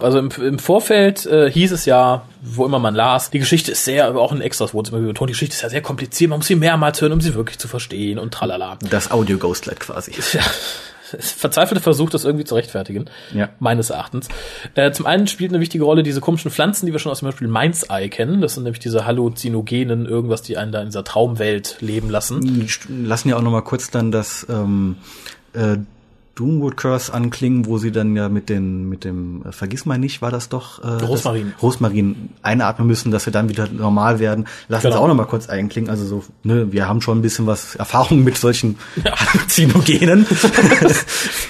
Also 0.00 0.18
im, 0.18 0.30
im 0.30 0.58
Vorfeld 0.58 1.26
äh, 1.26 1.50
hieß 1.50 1.72
es 1.72 1.84
ja, 1.84 2.26
wo 2.42 2.66
immer 2.66 2.78
man 2.78 2.94
las, 2.94 3.30
die 3.30 3.38
Geschichte 3.38 3.72
ist 3.72 3.84
sehr, 3.84 4.06
aber 4.06 4.20
auch 4.20 4.32
in 4.32 4.40
Extras 4.40 4.74
wurde 4.74 4.88
es 4.88 4.92
immer 4.92 5.06
betont, 5.06 5.30
die 5.30 5.32
Geschichte 5.32 5.54
ist 5.54 5.62
ja 5.62 5.70
sehr 5.70 5.82
kompliziert, 5.82 6.30
man 6.30 6.40
muss 6.40 6.48
sie 6.48 6.56
mehrmals 6.56 7.00
hören, 7.00 7.12
um 7.12 7.20
sie 7.20 7.34
wirklich 7.34 7.58
zu 7.58 7.68
verstehen 7.68 8.18
und 8.18 8.34
tralala. 8.34 8.78
Das 8.90 9.10
Audio 9.10 9.38
Ghostlight 9.38 9.80
quasi. 9.80 10.12
Ja, 10.32 10.40
verzweifelte 11.18 11.82
Versuch, 11.82 12.10
das 12.10 12.24
irgendwie 12.24 12.44
zu 12.44 12.54
rechtfertigen. 12.54 13.06
Ja. 13.34 13.50
Meines 13.58 13.90
Erachtens. 13.90 14.28
Äh, 14.74 14.92
zum 14.92 15.06
einen 15.06 15.26
spielt 15.26 15.50
eine 15.52 15.60
wichtige 15.60 15.84
Rolle 15.84 16.02
diese 16.02 16.20
komischen 16.20 16.50
Pflanzen, 16.50 16.86
die 16.86 16.92
wir 16.92 16.98
schon 16.98 17.12
aus 17.12 17.20
dem 17.20 17.26
Beispiel 17.26 17.48
Mind's 17.48 17.84
Eye 17.84 18.08
kennen. 18.08 18.40
Das 18.40 18.54
sind 18.54 18.64
nämlich 18.64 18.80
diese 18.80 19.04
Halluzinogenen, 19.04 20.06
irgendwas, 20.06 20.42
die 20.42 20.56
einen 20.56 20.72
da 20.72 20.80
in 20.80 20.86
dieser 20.86 21.04
Traumwelt 21.04 21.76
leben 21.80 22.10
lassen. 22.10 22.66
Lassen 22.88 23.28
ja 23.28 23.36
auch 23.36 23.42
noch 23.42 23.50
mal 23.50 23.62
kurz 23.62 23.90
dann 23.90 24.10
das 24.10 24.46
ähm, 24.48 24.96
äh, 25.54 25.76
Doomwood 26.34 26.76
Curse 26.76 27.12
anklingen, 27.12 27.66
wo 27.66 27.78
sie 27.78 27.92
dann 27.92 28.16
ja 28.16 28.28
mit 28.28 28.48
den 28.48 28.88
mit 28.88 29.04
dem 29.04 29.44
äh, 29.46 29.52
vergiss 29.52 29.84
mal 29.84 29.98
nicht, 29.98 30.22
war 30.22 30.30
das 30.30 30.48
doch 30.48 30.82
äh, 30.82 31.04
Rosmarin. 31.04 31.52
Das, 31.52 31.62
Rosmarin 31.62 32.30
einatmen 32.42 32.86
müssen, 32.86 33.10
dass 33.10 33.26
wir 33.26 33.32
dann 33.32 33.48
wieder 33.48 33.68
normal 33.68 34.18
werden. 34.18 34.46
Lassen 34.68 34.82
Genau. 34.82 34.96
Sie 34.96 35.02
auch 35.02 35.08
noch 35.08 35.14
mal 35.14 35.26
kurz 35.26 35.48
einklingen. 35.48 35.90
Also 35.90 36.04
so, 36.04 36.24
ne, 36.42 36.72
wir 36.72 36.88
haben 36.88 37.00
schon 37.00 37.18
ein 37.18 37.22
bisschen 37.22 37.46
was 37.46 37.76
Erfahrung 37.76 38.24
mit 38.24 38.36
solchen 38.36 38.78
Halluzinogenen. 39.04 40.26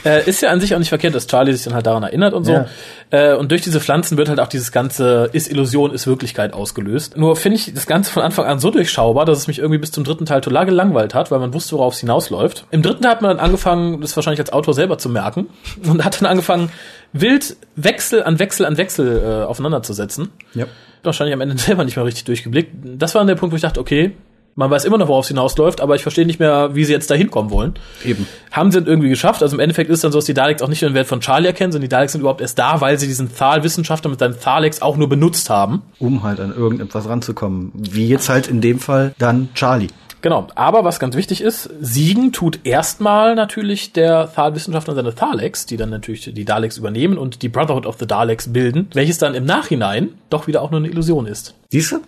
Äh, 0.05 0.29
ist 0.29 0.43
ja 0.43 0.51
an 0.51 0.61
sich 0.61 0.75
auch 0.75 0.81
nicht 0.81 0.89
verkehrt, 0.89 1.15
dass 1.15 1.29
Charlie 1.29 1.53
sich 1.53 1.63
dann 1.63 1.75
halt 1.75 1.87
daran 1.87 2.03
erinnert 2.03 2.35
und 2.35 2.45
so. 2.45 2.53
Ja. 2.53 2.67
Äh, 3.11 3.37
und 3.37 3.53
durch 3.53 3.63
diese 3.63 3.81
Pflanzen 3.81 4.17
wird 4.17 4.29
halt 4.29 4.41
auch 4.41 4.49
dieses 4.49 4.73
ganze 4.73 5.31
ist 5.33 5.49
Illusion, 5.49 5.93
ist 5.93 6.09
Wirklichkeit 6.09 6.53
ausgelöst. 6.53 7.17
Nur 7.17 7.37
finde 7.37 7.57
ich 7.59 7.73
das 7.73 7.87
Ganze 7.87 8.11
von 8.11 8.23
Anfang 8.23 8.47
an 8.47 8.59
so 8.59 8.71
durchschaubar, 8.71 9.27
dass 9.27 9.39
es 9.39 9.47
mich 9.47 9.61
irgendwie 9.61 9.79
bis 9.79 9.93
zum 9.93 10.03
dritten 10.03 10.27
Teil 10.27 10.41
total 10.41 10.67
gelangweilt 10.67 11.15
hat, 11.15 11.31
weil 11.31 11.39
man 11.39 11.55
wusste, 11.55 11.77
worauf 11.77 11.95
es 11.95 12.01
hinausläuft. 12.01 12.67
Im 12.73 12.83
dritten 12.83 13.03
Teil 13.03 13.13
hat 13.13 13.23
man 13.23 13.37
dann 13.37 13.45
angefangen, 13.45 14.01
das 14.01 14.17
wahrscheinlich 14.17 14.41
als 14.41 14.53
Autor 14.53 14.72
selber 14.73 14.99
zu 14.99 15.09
merken, 15.09 15.49
und 15.87 16.05
hat 16.05 16.21
dann 16.21 16.29
angefangen, 16.29 16.71
wild 17.13 17.57
Wechsel 17.77 18.23
an 18.23 18.39
Wechsel 18.39 18.67
an 18.67 18.77
Wechsel 18.77 19.23
äh, 19.25 19.45
aufeinanderzusetzen. 19.45 20.29
ja. 20.55 20.67
Wahrscheinlich 21.05 21.35
am 21.35 21.41
Ende 21.41 21.59
selber 21.59 21.85
nicht 21.85 21.97
mehr 21.97 22.05
richtig 22.05 22.25
durchgeblickt. 22.25 22.73
Das 22.83 23.15
war 23.15 23.21
dann 23.21 23.27
der 23.27 23.35
Punkt, 23.35 23.53
wo 23.53 23.57
ich 23.57 23.63
dachte, 23.63 23.81
okay, 23.81 24.13
man 24.55 24.71
weiß 24.71 24.85
immer 24.85 24.99
noch, 24.99 25.09
worauf 25.09 25.25
es 25.25 25.29
hinausläuft, 25.29 25.81
aber 25.81 25.95
ich 25.95 26.03
verstehe 26.03 26.27
nicht 26.27 26.41
mehr, 26.41 26.75
wie 26.75 26.85
sie 26.85 26.93
jetzt 26.93 27.11
da 27.11 27.15
hinkommen 27.15 27.51
wollen. 27.51 27.75
Eben. 28.05 28.27
Haben 28.51 28.71
sie 28.71 28.79
dann 28.79 28.87
irgendwie 28.87 29.09
geschafft. 29.09 29.43
Also 29.43 29.57
im 29.57 29.61
Endeffekt 29.61 29.91
ist 29.91 30.05
dann 30.05 30.13
so, 30.13 30.19
dass 30.19 30.27
die 30.27 30.35
Daleks 30.35 30.63
auch 30.63 30.69
nicht 30.69 30.83
nur 30.83 30.91
den 30.91 30.95
Wert 30.95 31.07
von 31.07 31.21
Charlie 31.21 31.47
erkennen, 31.47 31.73
sondern 31.73 31.89
die 31.89 31.95
Daleks 31.95 32.13
sind 32.13 32.21
überhaupt 32.21 32.41
erst 32.41 32.59
da, 32.59 32.81
weil 32.81 32.99
sie 32.99 33.07
diesen 33.07 33.35
Thal-Wissenschaftler 33.35 34.11
mit 34.11 34.19
seinen 34.19 34.39
Thalex 34.39 34.83
auch 34.83 34.97
nur 34.97 35.09
benutzt 35.09 35.49
haben. 35.51 35.83
Um 35.99 36.23
halt 36.23 36.41
an 36.41 36.55
irgendetwas 36.55 37.09
ranzukommen. 37.09 37.73
Wie 37.75 38.09
jetzt 38.09 38.29
halt 38.29 38.49
in 38.49 38.61
dem 38.61 38.79
Fall 38.79 39.15
dann 39.19 39.49
Charlie. 39.55 39.89
Genau. 40.23 40.47
Aber 40.55 40.85
was 40.85 41.01
ganz 41.01 41.17
wichtig 41.17 41.41
ist, 41.41 41.69
siegen 41.81 42.33
tut 42.33 42.61
erstmal 42.65 43.35
natürlich 43.35 43.93
der 43.93 44.33
Thal-Wissenschaftler 44.33 44.95
seine 44.95 45.15
Thalex, 45.15 45.67
die 45.67 45.77
dann 45.77 45.91
natürlich 45.91 46.33
die 46.33 46.45
Daleks 46.45 46.79
übernehmen 46.79 47.19
und 47.19 47.43
die 47.43 47.49
Brotherhood 47.49 47.87
of 47.87 47.97
the 47.99 48.07
Daleks 48.07 48.53
bilden, 48.53 48.89
welches 48.95 49.19
dann 49.19 49.35
im 49.35 49.45
Nachhinein 49.45 50.11
doch 50.31 50.47
wieder 50.47 50.63
auch 50.63 50.71
nur 50.71 50.79
eine 50.79 50.89
Illusion 50.89 51.27
ist. 51.27 51.55
Siehst 51.71 51.93
du? 51.93 52.01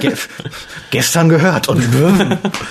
Ge 0.00 0.12
gestern 0.90 1.28
gehört 1.28 1.68
und 1.68 1.82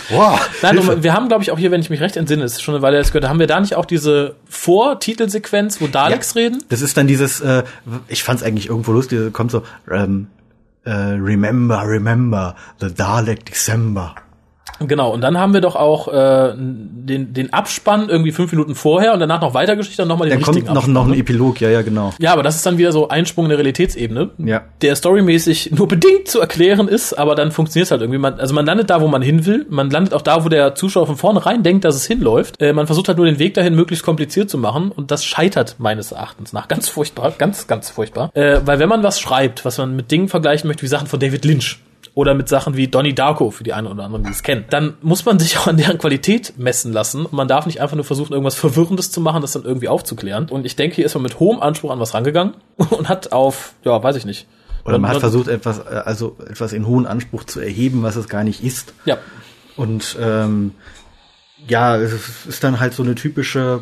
wow. 0.09 0.39
Nein, 0.61 0.77
Hilfe. 0.77 0.95
und 0.95 1.03
wir 1.03 1.13
haben, 1.13 1.27
glaube 1.27 1.43
ich, 1.43 1.51
auch 1.51 1.57
hier, 1.57 1.71
wenn 1.71 1.81
ich 1.81 1.89
mich 1.89 1.99
recht 1.99 2.15
entsinne, 2.15 2.43
ist 2.43 2.61
schon 2.61 2.75
eine 2.75 2.81
Weile 2.81 2.97
das 2.97 3.11
gehört, 3.11 3.29
haben 3.29 3.39
wir 3.39 3.47
da 3.47 3.59
nicht 3.59 3.75
auch 3.75 3.85
diese 3.85 4.35
Vortitelsequenz, 4.47 5.81
wo 5.81 5.87
Daleks 5.87 6.35
reden? 6.35 6.63
Das 6.69 6.81
ist 6.81 6.95
dann 6.97 7.07
dieses, 7.07 7.41
äh, 7.41 7.63
ich 8.07 8.23
fand's 8.23 8.43
eigentlich 8.43 8.67
irgendwo 8.67 8.91
lustig, 8.91 9.33
kommt 9.33 9.51
so, 9.51 9.63
ähm, 9.91 10.27
äh, 10.83 10.91
remember, 10.91 11.83
remember, 11.85 12.55
the 12.79 12.93
Dalek 12.93 13.45
December. 13.45 14.15
Genau, 14.87 15.11
und 15.11 15.21
dann 15.21 15.37
haben 15.37 15.53
wir 15.53 15.61
doch 15.61 15.75
auch 15.75 16.07
äh, 16.07 16.53
den, 16.55 17.33
den 17.33 17.53
Abspann 17.53 18.09
irgendwie 18.09 18.31
fünf 18.31 18.51
Minuten 18.51 18.75
vorher 18.75 19.13
und 19.13 19.19
danach 19.19 19.41
noch 19.41 19.53
Weitergeschichte 19.53 20.01
und 20.03 20.07
nochmal 20.07 20.27
den 20.29 20.35
Dann 20.37 20.43
kommt 20.43 20.57
richtigen 20.57 20.73
noch, 20.73 20.77
Abspann. 20.83 20.93
noch 20.93 21.05
ein 21.05 21.11
ne? 21.11 21.17
Epilog, 21.17 21.59
ja, 21.61 21.69
ja, 21.69 21.81
genau. 21.81 22.13
Ja, 22.19 22.33
aber 22.33 22.43
das 22.43 22.55
ist 22.55 22.65
dann 22.65 22.77
wieder 22.77 22.91
so 22.91 23.09
Einsprung 23.09 23.45
in 23.45 23.49
der 23.49 23.57
Realitätsebene, 23.57 24.29
Ja. 24.37 24.61
der 24.81 24.95
storymäßig 24.95 25.71
nur 25.71 25.87
bedingt 25.87 26.27
zu 26.27 26.39
erklären 26.39 26.87
ist, 26.87 27.13
aber 27.13 27.35
dann 27.35 27.51
funktioniert 27.51 27.85
es 27.87 27.91
halt 27.91 28.01
irgendwie. 28.01 28.19
Man, 28.19 28.39
also 28.39 28.53
man 28.53 28.65
landet 28.65 28.89
da, 28.89 29.01
wo 29.01 29.07
man 29.07 29.21
hin 29.21 29.45
will, 29.45 29.65
man 29.69 29.89
landet 29.89 30.13
auch 30.13 30.21
da, 30.21 30.45
wo 30.45 30.49
der 30.49 30.75
Zuschauer 30.75 31.07
von 31.07 31.17
vornherein 31.17 31.63
denkt, 31.63 31.83
dass 31.85 31.95
es 31.95 32.05
hinläuft. 32.05 32.61
Äh, 32.61 32.73
man 32.73 32.85
versucht 32.85 33.07
halt 33.07 33.17
nur 33.17 33.25
den 33.25 33.39
Weg 33.39 33.53
dahin 33.55 33.75
möglichst 33.75 34.05
kompliziert 34.05 34.49
zu 34.49 34.57
machen 34.57 34.91
und 34.91 35.11
das 35.11 35.25
scheitert 35.25 35.75
meines 35.79 36.11
Erachtens 36.11 36.53
nach. 36.53 36.67
Ganz 36.67 36.87
furchtbar, 36.89 37.33
ganz, 37.37 37.67
ganz 37.67 37.89
furchtbar. 37.89 38.29
Äh, 38.35 38.59
weil 38.65 38.79
wenn 38.79 38.89
man 38.89 39.03
was 39.03 39.19
schreibt, 39.19 39.65
was 39.65 39.77
man 39.77 39.95
mit 39.95 40.11
Dingen 40.11 40.27
vergleichen 40.29 40.67
möchte, 40.67 40.83
wie 40.83 40.87
Sachen 40.87 41.07
von 41.07 41.19
David 41.19 41.43
Lynch, 41.45 41.79
oder 42.13 42.33
mit 42.33 42.49
Sachen 42.49 42.75
wie 42.75 42.87
Donnie 42.87 43.13
Darko, 43.13 43.51
für 43.51 43.63
die 43.63 43.73
einen 43.73 43.87
oder 43.87 44.03
anderen, 44.03 44.23
die 44.23 44.31
es 44.31 44.43
kennen, 44.43 44.65
dann 44.69 44.95
muss 45.01 45.25
man 45.25 45.39
sich 45.39 45.57
auch 45.57 45.67
an 45.67 45.77
deren 45.77 45.97
Qualität 45.97 46.53
messen 46.57 46.91
lassen. 46.91 47.25
Und 47.25 47.33
man 47.33 47.47
darf 47.47 47.65
nicht 47.65 47.81
einfach 47.81 47.95
nur 47.95 48.05
versuchen, 48.05 48.33
irgendwas 48.33 48.55
Verwirrendes 48.55 49.11
zu 49.11 49.21
machen, 49.21 49.41
das 49.41 49.53
dann 49.53 49.63
irgendwie 49.63 49.87
aufzuklären. 49.87 50.49
Und 50.49 50.65
ich 50.65 50.75
denke, 50.75 50.95
hier 50.95 51.05
ist 51.05 51.13
man 51.13 51.23
mit 51.23 51.39
hohem 51.39 51.59
Anspruch 51.59 51.91
an 51.91 51.99
was 51.99 52.13
rangegangen 52.13 52.55
und 52.77 53.09
hat 53.09 53.31
auf, 53.31 53.73
ja, 53.83 54.01
weiß 54.01 54.15
ich 54.15 54.25
nicht. 54.25 54.47
Oder 54.85 54.97
man 54.97 55.11
hat 55.11 55.19
versucht, 55.19 55.47
etwas, 55.47 55.79
äh, 55.79 56.01
also 56.05 56.37
etwas 56.49 56.73
in 56.73 56.87
hohen 56.87 57.05
Anspruch 57.05 57.43
zu 57.43 57.59
erheben, 57.59 58.03
was 58.03 58.15
es 58.15 58.27
gar 58.27 58.43
nicht 58.43 58.63
ist. 58.63 58.93
Ja, 59.05 59.17
Und 59.75 60.17
ähm, 60.19 60.73
ja, 61.67 61.97
es 61.97 62.45
ist 62.47 62.63
dann 62.63 62.79
halt 62.79 62.93
so 62.93 63.03
eine 63.03 63.15
typische, 63.15 63.81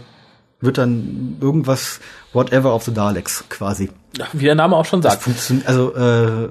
wird 0.59 0.77
dann 0.77 1.37
irgendwas, 1.39 1.99
whatever 2.33 2.73
of 2.73 2.83
the 2.83 2.93
Daleks 2.93 3.43
quasi. 3.49 3.89
wie 4.33 4.45
der 4.45 4.55
Name 4.55 4.75
auch 4.75 4.85
schon 4.85 5.01
sagt. 5.01 5.27
Also 5.65 5.95
äh, 5.95 6.49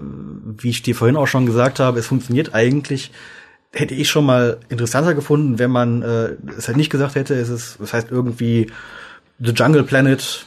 wie 0.59 0.71
ich 0.71 0.83
dir 0.83 0.95
vorhin 0.95 1.17
auch 1.17 1.27
schon 1.27 1.47
gesagt 1.47 1.81
habe, 1.81 1.99
es 1.99 2.07
funktioniert 2.07 2.55
eigentlich. 2.55 3.11
Hätte 3.73 3.95
ich 3.95 4.09
schon 4.09 4.25
mal 4.25 4.59
interessanter 4.69 5.15
gefunden, 5.15 5.59
wenn 5.59 5.71
man 5.71 6.03
äh, 6.03 6.37
es 6.57 6.69
halt 6.69 6.77
nicht 6.77 6.91
gesagt 6.91 7.15
hätte, 7.15 7.35
es 7.35 7.49
ist, 7.49 7.79
das 7.81 7.93
heißt 7.93 8.11
irgendwie 8.11 8.71
The 9.39 9.51
Jungle 9.51 9.83
Planet 9.83 10.47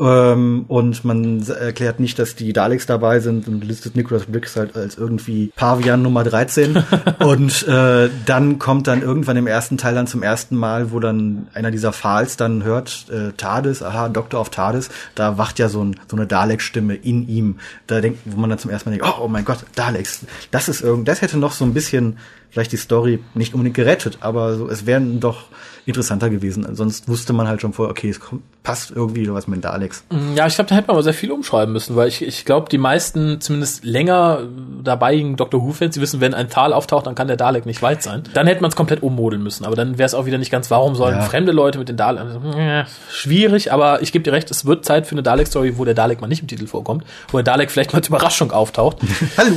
ähm, 0.00 0.64
und 0.68 1.04
man 1.04 1.46
erklärt 1.46 2.00
nicht, 2.00 2.18
dass 2.18 2.34
die 2.34 2.52
Daleks 2.52 2.86
dabei 2.86 3.20
sind 3.20 3.46
und 3.46 3.64
listet 3.64 3.94
Nicholas 3.94 4.26
Briggs 4.26 4.56
halt 4.56 4.76
als 4.76 4.98
irgendwie 4.98 5.52
Pavian 5.54 6.02
Nummer 6.02 6.24
13 6.24 6.82
und 7.20 7.66
äh, 7.68 8.10
dann 8.26 8.58
kommt 8.58 8.86
dann 8.88 9.02
irgendwann 9.02 9.36
im 9.36 9.46
ersten 9.46 9.78
Teil 9.78 9.94
dann 9.94 10.06
zum 10.06 10.22
ersten 10.22 10.56
Mal, 10.56 10.90
wo 10.90 11.00
dann 11.00 11.48
einer 11.54 11.70
dieser 11.70 11.92
Fahls 11.92 12.36
dann 12.36 12.64
hört, 12.64 13.06
äh, 13.10 13.32
TARDIS, 13.36 13.82
aha, 13.82 14.08
Doktor 14.08 14.40
auf 14.40 14.50
TARDIS, 14.50 14.90
da 15.14 15.38
wacht 15.38 15.58
ja 15.58 15.68
so, 15.68 15.84
ein, 15.84 15.96
so 16.08 16.16
eine 16.16 16.26
Dalek-Stimme 16.26 16.94
in 16.94 17.28
ihm, 17.28 17.58
da 17.86 18.00
denkt, 18.00 18.20
wo 18.24 18.36
man 18.38 18.50
dann 18.50 18.58
zum 18.58 18.70
ersten 18.70 18.90
Mal 18.90 18.98
denkt, 18.98 19.08
oh, 19.08 19.24
oh 19.24 19.28
mein 19.28 19.44
Gott, 19.44 19.58
Daleks, 19.76 20.26
das 20.50 20.68
ist 20.68 20.80
irgend, 20.80 21.06
das 21.08 21.22
hätte 21.22 21.38
noch 21.38 21.52
so 21.52 21.64
ein 21.64 21.74
bisschen 21.74 22.18
vielleicht 22.50 22.72
die 22.72 22.76
Story 22.76 23.18
nicht 23.34 23.52
unbedingt 23.52 23.74
gerettet, 23.74 24.18
aber 24.20 24.56
so, 24.56 24.68
es 24.68 24.86
wären 24.86 25.18
doch 25.18 25.46
interessanter 25.86 26.30
gewesen. 26.30 26.66
Sonst 26.74 27.08
wusste 27.08 27.32
man 27.32 27.46
halt 27.48 27.60
schon 27.60 27.72
vorher, 27.72 27.90
okay, 27.90 28.08
es 28.08 28.20
kommt, 28.20 28.42
passt 28.62 28.90
irgendwie 28.90 29.30
was 29.30 29.46
mit 29.46 29.58
den 29.58 29.62
Daleks. 29.62 30.04
Ja, 30.34 30.46
ich 30.46 30.54
glaube, 30.54 30.70
da 30.70 30.76
hätte 30.76 30.86
man 30.88 30.96
aber 30.96 31.02
sehr 31.02 31.12
viel 31.12 31.30
umschreiben 31.30 31.72
müssen, 31.72 31.96
weil 31.96 32.08
ich, 32.08 32.22
ich 32.22 32.46
glaube, 32.46 32.68
die 32.70 32.78
meisten, 32.78 33.40
zumindest 33.40 33.84
länger 33.84 34.40
dabeiigen 34.82 35.36
Doctor 35.36 35.62
Who-Fans, 35.62 35.94
die 35.94 36.00
wissen, 36.00 36.20
wenn 36.22 36.32
ein 36.32 36.48
Thal 36.48 36.72
auftaucht, 36.72 37.06
dann 37.06 37.14
kann 37.14 37.26
der 37.28 37.36
Dalek 37.36 37.66
nicht 37.66 37.82
weit 37.82 38.02
sein. 38.02 38.22
Dann 38.32 38.46
hätte 38.46 38.62
man 38.62 38.70
es 38.70 38.76
komplett 38.76 39.02
ummodeln 39.02 39.42
müssen, 39.42 39.66
aber 39.66 39.76
dann 39.76 39.98
wäre 39.98 40.06
es 40.06 40.14
auch 40.14 40.24
wieder 40.24 40.38
nicht 40.38 40.50
ganz, 40.50 40.70
warum 40.70 40.94
sollen 40.94 41.16
Ja. 41.16 41.22
fremde 41.22 41.52
Leute 41.52 41.78
mit 41.78 41.88
den 41.90 41.96
Daleks, 41.98 42.24
also, 42.34 42.58
äh, 42.58 42.84
schwierig, 43.10 43.70
aber 43.72 44.00
ich 44.02 44.12
gebe 44.12 44.22
dir 44.22 44.32
recht, 44.32 44.50
es 44.50 44.64
wird 44.64 44.84
Zeit 44.86 45.06
für 45.06 45.12
eine 45.14 45.22
Dalek-Story, 45.22 45.76
wo 45.76 45.84
der 45.84 45.94
Dalek 45.94 46.20
mal 46.22 46.28
nicht 46.28 46.40
im 46.40 46.48
Titel 46.48 46.66
vorkommt, 46.66 47.04
wo 47.30 47.36
der 47.36 47.44
Dalek 47.44 47.70
vielleicht 47.70 47.92
mal 47.92 47.98
als 47.98 48.08
Überraschung 48.08 48.50
auftaucht. 48.52 48.98
Hallo! 49.36 49.52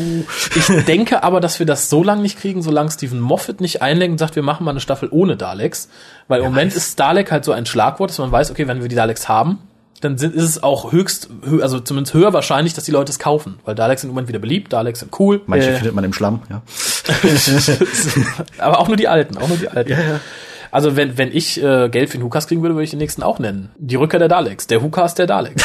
Ich 0.56 0.86
denke 0.86 1.24
aber, 1.24 1.40
dass 1.40 1.60
wir 1.60 1.66
das 1.66 1.90
so 1.90 2.04
lange 2.04 2.22
nicht 2.22 2.38
kriegen, 2.40 2.62
solange 2.62 2.92
Stephen 2.92 3.22
Moffat 3.22 3.62
nicht 3.62 3.82
einlenkt 3.82 4.12
und 4.14 4.18
sagt, 4.18 4.36
wir 4.36 4.44
machen 4.44 4.66
mal 4.66 4.72
eine 4.72 4.82
Staffel 4.82 5.08
ohne 5.12 5.38
Daleks. 5.38 5.88
Weil 6.28 6.40
im 6.42 6.48
Moment 6.48 6.74
ist 6.76 7.00
Dalek 7.00 7.32
halt 7.32 7.46
so 7.46 7.52
ein 7.54 7.66
Schlagwort, 7.66 8.10
dass 8.10 8.18
man 8.18 8.32
weiß, 8.32 8.52
okay, 8.52 8.68
wenn 8.68 8.82
wir 8.82 8.90
die 8.90 8.96
Daleks 8.96 9.30
haben, 9.30 9.60
dann 10.02 10.18
sind, 10.18 10.36
ist 10.36 10.44
es 10.44 10.62
auch 10.62 10.92
höchst, 10.92 11.30
hö- 11.48 11.62
also 11.62 11.80
zumindest 11.80 12.14
höher 12.14 12.32
wahrscheinlich, 12.34 12.74
dass 12.74 12.84
die 12.84 12.92
Leute 12.92 13.12
es 13.12 13.18
kaufen. 13.18 13.60
Weil 13.66 13.74
Daleks 13.76 14.02
sind 14.02 14.10
im 14.10 14.14
Moment 14.14 14.28
wieder 14.28 14.38
beliebt, 14.40 14.72
Daleks 14.74 15.00
sind 15.00 15.18
cool. 15.20 15.42
Manche 15.48 15.70
Äh, 15.72 15.76
findet 15.76 15.96
man 15.96 16.04
im 16.04 16.14
Schlamm, 16.14 16.42
ja. 16.50 16.62
aber 18.60 18.80
auch 18.80 18.88
nur 18.88 18.98
die 18.98 19.08
alten, 19.08 19.38
auch 19.38 19.48
nur 19.48 19.58
die 19.58 19.68
alten. 19.70 19.92
Ja, 19.92 19.98
ja. 20.00 20.20
Also 20.70 20.96
wenn, 20.98 21.18
wenn 21.18 21.32
ich 21.36 21.64
äh, 21.64 21.90
Geld 21.90 22.10
für 22.10 22.18
den 22.18 22.24
Hukas 22.24 22.48
kriegen 22.48 22.62
würde, 22.62 22.76
würde 22.76 22.84
ich 22.84 22.90
den 22.90 23.00
nächsten 23.00 23.24
auch 23.24 23.40
nennen. 23.40 23.72
Die 23.78 23.96
Rückkehr 23.96 24.20
der 24.20 24.28
Daleks. 24.28 24.68
Der 24.68 24.82
Hukas 24.82 25.16
der 25.16 25.26
Daleks. 25.26 25.64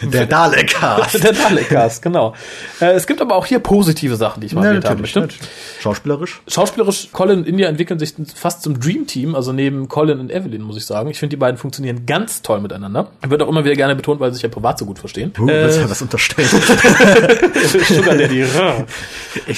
Der 0.12 0.26
Dalek-Cast. 0.26 1.22
der 1.24 1.32
Dalek-Cast, 1.32 2.02
genau. 2.02 2.34
Äh, 2.80 2.92
es 2.92 3.06
gibt 3.06 3.20
aber 3.20 3.34
auch 3.34 3.46
hier 3.46 3.58
positive 3.58 4.16
Sachen, 4.16 4.40
die 4.40 4.46
ich 4.46 4.54
mal 4.54 4.62
Ja, 4.64 4.72
erwähnt 4.72 5.00
möchte. 5.00 5.20
natürlich. 5.20 5.48
Schauspielerisch. 5.80 6.40
Schauspielerisch, 6.46 7.08
Colin 7.12 7.38
und 7.40 7.46
India 7.46 7.68
entwickeln 7.68 7.98
sich 7.98 8.14
fast 8.34 8.62
zum 8.62 8.78
Dream-Team, 8.80 9.34
also 9.34 9.52
neben 9.52 9.88
Colin 9.88 10.20
und 10.20 10.30
Evelyn, 10.32 10.62
muss 10.62 10.76
ich 10.76 10.86
sagen. 10.86 11.10
Ich 11.10 11.18
finde, 11.18 11.30
die 11.30 11.36
beiden 11.40 11.58
funktionieren 11.58 12.06
ganz 12.06 12.42
toll 12.42 12.60
miteinander. 12.60 13.10
Wird 13.26 13.42
auch 13.42 13.48
immer 13.48 13.64
wieder 13.64 13.74
gerne 13.74 13.96
betont, 13.96 14.20
weil 14.20 14.30
sie 14.30 14.34
sich 14.36 14.42
ja 14.44 14.48
privat 14.48 14.78
so 14.78 14.84
gut 14.86 14.98
verstehen. 14.98 15.32
Uh, 15.38 15.48
Äh, 15.48 15.64
willst 15.64 15.78
du 15.80 15.90
was 15.90 16.02
unterstellen? 16.02 16.48
Sugar 17.88 18.16
Daddy. 18.16 18.44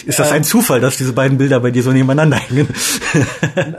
Ist 0.07 0.19
das 0.19 0.33
ein 0.33 0.45
Zufall, 0.45 0.81
dass 0.81 0.97
diese 0.97 1.12
beiden 1.12 1.39
Bilder 1.39 1.61
bei 1.61 1.71
dir 1.71 1.83
so 1.83 1.91
nebeneinander 1.93 2.37
hängen? 2.37 2.69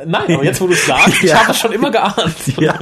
Nein, 0.05 0.35
aber 0.35 0.43
jetzt, 0.43 0.61
wo 0.61 0.67
du 0.67 0.73
es 0.73 0.85
sagst, 0.85 1.23
ich 1.23 1.23
Ja. 1.31 1.41
habe 1.41 1.51
es 1.51 1.59
schon 1.59 1.71
immer 1.71 1.91
geahnt. 1.91 2.35
ja. 2.59 2.77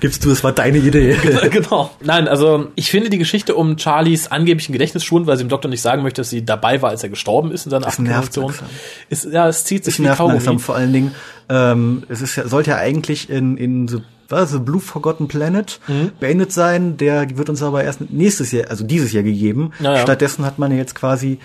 Gibst 0.00 0.24
du, 0.24 0.30
es 0.30 0.42
war 0.42 0.52
deine 0.52 0.78
Idee. 0.78 1.16
genau. 1.50 1.90
Nein, 2.02 2.26
also 2.28 2.68
ich 2.74 2.90
finde 2.90 2.95
die 3.10 3.18
Geschichte 3.18 3.54
um 3.54 3.78
Charlies 3.78 4.28
angeblichen 4.28 4.72
Gedächtnisschwund, 4.72 5.26
weil 5.26 5.36
sie 5.36 5.44
dem 5.44 5.48
Doktor 5.48 5.68
nicht 5.68 5.82
sagen 5.82 6.02
möchte, 6.02 6.20
dass 6.20 6.30
sie 6.30 6.44
dabei 6.44 6.82
war, 6.82 6.90
als 6.90 7.02
er 7.02 7.08
gestorben 7.08 7.52
ist 7.52 7.66
in 7.66 7.70
seiner 7.70 7.86
langsam. 7.86 8.68
Ist, 9.08 9.24
ja, 9.24 9.48
es 9.48 9.64
zieht 9.64 9.84
sich 9.84 9.94
Ich 9.94 9.98
wie 10.00 10.04
nervt 10.04 10.20
langsam 10.20 10.58
vor 10.58 10.74
allen 10.74 10.92
Dingen. 10.92 11.14
Ähm, 11.48 12.02
es 12.08 12.20
ist 12.22 12.36
ja, 12.36 12.48
sollte 12.48 12.70
ja 12.70 12.76
eigentlich 12.76 13.30
in, 13.30 13.56
in 13.56 13.88
so, 13.88 14.00
was, 14.28 14.50
The 14.50 14.58
Blue 14.58 14.80
Forgotten 14.80 15.28
Planet 15.28 15.78
Mhm. 15.86 16.12
beendet 16.18 16.52
sein. 16.52 16.96
Der 16.96 17.36
wird 17.36 17.48
uns 17.48 17.62
aber 17.62 17.84
erst 17.84 18.10
nächstes 18.10 18.50
Jahr, 18.52 18.70
also 18.70 18.84
dieses 18.84 19.12
Jahr 19.12 19.22
gegeben. 19.22 19.72
Ja, 19.80 19.94
ja. 19.94 19.98
Stattdessen 20.02 20.44
hat 20.44 20.58
man 20.58 20.72
ja 20.72 20.78
jetzt 20.78 20.94
quasi 20.94 21.38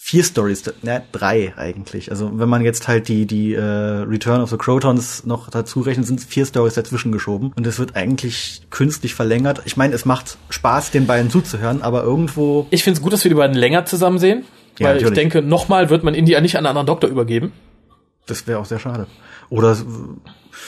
vier 0.00 0.22
Stories, 0.24 0.62
ne, 0.82 1.02
drei 1.12 1.52
eigentlich. 1.56 2.10
Also 2.10 2.30
wenn 2.38 2.48
man 2.48 2.62
jetzt 2.62 2.86
halt 2.88 3.08
die 3.08 3.26
die 3.26 3.52
äh, 3.54 3.60
Return 3.60 4.40
of 4.40 4.48
the 4.48 4.56
Crotons 4.56 5.26
noch 5.26 5.50
dazu 5.50 5.80
rechnet, 5.80 6.06
sind 6.06 6.20
vier 6.20 6.46
Stories 6.46 6.74
dazwischen 6.74 7.10
geschoben 7.12 7.52
und 7.56 7.66
es 7.66 7.78
wird 7.78 7.96
eigentlich 7.96 8.62
künstlich 8.70 9.14
verlängert. 9.14 9.60
Ich 9.64 9.76
meine, 9.76 9.94
es 9.94 10.04
macht 10.04 10.38
Spaß, 10.50 10.92
den 10.92 11.06
beiden 11.06 11.30
zuzuhören, 11.30 11.82
aber 11.82 12.04
irgendwo 12.04 12.66
Ich 12.70 12.84
finde 12.84 12.98
es 12.98 13.02
gut, 13.02 13.12
dass 13.12 13.24
wir 13.24 13.28
die 13.28 13.34
beiden 13.34 13.56
länger 13.56 13.84
zusammen 13.86 14.18
sehen, 14.18 14.44
Ja, 14.78 14.88
weil 14.88 14.96
ich 14.98 15.02
natürlich. 15.02 15.18
denke, 15.30 15.42
nochmal 15.42 15.90
wird 15.90 16.04
man 16.04 16.14
India 16.14 16.40
nicht 16.40 16.54
an 16.56 16.60
einen 16.64 16.68
anderen 16.68 16.86
Doktor 16.86 17.10
übergeben. 17.10 17.52
Das 18.26 18.46
wäre 18.46 18.60
auch 18.60 18.66
sehr 18.66 18.78
schade. 18.78 19.08
Oder 19.50 19.76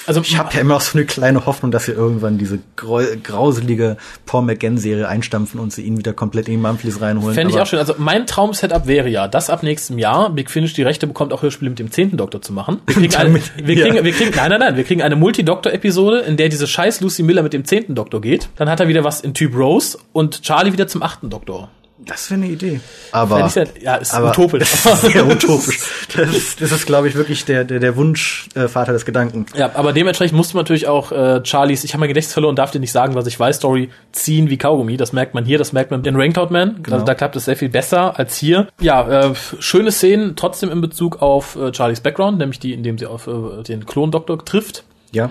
Also 0.07 0.21
ich 0.21 0.39
habe 0.39 0.53
ja 0.55 0.61
immer 0.61 0.75
noch 0.75 0.81
so 0.81 0.99
eine 0.99 1.07
kleine 1.07 1.47
Hoffnung, 1.47 1.71
dass 1.71 1.85
sie 1.85 1.93
irgendwann 1.93 2.39
diese 2.39 2.59
grau 2.77 3.01
grauselige 3.23 3.97
Paul 4.27 4.43
McGann-Serie 4.43 5.07
einstampfen 5.07 5.61
und 5.61 5.73
sie 5.73 5.83
ihn 5.83 5.99
wieder 5.99 6.13
komplett 6.13 6.49
in 6.49 6.55
die 6.55 6.61
Monthlies 6.61 7.01
reinholen. 7.01 7.35
Fände 7.35 7.53
ich 7.53 7.61
auch 7.61 7.67
schön. 7.67 7.79
Also 7.79 7.95
mein 7.99 8.27
Traum-Setup 8.27 8.87
wäre 8.87 9.09
ja, 9.09 9.29
dass 9.29 9.51
ab 9.51 9.63
nächstem 9.63 9.99
Jahr 9.99 10.31
Big 10.31 10.51
Finish 10.51 10.73
die 10.75 10.83
Rechte 10.83 11.07
bekommt, 11.07 11.33
auch 11.33 11.43
Hörspiele 11.43 11.71
mit 11.71 11.79
dem 11.79 11.91
zehnten 11.91 12.17
Doktor 12.17 12.43
zu 12.43 12.53
machen. 12.53 12.81
Wir 12.87 12.95
kriegen, 13.09 13.15
eine, 13.17 13.35
wir 13.35 13.75
ja. 13.75 13.87
kriegen, 13.87 14.05
wir 14.05 14.13
kriegen, 14.13 14.33
nein, 14.37 14.51
nein, 14.51 14.61
nein, 14.61 14.77
wir 14.77 14.85
kriegen 14.85 15.03
eine 15.03 15.17
Multi-Doktor-Episode, 15.17 16.21
in 16.21 16.37
der 16.37 16.49
diese 16.49 16.67
scheiß 16.67 17.01
Lucy 17.01 17.23
Miller 17.23 17.43
mit 17.43 17.53
dem 17.53 17.65
zehnten 17.65 17.95
Doktor 17.95 18.21
geht. 18.21 18.49
Dann 18.57 18.69
hat 18.69 18.81
er 18.81 18.89
wieder 18.89 19.05
was 19.05 19.21
in 19.21 19.35
Typ 19.35 19.55
Rose 19.57 19.99
und 20.13 20.43
Charlie 20.43 20.73
wieder 20.73 20.87
zum 20.87 21.03
achten 21.03 21.31
Doktor. 21.31 21.71
Das 22.07 22.31
wäre 22.31 22.41
eine 22.41 22.51
Idee. 22.51 22.81
Aber 23.13 23.47
ich 23.47 23.53
sehr- 23.53 23.69
ja, 23.81 23.97
ist 23.97 24.15
aber 24.15 24.31
utopisch. 24.31 24.69
Das 24.85 25.03
ist 25.05 25.13
sehr 25.13 25.27
utopisch. 25.31 25.79
Das 26.17 26.35
ist, 26.35 26.61
das 26.61 26.73
ist 26.73 26.87
glaube 26.87 27.09
ich, 27.09 27.15
wirklich 27.15 27.45
der, 27.45 27.65
der, 27.65 27.79
der 27.79 27.97
Wunschvater 27.97 28.65
äh, 28.65 28.69
Vater 28.69 28.93
des 28.93 29.05
Gedanken. 29.05 29.47
Ja, 29.57 29.71
aber 29.75 29.93
dementsprechend 29.93 30.37
musste 30.37 30.57
man 30.57 30.63
natürlich 30.65 30.89
auch 30.89 31.13
äh, 31.13 31.41
Charlies, 31.45 31.85
ich 31.85 31.93
habe 31.93 32.01
mein 32.01 32.09
Gedächtnis 32.09 32.33
verloren, 32.33 32.57
darf 32.57 32.71
dir 32.71 32.81
nicht 32.81 32.93
sagen, 32.93 33.15
was 33.15 33.27
ich 33.27 33.39
weiß, 33.39 33.57
Story 33.57 33.91
ziehen 34.13 34.49
wie 34.51 34.57
Kaugummi. 34.57 34.97
Das 34.97 35.13
merkt 35.13 35.35
man 35.35 35.45
hier, 35.45 35.59
das 35.59 35.73
merkt 35.73 35.91
man 35.91 36.03
in 36.05 36.17
Raincoat 36.17 36.51
Man. 36.51 36.83
Genau. 36.83 36.95
Also 36.97 37.07
da 37.07 37.15
klappt 37.15 37.37
es 37.37 37.45
sehr 37.45 37.57
viel 37.57 37.69
besser 37.69 38.19
als 38.19 38.37
hier. 38.37 38.69
Ja, 38.81 39.27
äh, 39.31 39.35
schöne 39.59 39.93
Szenen 39.93 40.37
trotzdem 40.37 40.71
in 40.71 40.81
Bezug 40.81 41.21
auf 41.23 41.57
äh, 41.57 41.73
Charlies 41.75 42.01
Background, 42.01 42.39
nämlich 42.39 42.59
die, 42.59 42.73
in 42.73 42.83
dem 42.83 42.97
sie 42.99 43.07
auf 43.07 43.27
äh, 43.27 43.63
den 43.63 43.85
Klondoktor 43.87 44.43
trifft. 44.45 44.85
Ja. 45.13 45.31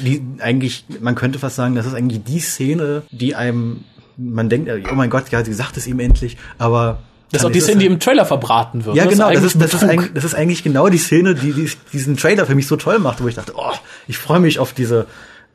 Die 0.00 0.22
eigentlich, 0.40 0.84
man 1.00 1.14
könnte 1.14 1.38
fast 1.38 1.56
sagen, 1.56 1.74
das 1.74 1.84
ist 1.86 1.94
eigentlich 1.94 2.22
die 2.24 2.38
Szene, 2.40 3.02
die 3.10 3.34
einem, 3.34 3.84
man 4.16 4.48
denkt, 4.48 4.70
oh 4.90 4.94
mein 4.94 5.10
Gott, 5.10 5.30
ja, 5.30 5.44
sie 5.44 5.52
sagt 5.52 5.76
es 5.76 5.86
ihm 5.86 6.00
endlich, 6.00 6.36
aber 6.58 6.98
Das 7.30 7.42
ist 7.42 7.46
auch 7.46 7.52
die 7.52 7.60
Szene, 7.60 7.80
die 7.80 7.86
im 7.86 8.00
Trailer 8.00 8.24
verbraten 8.24 8.84
wird. 8.84 8.96
Ja, 8.96 9.04
ne? 9.04 9.10
genau, 9.10 9.30
das 9.30 9.42
ist, 9.42 9.60
das, 9.60 9.74
ist 9.74 9.80
Betrug. 9.80 9.90
eigentlich, 9.90 10.12
das 10.14 10.24
ist 10.24 10.34
eigentlich 10.34 10.62
genau 10.62 10.88
die 10.88 10.98
Szene, 10.98 11.34
die, 11.34 11.52
die 11.52 11.70
diesen 11.92 12.16
Trailer 12.16 12.46
für 12.46 12.54
mich 12.54 12.66
so 12.66 12.76
toll 12.76 12.98
macht, 12.98 13.22
wo 13.22 13.28
ich 13.28 13.34
dachte, 13.34 13.52
oh, 13.56 13.72
ich 14.06 14.18
freue 14.18 14.40
mich 14.40 14.58
auf 14.58 14.72
diese 14.72 15.06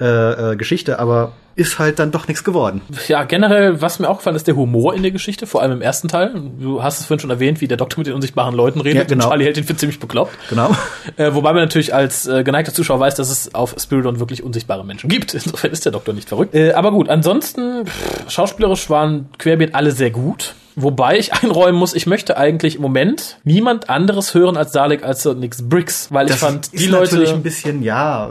äh, 0.02 0.52
äh, 0.54 0.56
Geschichte, 0.58 1.00
aber 1.00 1.34
ist 1.54 1.80
halt 1.80 2.00
dann 2.00 2.12
doch 2.12 2.28
nichts 2.30 2.44
geworden. 2.46 2.82
Ja, 3.10 3.24
generell, 3.26 3.82
was 3.82 4.00
mir 4.00 4.10
auch 4.10 4.18
gefallen 4.18 4.38
ist, 4.38 4.48
der 4.48 4.56
Humor 4.56 4.96
in 4.96 5.02
der 5.04 5.12
Geschichte, 5.12 5.46
vor 5.46 5.62
allem 5.62 5.74
im 5.74 5.82
ersten 5.82 6.08
Teil. 6.08 6.32
Du 6.60 6.82
hast 6.82 7.02
es 7.02 7.06
vorhin 7.06 7.20
schon 7.20 7.30
erwähnt, 7.30 7.60
wie 7.60 7.68
der 7.68 7.76
Doktor 7.78 8.00
mit 8.00 8.08
den 8.08 8.14
unsichtbaren 8.16 8.56
Leuten 8.56 8.80
redet 8.80 8.98
Ja, 8.98 9.04
genau. 9.04 9.28
Charlie 9.28 9.44
hält 9.46 9.58
ihn 9.58 9.66
für 9.66 9.76
ziemlich 9.76 10.00
bekloppt. 10.00 10.32
Genau. 10.50 10.72
Äh, 11.18 11.34
wobei 11.34 11.52
man 11.52 11.62
natürlich 11.64 11.94
als 11.94 12.26
äh, 12.26 12.44
geneigter 12.46 12.74
Zuschauer 12.74 13.00
weiß, 13.02 13.16
dass 13.16 13.30
es 13.30 13.54
auf 13.54 13.76
Spiridon 13.78 14.20
wirklich 14.20 14.44
unsichtbare 14.44 14.86
Menschen 14.86 15.10
gibt. 15.10 15.34
Insofern 15.34 15.72
ist 15.72 15.84
der 15.86 15.92
Doktor 15.92 16.14
nicht 16.14 16.30
verrückt. 16.30 16.56
Äh, 16.56 16.72
aber 16.72 16.92
gut, 16.92 17.10
ansonsten, 17.10 17.86
pff, 17.86 18.32
schauspielerisch 18.32 18.90
waren 18.90 19.30
querbeet 19.38 19.76
alle 19.76 19.92
sehr 19.92 20.10
gut. 20.10 20.56
Wobei 20.78 21.18
ich 21.20 21.34
einräumen 21.44 21.78
muss, 21.78 21.94
ich 21.94 22.08
möchte 22.08 22.38
eigentlich 22.38 22.78
im 22.78 22.82
Moment 22.82 23.40
niemand 23.44 23.90
anderes 23.90 24.34
hören 24.34 24.56
als 24.56 24.72
Dalek 24.72 25.04
als 25.04 25.26
Nix 25.26 25.68
Briggs, 25.68 26.08
weil 26.14 26.28
ich 26.28 26.32
Das 26.32 26.40
fand, 26.40 26.68
ist 26.68 26.80
die 26.80 26.88
natürlich 26.88 27.30
ein 27.30 27.36
Leute. 27.36 27.44
bisschen, 27.44 27.84
ja, 27.84 28.30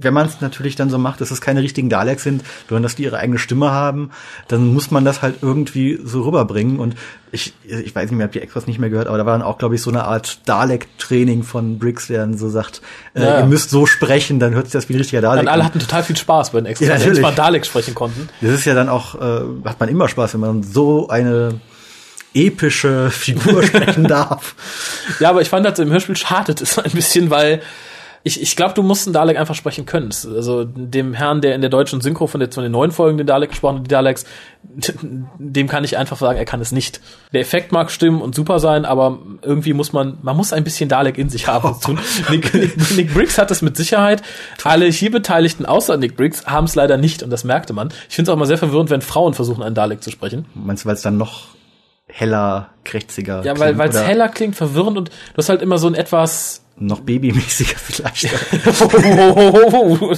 wenn 0.00 0.14
man 0.14 0.26
es 0.28 0.40
natürlich 0.40 0.76
dann 0.76 0.90
so 0.90 0.98
macht, 0.98 1.20
dass 1.20 1.32
es 1.32 1.40
keine 1.40 1.60
richtigen 1.60 1.90
Daleks 1.90 2.22
sind, 2.22 2.42
sondern 2.68 2.84
dass 2.84 2.94
die 2.94 3.02
ihre 3.02 3.18
eigene 3.18 3.38
Stimme 3.38 3.72
haben, 3.72 4.10
dann 4.46 4.72
muss 4.72 4.92
man 4.92 5.04
das 5.04 5.22
halt 5.22 5.36
irgendwie 5.42 5.98
so 6.04 6.22
rüberbringen. 6.22 6.78
Und 6.78 6.94
ich, 7.32 7.52
ich 7.64 7.94
weiß 7.96 8.08
nicht 8.08 8.16
mehr, 8.16 8.26
hab 8.26 8.32
die 8.32 8.40
Extras 8.40 8.68
nicht 8.68 8.78
mehr 8.78 8.90
gehört, 8.90 9.08
aber 9.08 9.18
da 9.18 9.26
war 9.26 9.32
dann 9.36 9.42
auch, 9.42 9.58
glaube 9.58 9.74
ich, 9.74 9.82
so 9.82 9.90
eine 9.90 10.04
Art 10.04 10.38
Dalek-Training 10.48 11.42
von 11.42 11.80
Briggs, 11.80 12.06
der 12.06 12.20
dann 12.20 12.38
so 12.38 12.48
sagt, 12.48 12.80
äh, 13.14 13.22
Ja. 13.24 13.40
ihr 13.40 13.46
müsst 13.46 13.70
so 13.70 13.86
sprechen, 13.86 14.38
dann 14.38 14.54
hört 14.54 14.66
sich 14.66 14.72
das 14.72 14.88
wie 14.88 14.94
ein 14.94 14.98
richtiger 14.98 15.20
Dalek 15.20 15.40
Dann 15.44 15.48
alle 15.52 15.62
an. 15.62 15.66
hatten 15.68 15.80
total 15.80 16.04
viel 16.04 16.16
Spaß 16.16 16.52
bei 16.52 16.60
den 16.60 16.66
Extras, 16.66 16.88
Ja, 16.88 16.96
sie 16.96 17.02
endlich 17.04 17.20
mal 17.20 17.30
natürlich. 17.30 17.46
Dalek 17.46 17.66
sprechen 17.66 17.94
konnten. 17.96 18.28
Das 18.40 18.52
ist 18.52 18.64
ja 18.66 18.74
dann 18.74 18.88
auch, 18.88 19.16
äh, 19.16 19.40
hat 19.68 19.80
man 19.80 19.88
immer 19.88 20.06
Spaß, 20.08 20.32
wenn 20.34 20.40
man 20.40 20.62
so 20.62 21.08
eine 21.08 21.60
epische 22.34 23.10
Figur 23.10 23.62
sprechen 23.62 24.04
darf. 24.08 24.54
Ja, 25.18 25.30
aber 25.30 25.40
ich 25.42 25.48
fand 25.48 25.66
halt 25.66 25.78
im 25.78 25.90
Hörspiel 25.90 26.16
schadet 26.16 26.60
es 26.60 26.78
ein 26.78 26.90
bisschen, 26.92 27.30
weil 27.30 27.62
ich, 28.24 28.42
ich 28.42 28.56
glaube, 28.56 28.74
du 28.74 28.82
musst 28.82 29.06
einen 29.06 29.14
Dalek 29.14 29.38
einfach 29.38 29.54
sprechen 29.54 29.86
können. 29.86 30.10
Also 30.10 30.64
dem 30.64 31.14
Herrn, 31.14 31.40
der 31.40 31.54
in 31.54 31.60
der 31.60 31.70
deutschen 31.70 32.00
Synchro 32.00 32.26
von, 32.26 32.40
der, 32.40 32.50
von 32.50 32.62
den 32.62 32.72
neuen 32.72 32.90
Folgen 32.90 33.16
den 33.16 33.26
Dalek 33.26 33.50
gesprochen 33.50 33.76
hat, 33.76 33.84
die 33.84 33.88
Daleks, 33.88 34.24
dem 35.38 35.68
kann 35.68 35.84
ich 35.84 35.96
einfach 35.96 36.16
sagen, 36.16 36.38
er 36.38 36.44
kann 36.44 36.60
es 36.60 36.72
nicht. 36.72 37.00
Der 37.32 37.40
Effekt 37.40 37.72
mag 37.72 37.90
stimmen 37.90 38.20
und 38.20 38.34
super 38.34 38.58
sein, 38.58 38.84
aber 38.84 39.18
irgendwie 39.42 39.72
muss 39.72 39.92
man, 39.92 40.18
man 40.22 40.36
muss 40.36 40.52
ein 40.52 40.64
bisschen 40.64 40.88
Dalek 40.88 41.16
in 41.16 41.28
sich 41.28 41.46
haben. 41.46 41.80
tun. 41.84 41.98
Nick, 42.30 42.52
Nick, 42.54 42.96
Nick 42.96 43.14
Briggs 43.14 43.38
hat 43.38 43.50
es 43.50 43.62
mit 43.62 43.76
Sicherheit. 43.76 44.22
Alle 44.64 44.86
hier 44.86 45.10
Beteiligten 45.10 45.64
außer 45.64 45.96
Nick 45.96 46.16
Briggs 46.16 46.46
haben 46.46 46.64
es 46.64 46.74
leider 46.74 46.96
nicht 46.96 47.22
und 47.22 47.30
das 47.30 47.44
merkte 47.44 47.72
man. 47.72 47.88
Ich 48.08 48.16
finde 48.16 48.30
es 48.30 48.34
auch 48.34 48.38
mal 48.38 48.46
sehr 48.46 48.58
verwirrend, 48.58 48.90
wenn 48.90 49.00
Frauen 49.00 49.34
versuchen, 49.34 49.62
einen 49.62 49.74
Dalek 49.74 50.02
zu 50.02 50.10
sprechen. 50.10 50.46
Meinst 50.54 50.84
du, 50.84 50.88
weil 50.88 50.94
es 50.94 51.02
dann 51.02 51.16
noch 51.16 51.48
heller, 52.08 52.70
krächziger 52.84 53.44
Ja, 53.44 53.58
weil 53.58 53.74
klingt 53.74 53.94
es 53.94 54.02
heller 54.02 54.28
klingt, 54.28 54.56
verwirrend 54.56 54.98
und 54.98 55.08
du 55.08 55.36
hast 55.36 55.48
halt 55.48 55.62
immer 55.62 55.78
so 55.78 55.86
ein 55.86 55.94
etwas 55.94 56.62
noch 56.80 57.00
babymäßiger 57.00 57.76
vielleicht. 57.78 58.28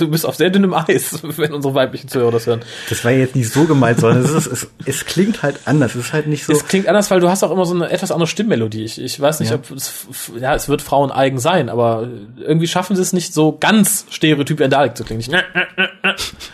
du 0.00 0.08
bist 0.08 0.26
auf 0.26 0.34
sehr 0.36 0.50
dünnem 0.50 0.74
Eis, 0.74 1.18
wenn 1.22 1.52
unsere 1.52 1.74
weiblichen 1.74 2.08
Zuhörer 2.08 2.32
das 2.32 2.46
hören. 2.46 2.60
Das 2.88 3.04
war 3.04 3.12
jetzt 3.12 3.34
nicht 3.36 3.50
so 3.52 3.64
gemeint, 3.64 4.00
sondern 4.00 4.24
es, 4.24 4.30
ist, 4.30 4.46
es, 4.46 4.68
es 4.84 5.04
klingt 5.06 5.42
halt 5.42 5.60
anders. 5.64 5.94
Es 5.94 6.06
ist 6.06 6.12
halt 6.12 6.26
nicht 6.26 6.44
so. 6.44 6.52
Es 6.52 6.66
klingt 6.66 6.88
anders, 6.88 7.10
weil 7.10 7.20
du 7.20 7.28
hast 7.28 7.42
auch 7.42 7.50
immer 7.50 7.64
so 7.64 7.74
eine 7.74 7.90
etwas 7.90 8.10
andere 8.12 8.26
Stimmmelodie. 8.26 8.84
Ich, 8.84 9.00
ich 9.00 9.18
weiß 9.20 9.40
nicht, 9.40 9.50
Ja. 9.50 9.56
ob 9.56 9.70
es, 9.70 10.06
ja, 10.40 10.54
es 10.54 10.68
wird 10.68 10.82
Frauen 10.82 11.10
eigen 11.10 11.38
sein, 11.38 11.68
aber 11.68 12.08
irgendwie 12.38 12.66
schaffen 12.66 12.96
sie 12.96 13.02
es 13.02 13.12
nicht 13.12 13.32
so 13.34 13.56
ganz 13.58 14.06
stereotyp 14.10 14.58
Dalek 14.70 14.96
zu 14.96 15.04
klingen. 15.04 15.20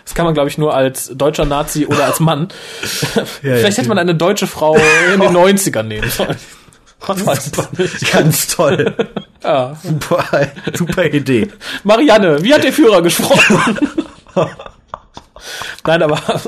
Das 0.05 0.15
kann 0.15 0.25
man, 0.25 0.35
glaube 0.35 0.49
ich, 0.49 0.59
nur 0.59 0.75
als 0.75 1.11
deutscher 1.15 1.45
Nazi 1.45 1.87
oder 1.87 2.05
als 2.07 2.21
Mann. 2.21 2.49
Vielleicht 3.43 3.79
hätte 3.79 3.89
man 3.89 3.99
eine 3.99 4.15
deutsche 4.15 4.47
Frau 4.47 4.77
in 4.77 5.21
den 5.21 5.31
90ern 5.37 5.83
nehmen 5.85 6.11
sollen. 6.11 6.37
Weiß. 7.07 7.53
Ganz 8.13 8.49
toll. 8.49 8.95
Ja. 9.47 9.77
Super, 9.83 10.25
super 10.75 11.05
Idee. 11.05 11.49
Marianne, 11.85 12.43
wie 12.43 12.53
hat 12.53 12.65
der 12.65 12.73
Führer 12.73 13.01
gesprochen? 13.01 13.79
Nein, 15.87 16.03
aber 16.03 16.21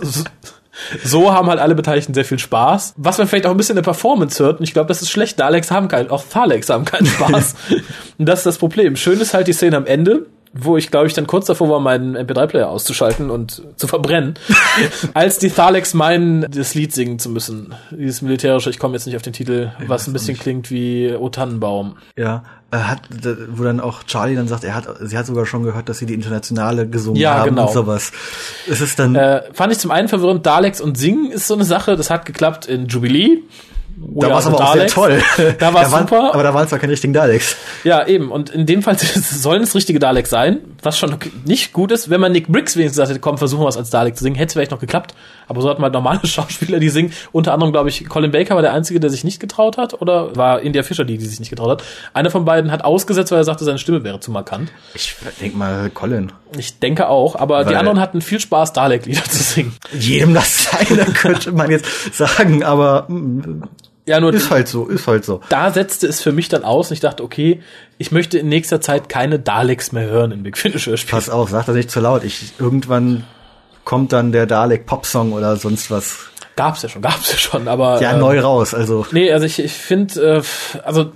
so 1.04 1.32
haben 1.32 1.48
halt 1.48 1.60
alle 1.60 1.76
Beteiligten 1.76 2.12
sehr 2.12 2.24
viel 2.24 2.40
Spaß. 2.40 2.94
Was 2.96 3.18
man 3.18 3.28
vielleicht 3.28 3.46
auch 3.46 3.52
ein 3.52 3.56
bisschen 3.56 3.74
in 3.76 3.82
der 3.82 3.90
Performance 3.90 4.42
hört, 4.42 4.58
und 4.58 4.64
ich 4.64 4.72
glaube, 4.72 4.88
das 4.88 5.00
ist 5.00 5.10
schlecht. 5.10 5.38
Daleks 5.38 5.70
haben 5.70 5.86
keinen, 5.86 6.10
auch 6.10 6.24
Thalex 6.24 6.68
haben 6.70 6.84
keinen 6.84 7.06
Spaß. 7.06 7.54
und 8.18 8.28
das 8.28 8.40
ist 8.40 8.46
das 8.46 8.58
Problem. 8.58 8.96
Schön 8.96 9.20
ist 9.20 9.32
halt 9.32 9.46
die 9.46 9.52
Szene 9.52 9.76
am 9.76 9.86
Ende, 9.86 10.26
wo 10.52 10.76
ich, 10.76 10.90
glaube 10.90 11.06
ich, 11.06 11.14
dann 11.14 11.26
kurz 11.26 11.46
davor 11.46 11.68
war, 11.68 11.80
meinen 11.80 12.16
MP3-Player 12.16 12.68
auszuschalten 12.68 13.30
und 13.30 13.62
zu 13.76 13.86
verbrennen, 13.86 14.34
als 15.14 15.38
die 15.38 15.50
Thalex 15.50 15.94
meinen, 15.94 16.46
das 16.50 16.74
Lied 16.74 16.92
singen 16.94 17.18
zu 17.18 17.28
müssen. 17.28 17.74
Dieses 17.90 18.22
militärische, 18.22 18.70
ich 18.70 18.78
komme 18.78 18.94
jetzt 18.94 19.06
nicht 19.06 19.16
auf 19.16 19.22
den 19.22 19.32
Titel, 19.32 19.72
was 19.86 20.06
ein 20.06 20.12
bisschen 20.12 20.38
klingt 20.38 20.70
wie 20.70 21.14
O 21.14 21.28
Tannenbaum. 21.28 21.96
Ja, 22.16 22.42
er 22.70 22.90
hat, 22.90 23.00
wo 23.50 23.62
dann 23.64 23.80
auch 23.80 24.02
Charlie 24.04 24.34
dann 24.36 24.48
sagt, 24.48 24.64
er 24.64 24.74
hat, 24.74 24.86
sie 25.00 25.16
hat 25.16 25.26
sogar 25.26 25.46
schon 25.46 25.62
gehört, 25.62 25.88
dass 25.88 25.98
sie 25.98 26.06
die 26.06 26.14
Internationale 26.14 26.86
gesungen 26.88 27.20
Ja, 27.20 27.38
haben 27.38 27.50
genau. 27.50 27.66
und 27.66 27.72
sowas. 27.72 28.12
Es 28.68 28.80
ist 28.80 28.98
dann, 28.98 29.14
Äh, 29.14 29.42
fand 29.52 29.72
ich 29.72 29.78
zum 29.78 29.90
einen 29.90 30.08
verwirrend, 30.08 30.44
Daleks 30.44 30.80
und 30.80 30.98
Singen 30.98 31.30
ist 31.30 31.46
so 31.46 31.54
eine 31.54 31.64
Sache, 31.64 31.96
das 31.96 32.10
hat 32.10 32.26
geklappt 32.26 32.66
in 32.66 32.86
Jubilee. 32.86 33.38
da 34.20 34.30
war 34.30 34.38
es 34.38 34.46
aber 34.46 34.60
auch 34.60 34.72
sehr 34.74 34.86
toll. 34.86 35.22
Da 35.58 35.74
war 35.74 35.84
es 35.84 35.90
super. 35.90 36.30
Aber 36.32 36.42
da 36.42 36.54
waren 36.54 36.68
zwar 36.68 36.78
keine 36.78 36.92
richtigen 36.92 37.12
Daleks. 37.12 37.56
Ja, 37.84 38.06
eben. 38.06 38.30
Und 38.30 38.50
in 38.50 38.66
dem 38.66 38.82
Fall 38.82 38.96
sollen 38.98 39.62
es 39.62 39.74
richtige 39.74 39.98
Daleks 39.98 40.30
sein, 40.30 40.60
was 40.82 40.98
schon 40.98 41.16
nicht 41.44 41.72
gut 41.72 41.92
ist. 41.92 42.10
Wenn 42.10 42.20
man 42.20 42.32
Nick 42.32 42.48
Briggs 42.48 42.76
wenigstens 42.76 42.96
gesagt 42.96 43.10
hätte, 43.10 43.20
komm, 43.20 43.38
versuchen 43.38 43.62
wir 43.64 43.68
es 43.68 43.76
als 43.76 43.90
Dalek 43.90 44.16
zu 44.16 44.22
singen, 44.24 44.36
hätte 44.36 44.48
es 44.48 44.52
vielleicht 44.54 44.70
noch 44.70 44.80
geklappt. 44.80 45.14
Aber 45.46 45.62
so 45.62 45.70
hatten 45.70 45.80
wir 45.80 45.84
halt 45.84 45.94
normale 45.94 46.20
Schauspieler, 46.26 46.78
die 46.78 46.88
singen. 46.90 47.12
Unter 47.32 47.52
anderem, 47.54 47.72
glaube 47.72 47.88
ich, 47.88 48.08
Colin 48.08 48.30
Baker 48.30 48.54
war 48.54 48.62
der 48.62 48.72
Einzige, 48.72 49.00
der 49.00 49.10
sich 49.10 49.24
nicht 49.24 49.40
getraut 49.40 49.78
hat. 49.78 50.00
Oder 50.00 50.36
war 50.36 50.60
India 50.60 50.82
Fischer 50.82 51.04
die, 51.04 51.18
die 51.18 51.26
sich 51.26 51.40
nicht 51.40 51.50
getraut 51.50 51.70
hat. 51.70 51.84
Einer 52.12 52.30
von 52.30 52.44
beiden 52.44 52.70
hat 52.70 52.84
ausgesetzt, 52.84 53.30
weil 53.32 53.38
er 53.38 53.44
sagte, 53.44 53.64
seine 53.64 53.78
Stimme 53.78 54.04
wäre 54.04 54.20
zu 54.20 54.30
markant. 54.30 54.70
Ich 54.94 55.16
denk 55.40 55.56
mal, 55.56 55.90
Colin. 55.90 56.32
Ich 56.56 56.78
denke 56.78 57.08
auch. 57.08 57.36
Aber 57.36 57.64
die 57.64 57.70
Weil- 57.70 57.76
anderen 57.76 58.00
hatten 58.00 58.20
viel 58.20 58.40
Spaß, 58.40 58.72
Dalek-Lieder 58.72 59.24
zu 59.24 59.42
singen. 59.42 59.74
Jedem 59.98 60.34
das 60.34 60.64
seine, 60.70 61.04
könnte 61.06 61.52
man 61.52 61.70
jetzt 61.70 61.86
sagen, 62.14 62.62
aber 62.62 63.06
mm, 63.08 63.62
Ja, 64.08 64.20
nur 64.20 64.32
ist 64.32 64.50
halt 64.50 64.68
so, 64.68 64.86
ist 64.86 65.06
halt 65.06 65.24
so. 65.26 65.42
da 65.50 65.70
setzte 65.70 66.06
es 66.06 66.22
für 66.22 66.32
mich 66.32 66.48
dann 66.48 66.64
aus 66.64 66.88
und 66.90 66.94
ich 66.94 67.00
dachte, 67.00 67.22
okay, 67.22 67.60
ich 67.98 68.10
möchte 68.10 68.38
in 68.38 68.48
nächster 68.48 68.80
Zeit 68.80 69.10
keine 69.10 69.38
Daleks 69.38 69.92
mehr 69.92 70.08
hören 70.08 70.32
in 70.32 70.42
Big 70.42 70.56
Finish 70.56 70.86
Hörspielen. 70.86 71.20
Pass 71.20 71.28
auf, 71.28 71.50
sag 71.50 71.66
das 71.66 71.76
nicht 71.76 71.90
zu 71.90 72.00
laut. 72.00 72.24
Ich, 72.24 72.54
irgendwann 72.58 73.24
kommt 73.84 74.14
dann 74.14 74.32
der 74.32 74.46
Dalek 74.46 74.86
Popsong 74.86 75.32
oder 75.32 75.56
sonst 75.56 75.90
was. 75.90 76.27
Gab's 76.58 76.82
ja 76.82 76.88
schon, 76.88 77.02
gab's 77.08 77.30
ja 77.30 77.38
schon, 77.38 77.68
aber 77.68 78.02
Ja, 78.02 78.14
äh, 78.14 78.18
neu 78.18 78.40
raus, 78.40 78.74
also. 78.74 79.06
Nee, 79.12 79.32
also 79.32 79.46
ich, 79.46 79.60
ich 79.60 79.72
finde, 79.72 80.38
äh, 80.38 80.42
also 80.84 81.12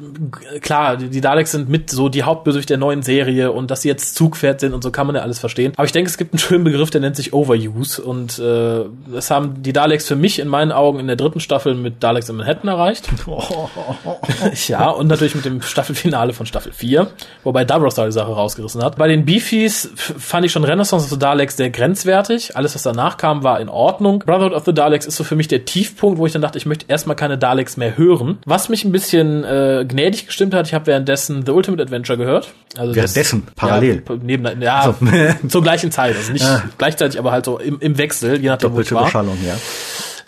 klar, 0.61 0.97
die, 0.97 1.09
die 1.09 1.21
Daleks 1.21 1.51
sind 1.51 1.69
mit 1.69 1.91
so 1.91 2.09
die 2.09 2.23
Hauptbösewicht 2.23 2.71
der 2.71 2.79
neuen 2.79 3.03
Serie 3.03 3.51
und 3.51 3.73
dass 3.73 3.83
sie 3.83 3.89
jetzt 3.89 4.15
Zugpferd 4.15 4.61
sind 4.61 4.73
und 4.73 4.85
so 4.85 4.93
kann 4.93 5.09
man 5.09 5.17
ja 5.17 5.23
alles 5.23 5.41
verstehen. 5.41 5.73
Aber 5.75 5.85
ich 5.85 5.91
denke, 5.91 6.09
es 6.09 6.17
gibt 6.17 6.33
einen 6.33 6.39
schönen 6.39 6.63
Begriff, 6.63 6.91
der 6.91 7.01
nennt 7.01 7.17
sich 7.17 7.33
Overuse 7.33 8.01
und 8.01 8.39
äh, 8.39 8.85
das 9.13 9.33
haben 9.33 9.65
die 9.65 9.73
Daleks 9.73 10.07
für 10.07 10.15
mich 10.15 10.39
in 10.39 10.47
meinen 10.47 10.71
Augen 10.71 11.01
in 11.01 11.09
der 11.09 11.17
dritten 11.17 11.41
Staffel 11.41 11.75
mit 11.75 12.05
Daleks 12.05 12.29
in 12.29 12.37
Manhattan 12.37 12.69
erreicht. 12.69 13.09
ja, 14.69 14.91
und 14.91 15.09
natürlich 15.09 15.35
mit 15.35 15.45
dem 15.45 15.61
Staffelfinale 15.61 16.35
von 16.35 16.47
Staffel 16.47 16.71
4, 16.73 17.09
wobei 17.43 17.65
Davros 17.65 17.97
da 17.97 18.07
die 18.07 18.13
Sache 18.13 18.31
rausgerissen 18.31 18.81
hat. 18.85 18.97
Bei 18.97 19.09
den 19.09 19.25
Beefies 19.25 19.91
fand 19.97 20.47
ich 20.47 20.53
schon 20.53 20.63
Renaissance 20.63 21.05
of 21.07 21.11
the 21.11 21.19
Daleks 21.19 21.57
sehr 21.57 21.71
grenzwertig. 21.71 22.57
Alles, 22.57 22.77
was 22.77 22.85
danach 22.85 23.17
kam, 23.17 23.43
war 23.43 23.59
in 23.59 23.69
Ordnung. 23.69 24.21
Brotherhood 24.21 24.53
of 24.53 24.65
the 24.65 24.73
Daleks 24.73 25.05
ist 25.05 25.17
so 25.17 25.25
für 25.33 25.37
mich 25.37 25.49
der 25.49 25.65
Tiefpunkt, 25.65 26.19
wo 26.19 26.27
ich 26.27 26.33
dann 26.35 26.43
dachte, 26.43 26.59
ich 26.59 26.67
möchte 26.67 26.85
erstmal 26.89 27.17
keine 27.17 27.39
Daleks 27.39 27.79
mehr 27.79 27.97
hören. 27.97 28.37
Was 28.45 28.69
mich 28.69 28.85
ein 28.85 28.93
bisschen 28.93 29.45
äh, 29.45 29.83
gnädig 29.89 30.27
gestimmt 30.27 30.53
hat, 30.53 30.67
ich 30.67 30.75
habe 30.75 30.87
währenddessen 30.89 31.47
The 31.47 31.53
Ultimate 31.53 31.83
Adventure 31.83 32.19
gehört. 32.19 32.53
Also 32.77 32.89
das- 32.93 32.97
Währenddessen, 33.15 33.47
parallel. 33.57 34.03
Ja, 34.07 34.17
neben, 34.23 34.61
ja 34.63 34.95
zur 35.49 35.63
gleichen 35.63 35.91
Zeit. 35.91 36.17
Also 36.17 36.33
nicht 36.33 36.45
Ah. 36.45 36.63
gleichzeitig, 36.77 37.19
aber 37.19 37.33
halt 37.33 37.47
so 37.47 37.59
im, 37.59 37.79
im 37.81 37.97
Wechsel, 37.97 38.43
je 38.43 38.49
nachdem, 38.51 38.75
wo 38.75 38.81
ich 38.81 38.89
Doppelte 38.91 38.95
war. 38.97 39.05
Beschallung, 39.05 39.39
ja. 39.47 39.55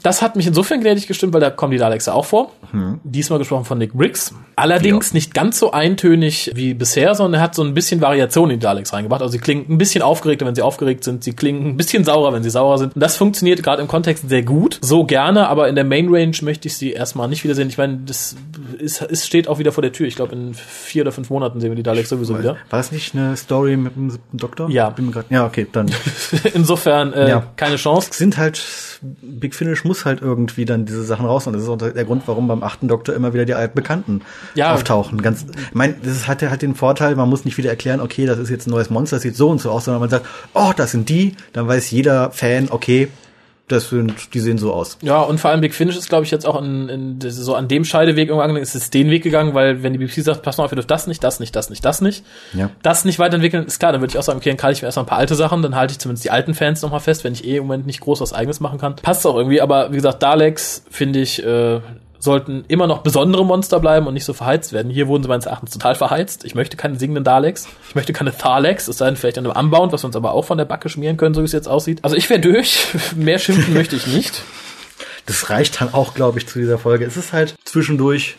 Das 0.04 0.20
hat 0.22 0.36
mich 0.36 0.46
insofern 0.46 0.80
gnädig 0.82 1.06
gestimmt, 1.06 1.32
weil 1.32 1.40
da 1.40 1.48
kommen 1.50 1.72
die 1.72 1.78
Daleks 1.78 2.04
ja 2.06 2.12
auch 2.12 2.26
vor. 2.26 2.52
Diesmal 3.04 3.38
gesprochen 3.38 3.64
von 3.64 3.78
Nick 3.78 3.94
Briggs. 3.94 4.34
Allerdings 4.56 5.14
nicht 5.14 5.32
ganz 5.32 5.58
so 5.58 5.72
eintönig 5.72 6.50
wie 6.54 6.74
bisher, 6.74 7.14
sondern 7.14 7.40
er 7.40 7.44
hat 7.44 7.54
so 7.54 7.62
ein 7.62 7.72
bisschen 7.72 8.00
Variation 8.02 8.50
in 8.50 8.58
die 8.60 8.64
Daleks 8.64 8.92
reingebracht. 8.92 9.22
Also 9.22 9.32
sie 9.32 9.38
klingen 9.38 9.64
ein 9.68 9.78
bisschen 9.78 10.02
aufgeregter, 10.02 10.44
wenn 10.44 10.54
sie 10.54 10.60
aufgeregt 10.62 11.04
sind. 11.04 11.24
Sie 11.24 11.32
klingen 11.32 11.68
ein 11.68 11.76
bisschen 11.78 12.04
saurer, 12.04 12.32
wenn 12.34 12.42
sie 12.42 12.50
saurer 12.50 12.76
sind. 12.78 12.94
Und 12.94 13.00
das 13.00 13.16
funktioniert 13.16 13.62
gerade 13.62 13.80
im 13.80 13.88
Kontext 13.88 14.28
sehr 14.28 14.42
gut. 14.42 14.78
So 14.82 15.04
gerne, 15.04 15.48
aber 15.48 15.68
in 15.68 15.74
der 15.74 15.84
Main 15.84 16.08
Range 16.14 16.36
möchte 16.42 16.68
ich 16.68 16.76
sie 16.76 16.92
erstmal 16.92 17.28
nicht 17.28 17.42
wiedersehen. 17.44 17.68
Ich 17.68 17.78
meine, 17.78 18.00
das 18.04 18.36
ist, 18.78 19.00
es 19.02 19.26
steht 19.26 19.48
auch 19.48 19.58
wieder 19.58 19.72
vor 19.72 19.82
der 19.82 19.92
Tür. 19.92 20.06
Ich 20.06 20.16
glaube, 20.16 20.34
in 20.34 20.52
vier 20.52 21.02
oder 21.02 21.12
fünf 21.12 21.30
Monaten 21.30 21.60
sehen 21.60 21.70
wir 21.70 21.76
die 21.76 21.82
Daleks 21.82 22.10
sowieso 22.10 22.38
wieder. 22.38 22.56
War 22.68 22.78
das 22.78 22.92
nicht 22.92 23.14
eine 23.14 23.36
Story 23.38 23.76
mit 23.78 23.96
dem 23.96 24.10
siebten 24.10 24.36
Doktor? 24.36 24.68
Ja. 24.68 24.90
Bin 24.90 25.10
grad, 25.12 25.26
ja, 25.30 25.46
okay, 25.46 25.66
dann. 25.72 25.90
Insofern 26.54 27.12
äh, 27.14 27.30
Ja. 27.30 27.46
keine 27.56 27.76
Chance. 27.76 28.10
sind 28.12 28.36
halt, 28.36 28.62
Big 29.22 29.54
Finish 29.54 29.84
muss 29.84 29.93
halt 30.04 30.20
irgendwie 30.20 30.64
dann 30.64 30.84
diese 30.86 31.04
Sachen 31.04 31.26
raus. 31.26 31.46
Und 31.46 31.52
das 31.52 31.62
ist 31.62 31.68
auch 31.68 31.76
der 31.78 32.04
Grund, 32.04 32.22
warum 32.26 32.48
beim 32.48 32.62
achten 32.62 32.88
Doktor 32.88 33.14
immer 33.14 33.32
wieder 33.34 33.44
die 33.44 33.54
alten 33.54 33.74
Bekannten 33.74 34.22
Ja. 34.54 34.74
auftauchen. 34.74 35.22
Ganz, 35.22 35.46
ich 35.68 35.74
meine, 35.74 35.94
das 36.02 36.26
hat 36.26 36.42
ja 36.42 36.50
halt 36.50 36.62
den 36.62 36.74
Vorteil, 36.74 37.14
man 37.16 37.28
muss 37.28 37.44
nicht 37.44 37.56
wieder 37.56 37.70
erklären, 37.70 38.00
okay, 38.00 38.26
das 38.26 38.38
ist 38.38 38.50
jetzt 38.50 38.66
ein 38.66 38.70
neues 38.70 38.90
Monster, 38.90 39.16
das 39.16 39.22
sieht 39.22 39.36
so 39.36 39.48
und 39.50 39.60
so 39.60 39.70
aus, 39.70 39.84
sondern 39.84 40.00
man 40.00 40.10
sagt, 40.10 40.26
oh, 40.54 40.72
das 40.76 40.90
sind 40.90 41.08
die, 41.08 41.36
dann 41.52 41.68
weiß 41.68 41.90
jeder 41.90 42.30
Fan, 42.32 42.68
okay, 42.70 43.08
das 43.68 43.88
sind, 43.88 44.34
die 44.34 44.40
sehen 44.40 44.58
so 44.58 44.74
aus. 44.74 44.98
Ja, 45.00 45.20
und 45.22 45.40
vor 45.40 45.50
allem 45.50 45.62
Big 45.62 45.74
Finish 45.74 45.96
ist, 45.96 46.10
glaube 46.10 46.24
ich, 46.24 46.30
jetzt 46.30 46.46
auch 46.46 46.60
in, 46.60 46.88
in, 46.90 47.18
so 47.22 47.54
an 47.54 47.66
dem 47.66 47.84
Scheideweg 47.84 48.28
irgendwann 48.28 48.50
angegangen, 48.50 48.62
ist 48.62 48.74
es 48.74 48.90
den 48.90 49.08
Weg 49.10 49.22
gegangen, 49.22 49.54
weil 49.54 49.82
wenn 49.82 49.94
die 49.94 49.98
BBC 49.98 50.22
sagt, 50.22 50.42
pass 50.42 50.58
mal 50.58 50.64
auf, 50.64 50.72
ihr 50.72 50.76
dürft 50.76 50.90
das 50.90 51.06
nicht, 51.06 51.24
das 51.24 51.40
nicht, 51.40 51.56
das 51.56 51.70
nicht, 51.70 51.82
das 51.82 52.02
nicht, 52.02 52.24
Ja. 52.52 52.68
das 52.82 53.06
nicht 53.06 53.18
weiterentwickeln, 53.18 53.64
ist 53.64 53.78
klar, 53.78 53.92
dann 53.92 54.02
würde 54.02 54.10
ich 54.12 54.18
auch 54.18 54.22
sagen, 54.22 54.38
okay, 54.38 54.50
dann 54.50 54.58
kalte 54.58 54.76
ich 54.76 54.82
mir 54.82 54.86
erstmal 54.88 55.04
ein 55.04 55.08
paar 55.08 55.18
alte 55.18 55.34
Sachen, 55.34 55.62
dann 55.62 55.74
halte 55.76 55.92
ich 55.92 55.98
zumindest 55.98 56.24
die 56.24 56.30
alten 56.30 56.52
Fans 56.52 56.82
nochmal 56.82 57.00
fest, 57.00 57.24
wenn 57.24 57.32
ich 57.32 57.44
eh 57.46 57.56
im 57.56 57.62
Moment 57.64 57.86
nicht 57.86 58.00
groß 58.00 58.20
was 58.20 58.34
eigenes 58.34 58.60
machen 58.60 58.78
kann. 58.78 58.96
Passt 58.96 59.26
auch 59.26 59.36
irgendwie, 59.36 59.62
aber 59.62 59.90
wie 59.92 59.96
gesagt, 59.96 60.22
Daleks, 60.22 60.84
finde 60.90 61.20
ich, 61.20 61.42
äh, 61.42 61.80
sollten 62.24 62.64
immer 62.68 62.86
noch 62.86 63.02
besondere 63.02 63.44
Monster 63.44 63.78
bleiben 63.78 64.06
und 64.06 64.14
nicht 64.14 64.24
so 64.24 64.32
verheizt 64.32 64.72
werden. 64.72 64.90
Hier 64.90 65.06
wurden 65.06 65.22
sie 65.22 65.28
meines 65.28 65.46
Erachtens 65.46 65.72
total 65.72 65.94
verheizt. 65.94 66.44
Ich 66.44 66.54
möchte 66.54 66.76
keine 66.76 66.98
singenden 66.98 67.22
Daleks. 67.22 67.68
Ich 67.88 67.94
möchte 67.94 68.12
keine 68.12 68.36
Thaleks. 68.36 68.88
Es 68.88 68.98
sei 68.98 69.06
denn 69.06 69.16
vielleicht 69.16 69.38
an 69.38 69.46
einem 69.46 69.66
Unbound, 69.66 69.92
was 69.92 70.02
wir 70.02 70.06
uns 70.06 70.16
aber 70.16 70.32
auch 70.32 70.44
von 70.44 70.58
der 70.58 70.64
Backe 70.64 70.88
schmieren 70.88 71.16
können, 71.16 71.34
so 71.34 71.42
wie 71.42 71.46
es 71.46 71.52
jetzt 71.52 71.68
aussieht. 71.68 72.00
Also 72.02 72.16
ich 72.16 72.28
wäre 72.28 72.40
durch. 72.40 72.86
Mehr 73.16 73.38
schimpfen 73.38 73.74
möchte 73.74 73.94
ich 73.94 74.06
nicht. 74.06 74.42
Das 75.26 75.50
reicht 75.50 75.80
dann 75.80 75.94
auch, 75.94 76.14
glaube 76.14 76.38
ich, 76.38 76.46
zu 76.48 76.58
dieser 76.58 76.78
Folge. 76.78 77.04
Es 77.04 77.16
ist 77.16 77.32
halt 77.32 77.54
zwischendurch 77.64 78.36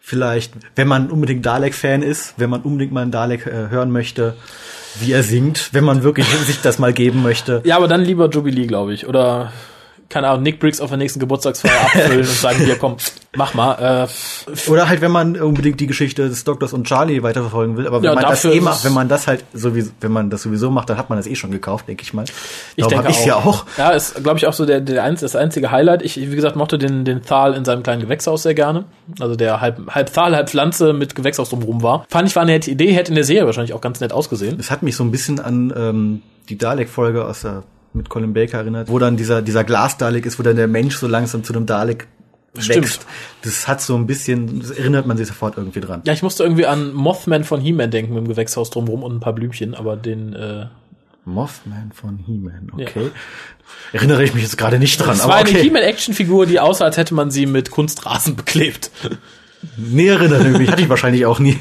vielleicht, 0.00 0.52
wenn 0.76 0.88
man 0.88 1.10
unbedingt 1.10 1.44
Dalek-Fan 1.44 2.02
ist, 2.02 2.34
wenn 2.36 2.50
man 2.50 2.62
unbedingt 2.62 2.92
mal 2.92 3.02
einen 3.02 3.10
Dalek 3.10 3.46
äh, 3.46 3.68
hören 3.70 3.90
möchte, 3.90 4.34
wie 5.00 5.12
er 5.12 5.22
singt, 5.22 5.70
wenn 5.72 5.84
man 5.84 6.02
wirklich 6.02 6.26
sich 6.26 6.60
das 6.60 6.78
mal 6.78 6.92
geben 6.92 7.22
möchte. 7.22 7.60
Ja, 7.64 7.76
aber 7.76 7.88
dann 7.88 8.02
lieber 8.02 8.28
Jubilee, 8.28 8.66
glaube 8.66 8.94
ich. 8.94 9.06
Oder, 9.06 9.52
keine 10.08 10.28
Ahnung, 10.28 10.42
Nick 10.42 10.58
Briggs 10.58 10.80
auf 10.80 10.88
der 10.88 10.96
nächsten 10.96 11.20
Geburtstagsfeier 11.20 11.80
abfüllen 11.82 12.20
und 12.26 12.26
sagen, 12.26 12.64
hier, 12.64 12.76
komm, 12.76 12.96
mach 13.36 13.52
mal. 13.54 14.06
Äh, 14.46 14.70
Oder 14.70 14.88
halt, 14.88 15.00
wenn 15.02 15.10
man 15.10 15.36
unbedingt 15.36 15.80
die 15.80 15.86
Geschichte 15.86 16.28
des 16.28 16.44
Doktors 16.44 16.72
und 16.72 16.86
Charlie 16.86 17.22
weiterverfolgen 17.22 17.76
will. 17.76 17.86
Aber 17.86 17.98
wenn 17.98 18.04
Ja, 18.04 18.14
man 18.14 18.24
das 18.24 18.44
eh 18.44 18.60
macht, 18.60 18.84
wenn 18.84 18.94
man 18.94 19.08
das 19.08 19.26
halt 19.26 19.44
sowieso, 19.52 19.90
wenn 20.00 20.12
man 20.12 20.30
das 20.30 20.42
sowieso 20.42 20.70
macht, 20.70 20.88
dann 20.88 20.96
hat 20.96 21.10
man 21.10 21.18
das 21.18 21.26
eh 21.26 21.34
schon 21.34 21.50
gekauft, 21.50 21.88
denke 21.88 22.02
ich 22.02 22.14
mal. 22.14 22.24
ich 22.24 22.84
Darum 22.84 22.90
denke 22.90 23.10
ich's 23.10 23.24
ja 23.26 23.36
auch. 23.36 23.66
Ja, 23.76 23.90
ist, 23.90 24.22
glaube 24.22 24.38
ich, 24.38 24.46
auch 24.46 24.54
so 24.54 24.64
der, 24.64 24.80
der 24.80 25.04
eins, 25.04 25.20
das 25.20 25.36
einzige 25.36 25.70
Highlight. 25.70 26.02
Ich, 26.02 26.16
wie 26.16 26.34
gesagt, 26.34 26.56
mochte 26.56 26.78
den, 26.78 27.04
den 27.04 27.22
Thal 27.22 27.52
in 27.54 27.64
seinem 27.66 27.82
kleinen 27.82 28.00
Gewächshaus 28.00 28.44
sehr 28.44 28.54
gerne. 28.54 28.84
Also 29.20 29.36
der 29.36 29.60
halb, 29.60 29.94
halb 29.94 30.12
Thal, 30.12 30.34
halb 30.34 30.48
Pflanze 30.48 30.94
mit 30.94 31.14
Gewächshaus 31.14 31.50
drumherum 31.50 31.82
war. 31.82 32.06
Fand 32.08 32.28
ich 32.28 32.34
war 32.34 32.42
eine 32.42 32.52
nette 32.52 32.70
Idee, 32.70 32.92
hätte 32.92 33.10
in 33.10 33.14
der 33.16 33.24
Serie 33.24 33.44
wahrscheinlich 33.44 33.74
auch 33.74 33.80
ganz 33.82 34.00
nett 34.00 34.12
ausgesehen. 34.12 34.58
Es 34.58 34.70
hat 34.70 34.82
mich 34.82 34.96
so 34.96 35.04
ein 35.04 35.10
bisschen 35.10 35.38
an 35.38 35.72
ähm, 35.76 36.22
die 36.48 36.56
Dalek-Folge 36.56 37.26
aus 37.26 37.42
der 37.42 37.62
mit 37.92 38.08
Colin 38.08 38.32
Baker 38.32 38.58
erinnert, 38.58 38.88
wo 38.88 38.98
dann 38.98 39.16
dieser 39.16 39.42
dieser 39.42 39.64
Glas-Dalek 39.64 40.26
ist, 40.26 40.38
wo 40.38 40.42
dann 40.42 40.56
der 40.56 40.68
Mensch 40.68 40.96
so 40.96 41.06
langsam 41.06 41.44
zu 41.44 41.52
einem 41.52 41.66
Dalek 41.66 42.06
Stimmt. 42.56 42.84
wächst. 42.84 43.06
Das 43.42 43.68
hat 43.68 43.80
so 43.80 43.96
ein 43.96 44.06
bisschen, 44.06 44.60
das 44.60 44.70
erinnert 44.70 45.06
man 45.06 45.16
sich 45.16 45.28
sofort 45.28 45.56
irgendwie 45.56 45.80
dran. 45.80 46.02
Ja, 46.04 46.12
ich 46.12 46.22
musste 46.22 46.42
irgendwie 46.42 46.66
an 46.66 46.92
Mothman 46.92 47.44
von 47.44 47.60
He-Man 47.60 47.90
denken 47.90 48.14
mit 48.14 48.24
dem 48.24 48.28
Gewächshaus 48.28 48.70
drumrum 48.70 49.02
und 49.02 49.16
ein 49.16 49.20
paar 49.20 49.32
Blümchen, 49.32 49.74
aber 49.74 49.96
den, 49.96 50.32
äh, 50.34 50.66
Mothman 51.24 51.92
von 51.92 52.18
He-Man, 52.18 52.72
okay. 52.72 53.10
Erinnere 53.92 54.24
ich 54.24 54.34
mich 54.34 54.42
jetzt 54.42 54.56
gerade 54.56 54.78
nicht 54.78 54.98
dran, 54.98 55.10
das 55.10 55.20
aber 55.20 55.34
war 55.34 55.40
eine 55.40 55.50
okay. 55.50 55.62
He-Man-Actionfigur, 55.62 56.46
die 56.46 56.58
aussah, 56.58 56.86
als 56.86 56.96
hätte 56.96 57.14
man 57.14 57.30
sie 57.30 57.46
mit 57.46 57.70
Kunstrasen 57.70 58.34
beklebt. 58.34 58.90
Nee, 59.76 60.08
erinnere 60.08 60.50
ich 60.50 60.58
mich, 60.58 60.70
hatte 60.70 60.82
ich 60.82 60.88
wahrscheinlich 60.88 61.26
auch 61.26 61.38
nie. 61.38 61.58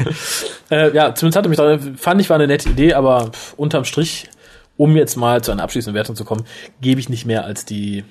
Äh, 0.69 0.93
ja, 0.93 1.15
zumindest 1.15 1.37
hatte 1.37 1.49
mich 1.49 1.57
da, 1.57 1.79
fand 1.97 2.21
ich 2.21 2.29
war 2.29 2.35
eine 2.35 2.47
nette 2.47 2.69
Idee, 2.69 2.93
aber 2.93 3.31
pff, 3.31 3.53
unterm 3.53 3.85
Strich, 3.85 4.29
um 4.77 4.95
jetzt 4.95 5.15
mal 5.15 5.43
zu 5.43 5.51
einer 5.51 5.63
abschließenden 5.63 5.95
Wertung 5.95 6.15
zu 6.15 6.23
kommen, 6.23 6.45
gebe 6.81 6.99
ich 6.99 7.09
nicht 7.09 7.25
mehr 7.25 7.43
als 7.43 7.65
die 7.65 8.03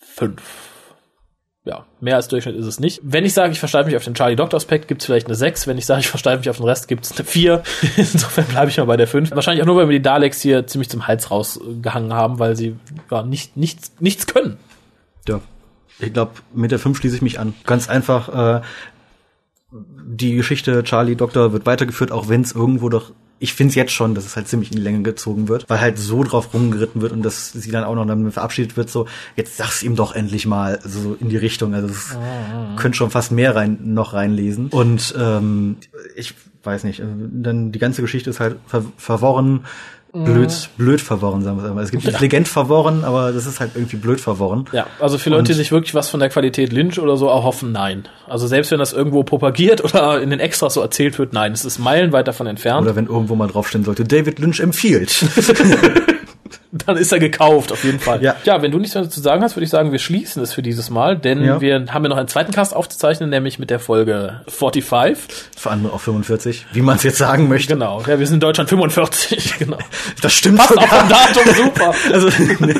fünf. 0.00 0.42
Ja, 1.64 1.86
mehr 2.00 2.16
als 2.16 2.26
Durchschnitt 2.26 2.56
ist 2.56 2.66
es 2.66 2.80
nicht. 2.80 3.00
Wenn 3.04 3.24
ich 3.24 3.34
sage, 3.34 3.52
ich 3.52 3.60
versteife 3.60 3.86
mich 3.86 3.96
auf 3.96 4.02
den 4.02 4.14
Charlie 4.14 4.34
Doctor 4.34 4.56
Aspekt, 4.56 4.88
gibt 4.88 5.00
es 5.00 5.06
vielleicht 5.06 5.26
eine 5.26 5.36
6. 5.36 5.68
Wenn 5.68 5.78
ich 5.78 5.86
sage, 5.86 6.00
ich 6.00 6.08
versteife 6.08 6.38
mich 6.38 6.50
auf 6.50 6.56
den 6.56 6.66
Rest, 6.66 6.88
gibt 6.88 7.04
es 7.04 7.12
eine 7.12 7.24
4. 7.24 7.62
Insofern 7.96 8.46
bleibe 8.46 8.68
ich 8.68 8.78
mal 8.78 8.86
bei 8.86 8.96
der 8.96 9.06
5. 9.06 9.30
Wahrscheinlich 9.30 9.62
auch 9.62 9.66
nur, 9.66 9.76
weil 9.76 9.88
wir 9.88 9.96
die 9.96 10.02
Daleks 10.02 10.40
hier 10.40 10.66
ziemlich 10.66 10.90
zum 10.90 11.06
Hals 11.06 11.30
rausgehangen 11.30 12.12
haben, 12.12 12.40
weil 12.40 12.56
sie 12.56 12.74
ja, 13.12 13.22
nicht, 13.22 13.56
nichts, 13.56 13.92
nichts 14.00 14.26
können. 14.26 14.56
Ja. 15.28 15.40
Ich 16.00 16.12
glaube, 16.12 16.32
mit 16.52 16.72
der 16.72 16.80
5 16.80 16.98
schließe 16.98 17.14
ich 17.14 17.22
mich 17.22 17.38
an. 17.38 17.54
Ganz 17.64 17.88
einfach, 17.88 18.58
äh, 18.58 18.62
die 19.70 20.34
Geschichte 20.34 20.82
Charlie 20.82 21.14
Doktor 21.14 21.52
wird 21.52 21.64
weitergeführt, 21.64 22.10
auch 22.10 22.28
wenn 22.28 22.40
es 22.40 22.52
irgendwo 22.52 22.88
doch, 22.88 23.12
ich 23.42 23.54
finde 23.54 23.70
es 23.70 23.74
jetzt 23.74 23.90
schon, 23.90 24.14
dass 24.14 24.24
es 24.24 24.36
halt 24.36 24.46
ziemlich 24.46 24.70
in 24.70 24.76
die 24.76 24.82
Länge 24.82 25.02
gezogen 25.02 25.48
wird, 25.48 25.68
weil 25.68 25.80
halt 25.80 25.98
so 25.98 26.22
drauf 26.22 26.54
rumgeritten 26.54 27.02
wird 27.02 27.10
und 27.10 27.22
dass 27.22 27.52
sie 27.52 27.72
dann 27.72 27.82
auch 27.82 27.96
noch 27.96 28.06
dann 28.06 28.30
verabschiedet 28.30 28.76
wird, 28.76 28.88
so, 28.88 29.08
jetzt 29.34 29.56
sag's 29.56 29.82
ihm 29.82 29.96
doch 29.96 30.14
endlich 30.14 30.46
mal, 30.46 30.78
so 30.84 31.16
in 31.18 31.28
die 31.28 31.36
Richtung. 31.38 31.74
Also 31.74 31.88
es 31.88 32.16
könnte 32.76 32.96
schon 32.96 33.10
fast 33.10 33.32
mehr 33.32 33.56
rein, 33.56 33.78
noch 33.82 34.14
reinlesen. 34.14 34.68
Und 34.68 35.12
ähm, 35.18 35.78
ich 36.14 36.34
weiß 36.62 36.84
nicht, 36.84 37.00
also 37.00 37.12
dann 37.18 37.72
die 37.72 37.80
ganze 37.80 38.00
Geschichte 38.00 38.30
ist 38.30 38.38
halt 38.38 38.58
ver 38.68 38.84
verworren, 38.96 39.64
blöd, 40.12 40.68
blöd 40.76 41.00
verworren, 41.00 41.42
sagen 41.42 41.62
wir 41.62 41.70
mal. 41.72 41.82
Es 41.82 41.90
gibt 41.90 42.04
intelligent 42.04 42.46
verworren, 42.46 43.04
aber 43.04 43.32
das 43.32 43.46
ist 43.46 43.60
halt 43.60 43.72
irgendwie 43.74 43.96
blöd 43.96 44.20
verworren. 44.20 44.66
Ja, 44.72 44.86
also 45.00 45.18
für 45.18 45.30
Leute, 45.30 45.44
die 45.44 45.54
sich 45.54 45.72
wirklich 45.72 45.94
was 45.94 46.10
von 46.10 46.20
der 46.20 46.28
Qualität 46.28 46.72
Lynch 46.72 46.98
oder 46.98 47.16
so 47.16 47.28
erhoffen, 47.28 47.72
nein. 47.72 48.04
Also 48.28 48.46
selbst 48.46 48.70
wenn 48.70 48.78
das 48.78 48.92
irgendwo 48.92 49.22
propagiert 49.22 49.82
oder 49.84 50.20
in 50.20 50.30
den 50.30 50.40
Extras 50.40 50.74
so 50.74 50.80
erzählt 50.80 51.18
wird, 51.18 51.32
nein, 51.32 51.52
es 51.52 51.64
ist 51.64 51.78
meilenweit 51.78 52.28
davon 52.28 52.46
entfernt. 52.46 52.82
Oder 52.82 52.96
wenn 52.96 53.06
irgendwo 53.06 53.34
mal 53.34 53.48
draufstehen 53.48 53.84
sollte, 53.84 54.04
David 54.04 54.38
Lynch 54.38 54.60
empfiehlt. 54.60 55.10
dann 56.86 56.96
ist 56.96 57.12
er 57.12 57.18
gekauft, 57.18 57.70
auf 57.70 57.84
jeden 57.84 58.00
Fall. 58.00 58.22
Ja. 58.22 58.34
ja, 58.44 58.62
wenn 58.62 58.70
du 58.70 58.78
nichts 58.78 58.94
mehr 58.94 59.08
zu 59.08 59.20
sagen 59.20 59.42
hast, 59.42 59.56
würde 59.56 59.64
ich 59.64 59.70
sagen, 59.70 59.92
wir 59.92 59.98
schließen 59.98 60.42
es 60.42 60.52
für 60.54 60.62
dieses 60.62 60.88
Mal, 60.90 61.16
denn 61.18 61.44
Ja. 61.44 61.60
wir 61.60 61.74
haben 61.92 62.02
ja 62.02 62.08
noch 62.08 62.16
einen 62.16 62.28
zweiten 62.28 62.50
Cast 62.52 62.74
aufzuzeichnen, 62.74 63.28
nämlich 63.30 63.58
mit 63.58 63.68
der 63.70 63.78
Folge 63.78 64.40
45. 64.48 65.16
Für 65.56 65.70
andere 65.70 65.92
auch 65.92 66.00
45, 66.00 66.66
wie 66.72 66.80
man 66.82 66.96
es 66.96 67.02
jetzt 67.02 67.18
sagen 67.18 67.48
möchte. 67.48 67.74
Genau, 67.74 68.00
ja, 68.06 68.18
wir 68.18 68.26
sind 68.26 68.36
in 68.36 68.40
Deutschland 68.40 68.70
45, 68.70 69.54
genau. 69.58 69.78
Das 70.22 70.32
stimmt 70.32 70.58
Passt 70.58 70.76
auch 70.78 70.82
sogar. 70.82 71.00
vom 71.00 71.08
Datum 71.08 71.54
super. 71.54 71.94
Also, 72.12 72.28
nee. 72.60 72.74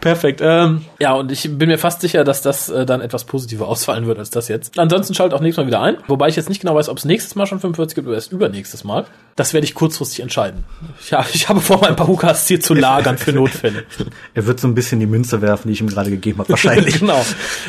Perfekt. 0.00 0.40
Ähm, 0.42 0.84
ja, 0.98 1.14
und 1.14 1.30
ich 1.32 1.58
bin 1.58 1.68
mir 1.68 1.78
fast 1.78 2.00
sicher, 2.00 2.24
dass 2.24 2.42
das 2.42 2.68
äh, 2.68 2.86
dann 2.86 3.00
etwas 3.00 3.24
positiver 3.24 3.68
ausfallen 3.68 4.06
wird 4.06 4.18
als 4.18 4.30
das 4.30 4.48
jetzt. 4.48 4.78
Ansonsten 4.78 5.14
schaltet 5.14 5.36
auch 5.36 5.40
nächstes 5.40 5.62
Mal 5.62 5.66
wieder 5.66 5.80
ein. 5.80 5.96
Wobei 6.06 6.28
ich 6.28 6.36
jetzt 6.36 6.48
nicht 6.48 6.60
genau 6.60 6.74
weiß, 6.74 6.88
ob 6.88 6.98
es 6.98 7.04
nächstes 7.04 7.34
Mal 7.34 7.46
schon 7.46 7.60
45 7.60 7.94
gibt 7.94 8.06
oder 8.06 8.16
erst 8.16 8.32
übernächstes 8.32 8.84
Mal. 8.84 9.06
Das 9.38 9.54
werde 9.54 9.64
ich 9.64 9.74
kurzfristig 9.74 10.18
entscheiden. 10.18 10.64
Ja, 11.10 11.24
ich 11.32 11.48
habe 11.48 11.60
vor, 11.60 11.78
mein 11.80 11.94
paar 11.94 12.08
Hukas 12.08 12.48
hier 12.48 12.60
zu 12.60 12.74
lagern 12.74 13.18
für 13.18 13.32
Notfälle. 13.32 13.84
er 14.34 14.46
wird 14.46 14.58
so 14.58 14.66
ein 14.66 14.74
bisschen 14.74 14.98
die 14.98 15.06
Münze 15.06 15.40
werfen, 15.40 15.68
die 15.68 15.74
ich 15.74 15.80
ihm 15.80 15.86
gerade 15.86 16.10
gegeben 16.10 16.40
habe, 16.40 16.48
wahrscheinlich. 16.48 16.98
genau. 16.98 17.24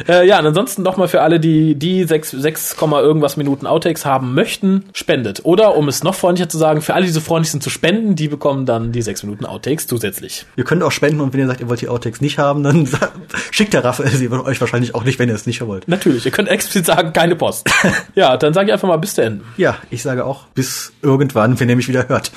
Äh, 0.08 0.28
ja, 0.28 0.40
und 0.40 0.48
ansonsten 0.48 0.82
nochmal 0.82 1.08
für 1.08 1.22
alle, 1.22 1.40
die 1.40 1.76
die 1.76 2.06
6, 2.06 2.32
6, 2.32 2.76
Komma 2.76 3.02
irgendwas 3.02 3.38
Minuten 3.38 3.68
Outtakes 3.68 4.04
haben 4.04 4.34
möchten, 4.34 4.86
spendet. 4.94 5.42
Oder, 5.44 5.78
um 5.78 5.88
es 5.88 6.04
noch 6.04 6.16
freundlicher 6.16 6.50
zu 6.50 6.58
sagen, 6.58 6.82
für 6.82 6.96
alle, 6.96 7.06
die 7.06 7.12
so 7.12 7.22
freundlich 7.22 7.52
sind 7.52 7.62
zu 7.62 7.70
spenden, 7.70 8.16
die 8.16 8.30
bekommen 8.30 8.66
dann 8.66 8.92
die 8.92 9.04
6 9.04 9.22
Minuten 9.22 9.46
Outtakes 9.46 9.86
zusätzlich. 9.86 10.48
Ihr 10.56 10.64
könnt 10.64 10.82
auch 10.82 10.92
spenden 10.92 11.22
und 11.22 11.34
wenn 11.34 11.42
ihr 11.42 11.48
sagt, 11.48 11.62
ihr 11.62 11.70
wollt 11.70 11.82
die 11.82 11.88
Outtakes 11.90 12.09
nicht 12.22 12.38
haben, 12.38 12.64
dann 12.64 12.88
schickt 13.52 13.74
der 13.74 13.84
Raphael 13.84 14.10
sie 14.10 14.30
euch 14.30 14.60
wahrscheinlich 14.60 14.96
auch 14.96 15.04
nicht, 15.04 15.20
wenn 15.20 15.30
ihr 15.30 15.36
es 15.36 15.46
nicht 15.46 15.62
wollt. 15.66 15.88
Natürlich, 15.88 16.26
ihr 16.26 16.32
könnt 16.32 16.50
explizit 16.50 16.86
sagen, 16.86 17.14
keine 17.14 17.36
Post. 17.36 17.70
ja, 18.16 18.38
dann 18.38 18.54
sage 18.54 18.68
ich 18.68 18.74
einfach 18.74 18.88
mal 18.88 18.98
bis 18.98 19.16
denn. 19.16 19.42
Ja, 19.58 19.78
ich 19.90 20.02
sage 20.02 20.26
auch 20.26 20.46
bis 20.56 20.94
irgendwann, 21.02 21.60
wenn 21.60 21.70
ihr 21.70 21.76
mich 21.76 21.88
wieder 21.88 22.08
hört. 22.10 22.32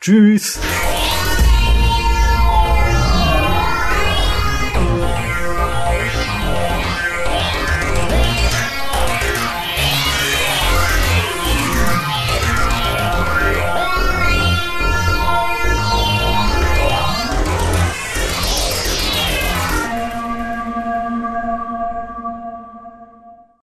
Tschüss. 0.00 0.58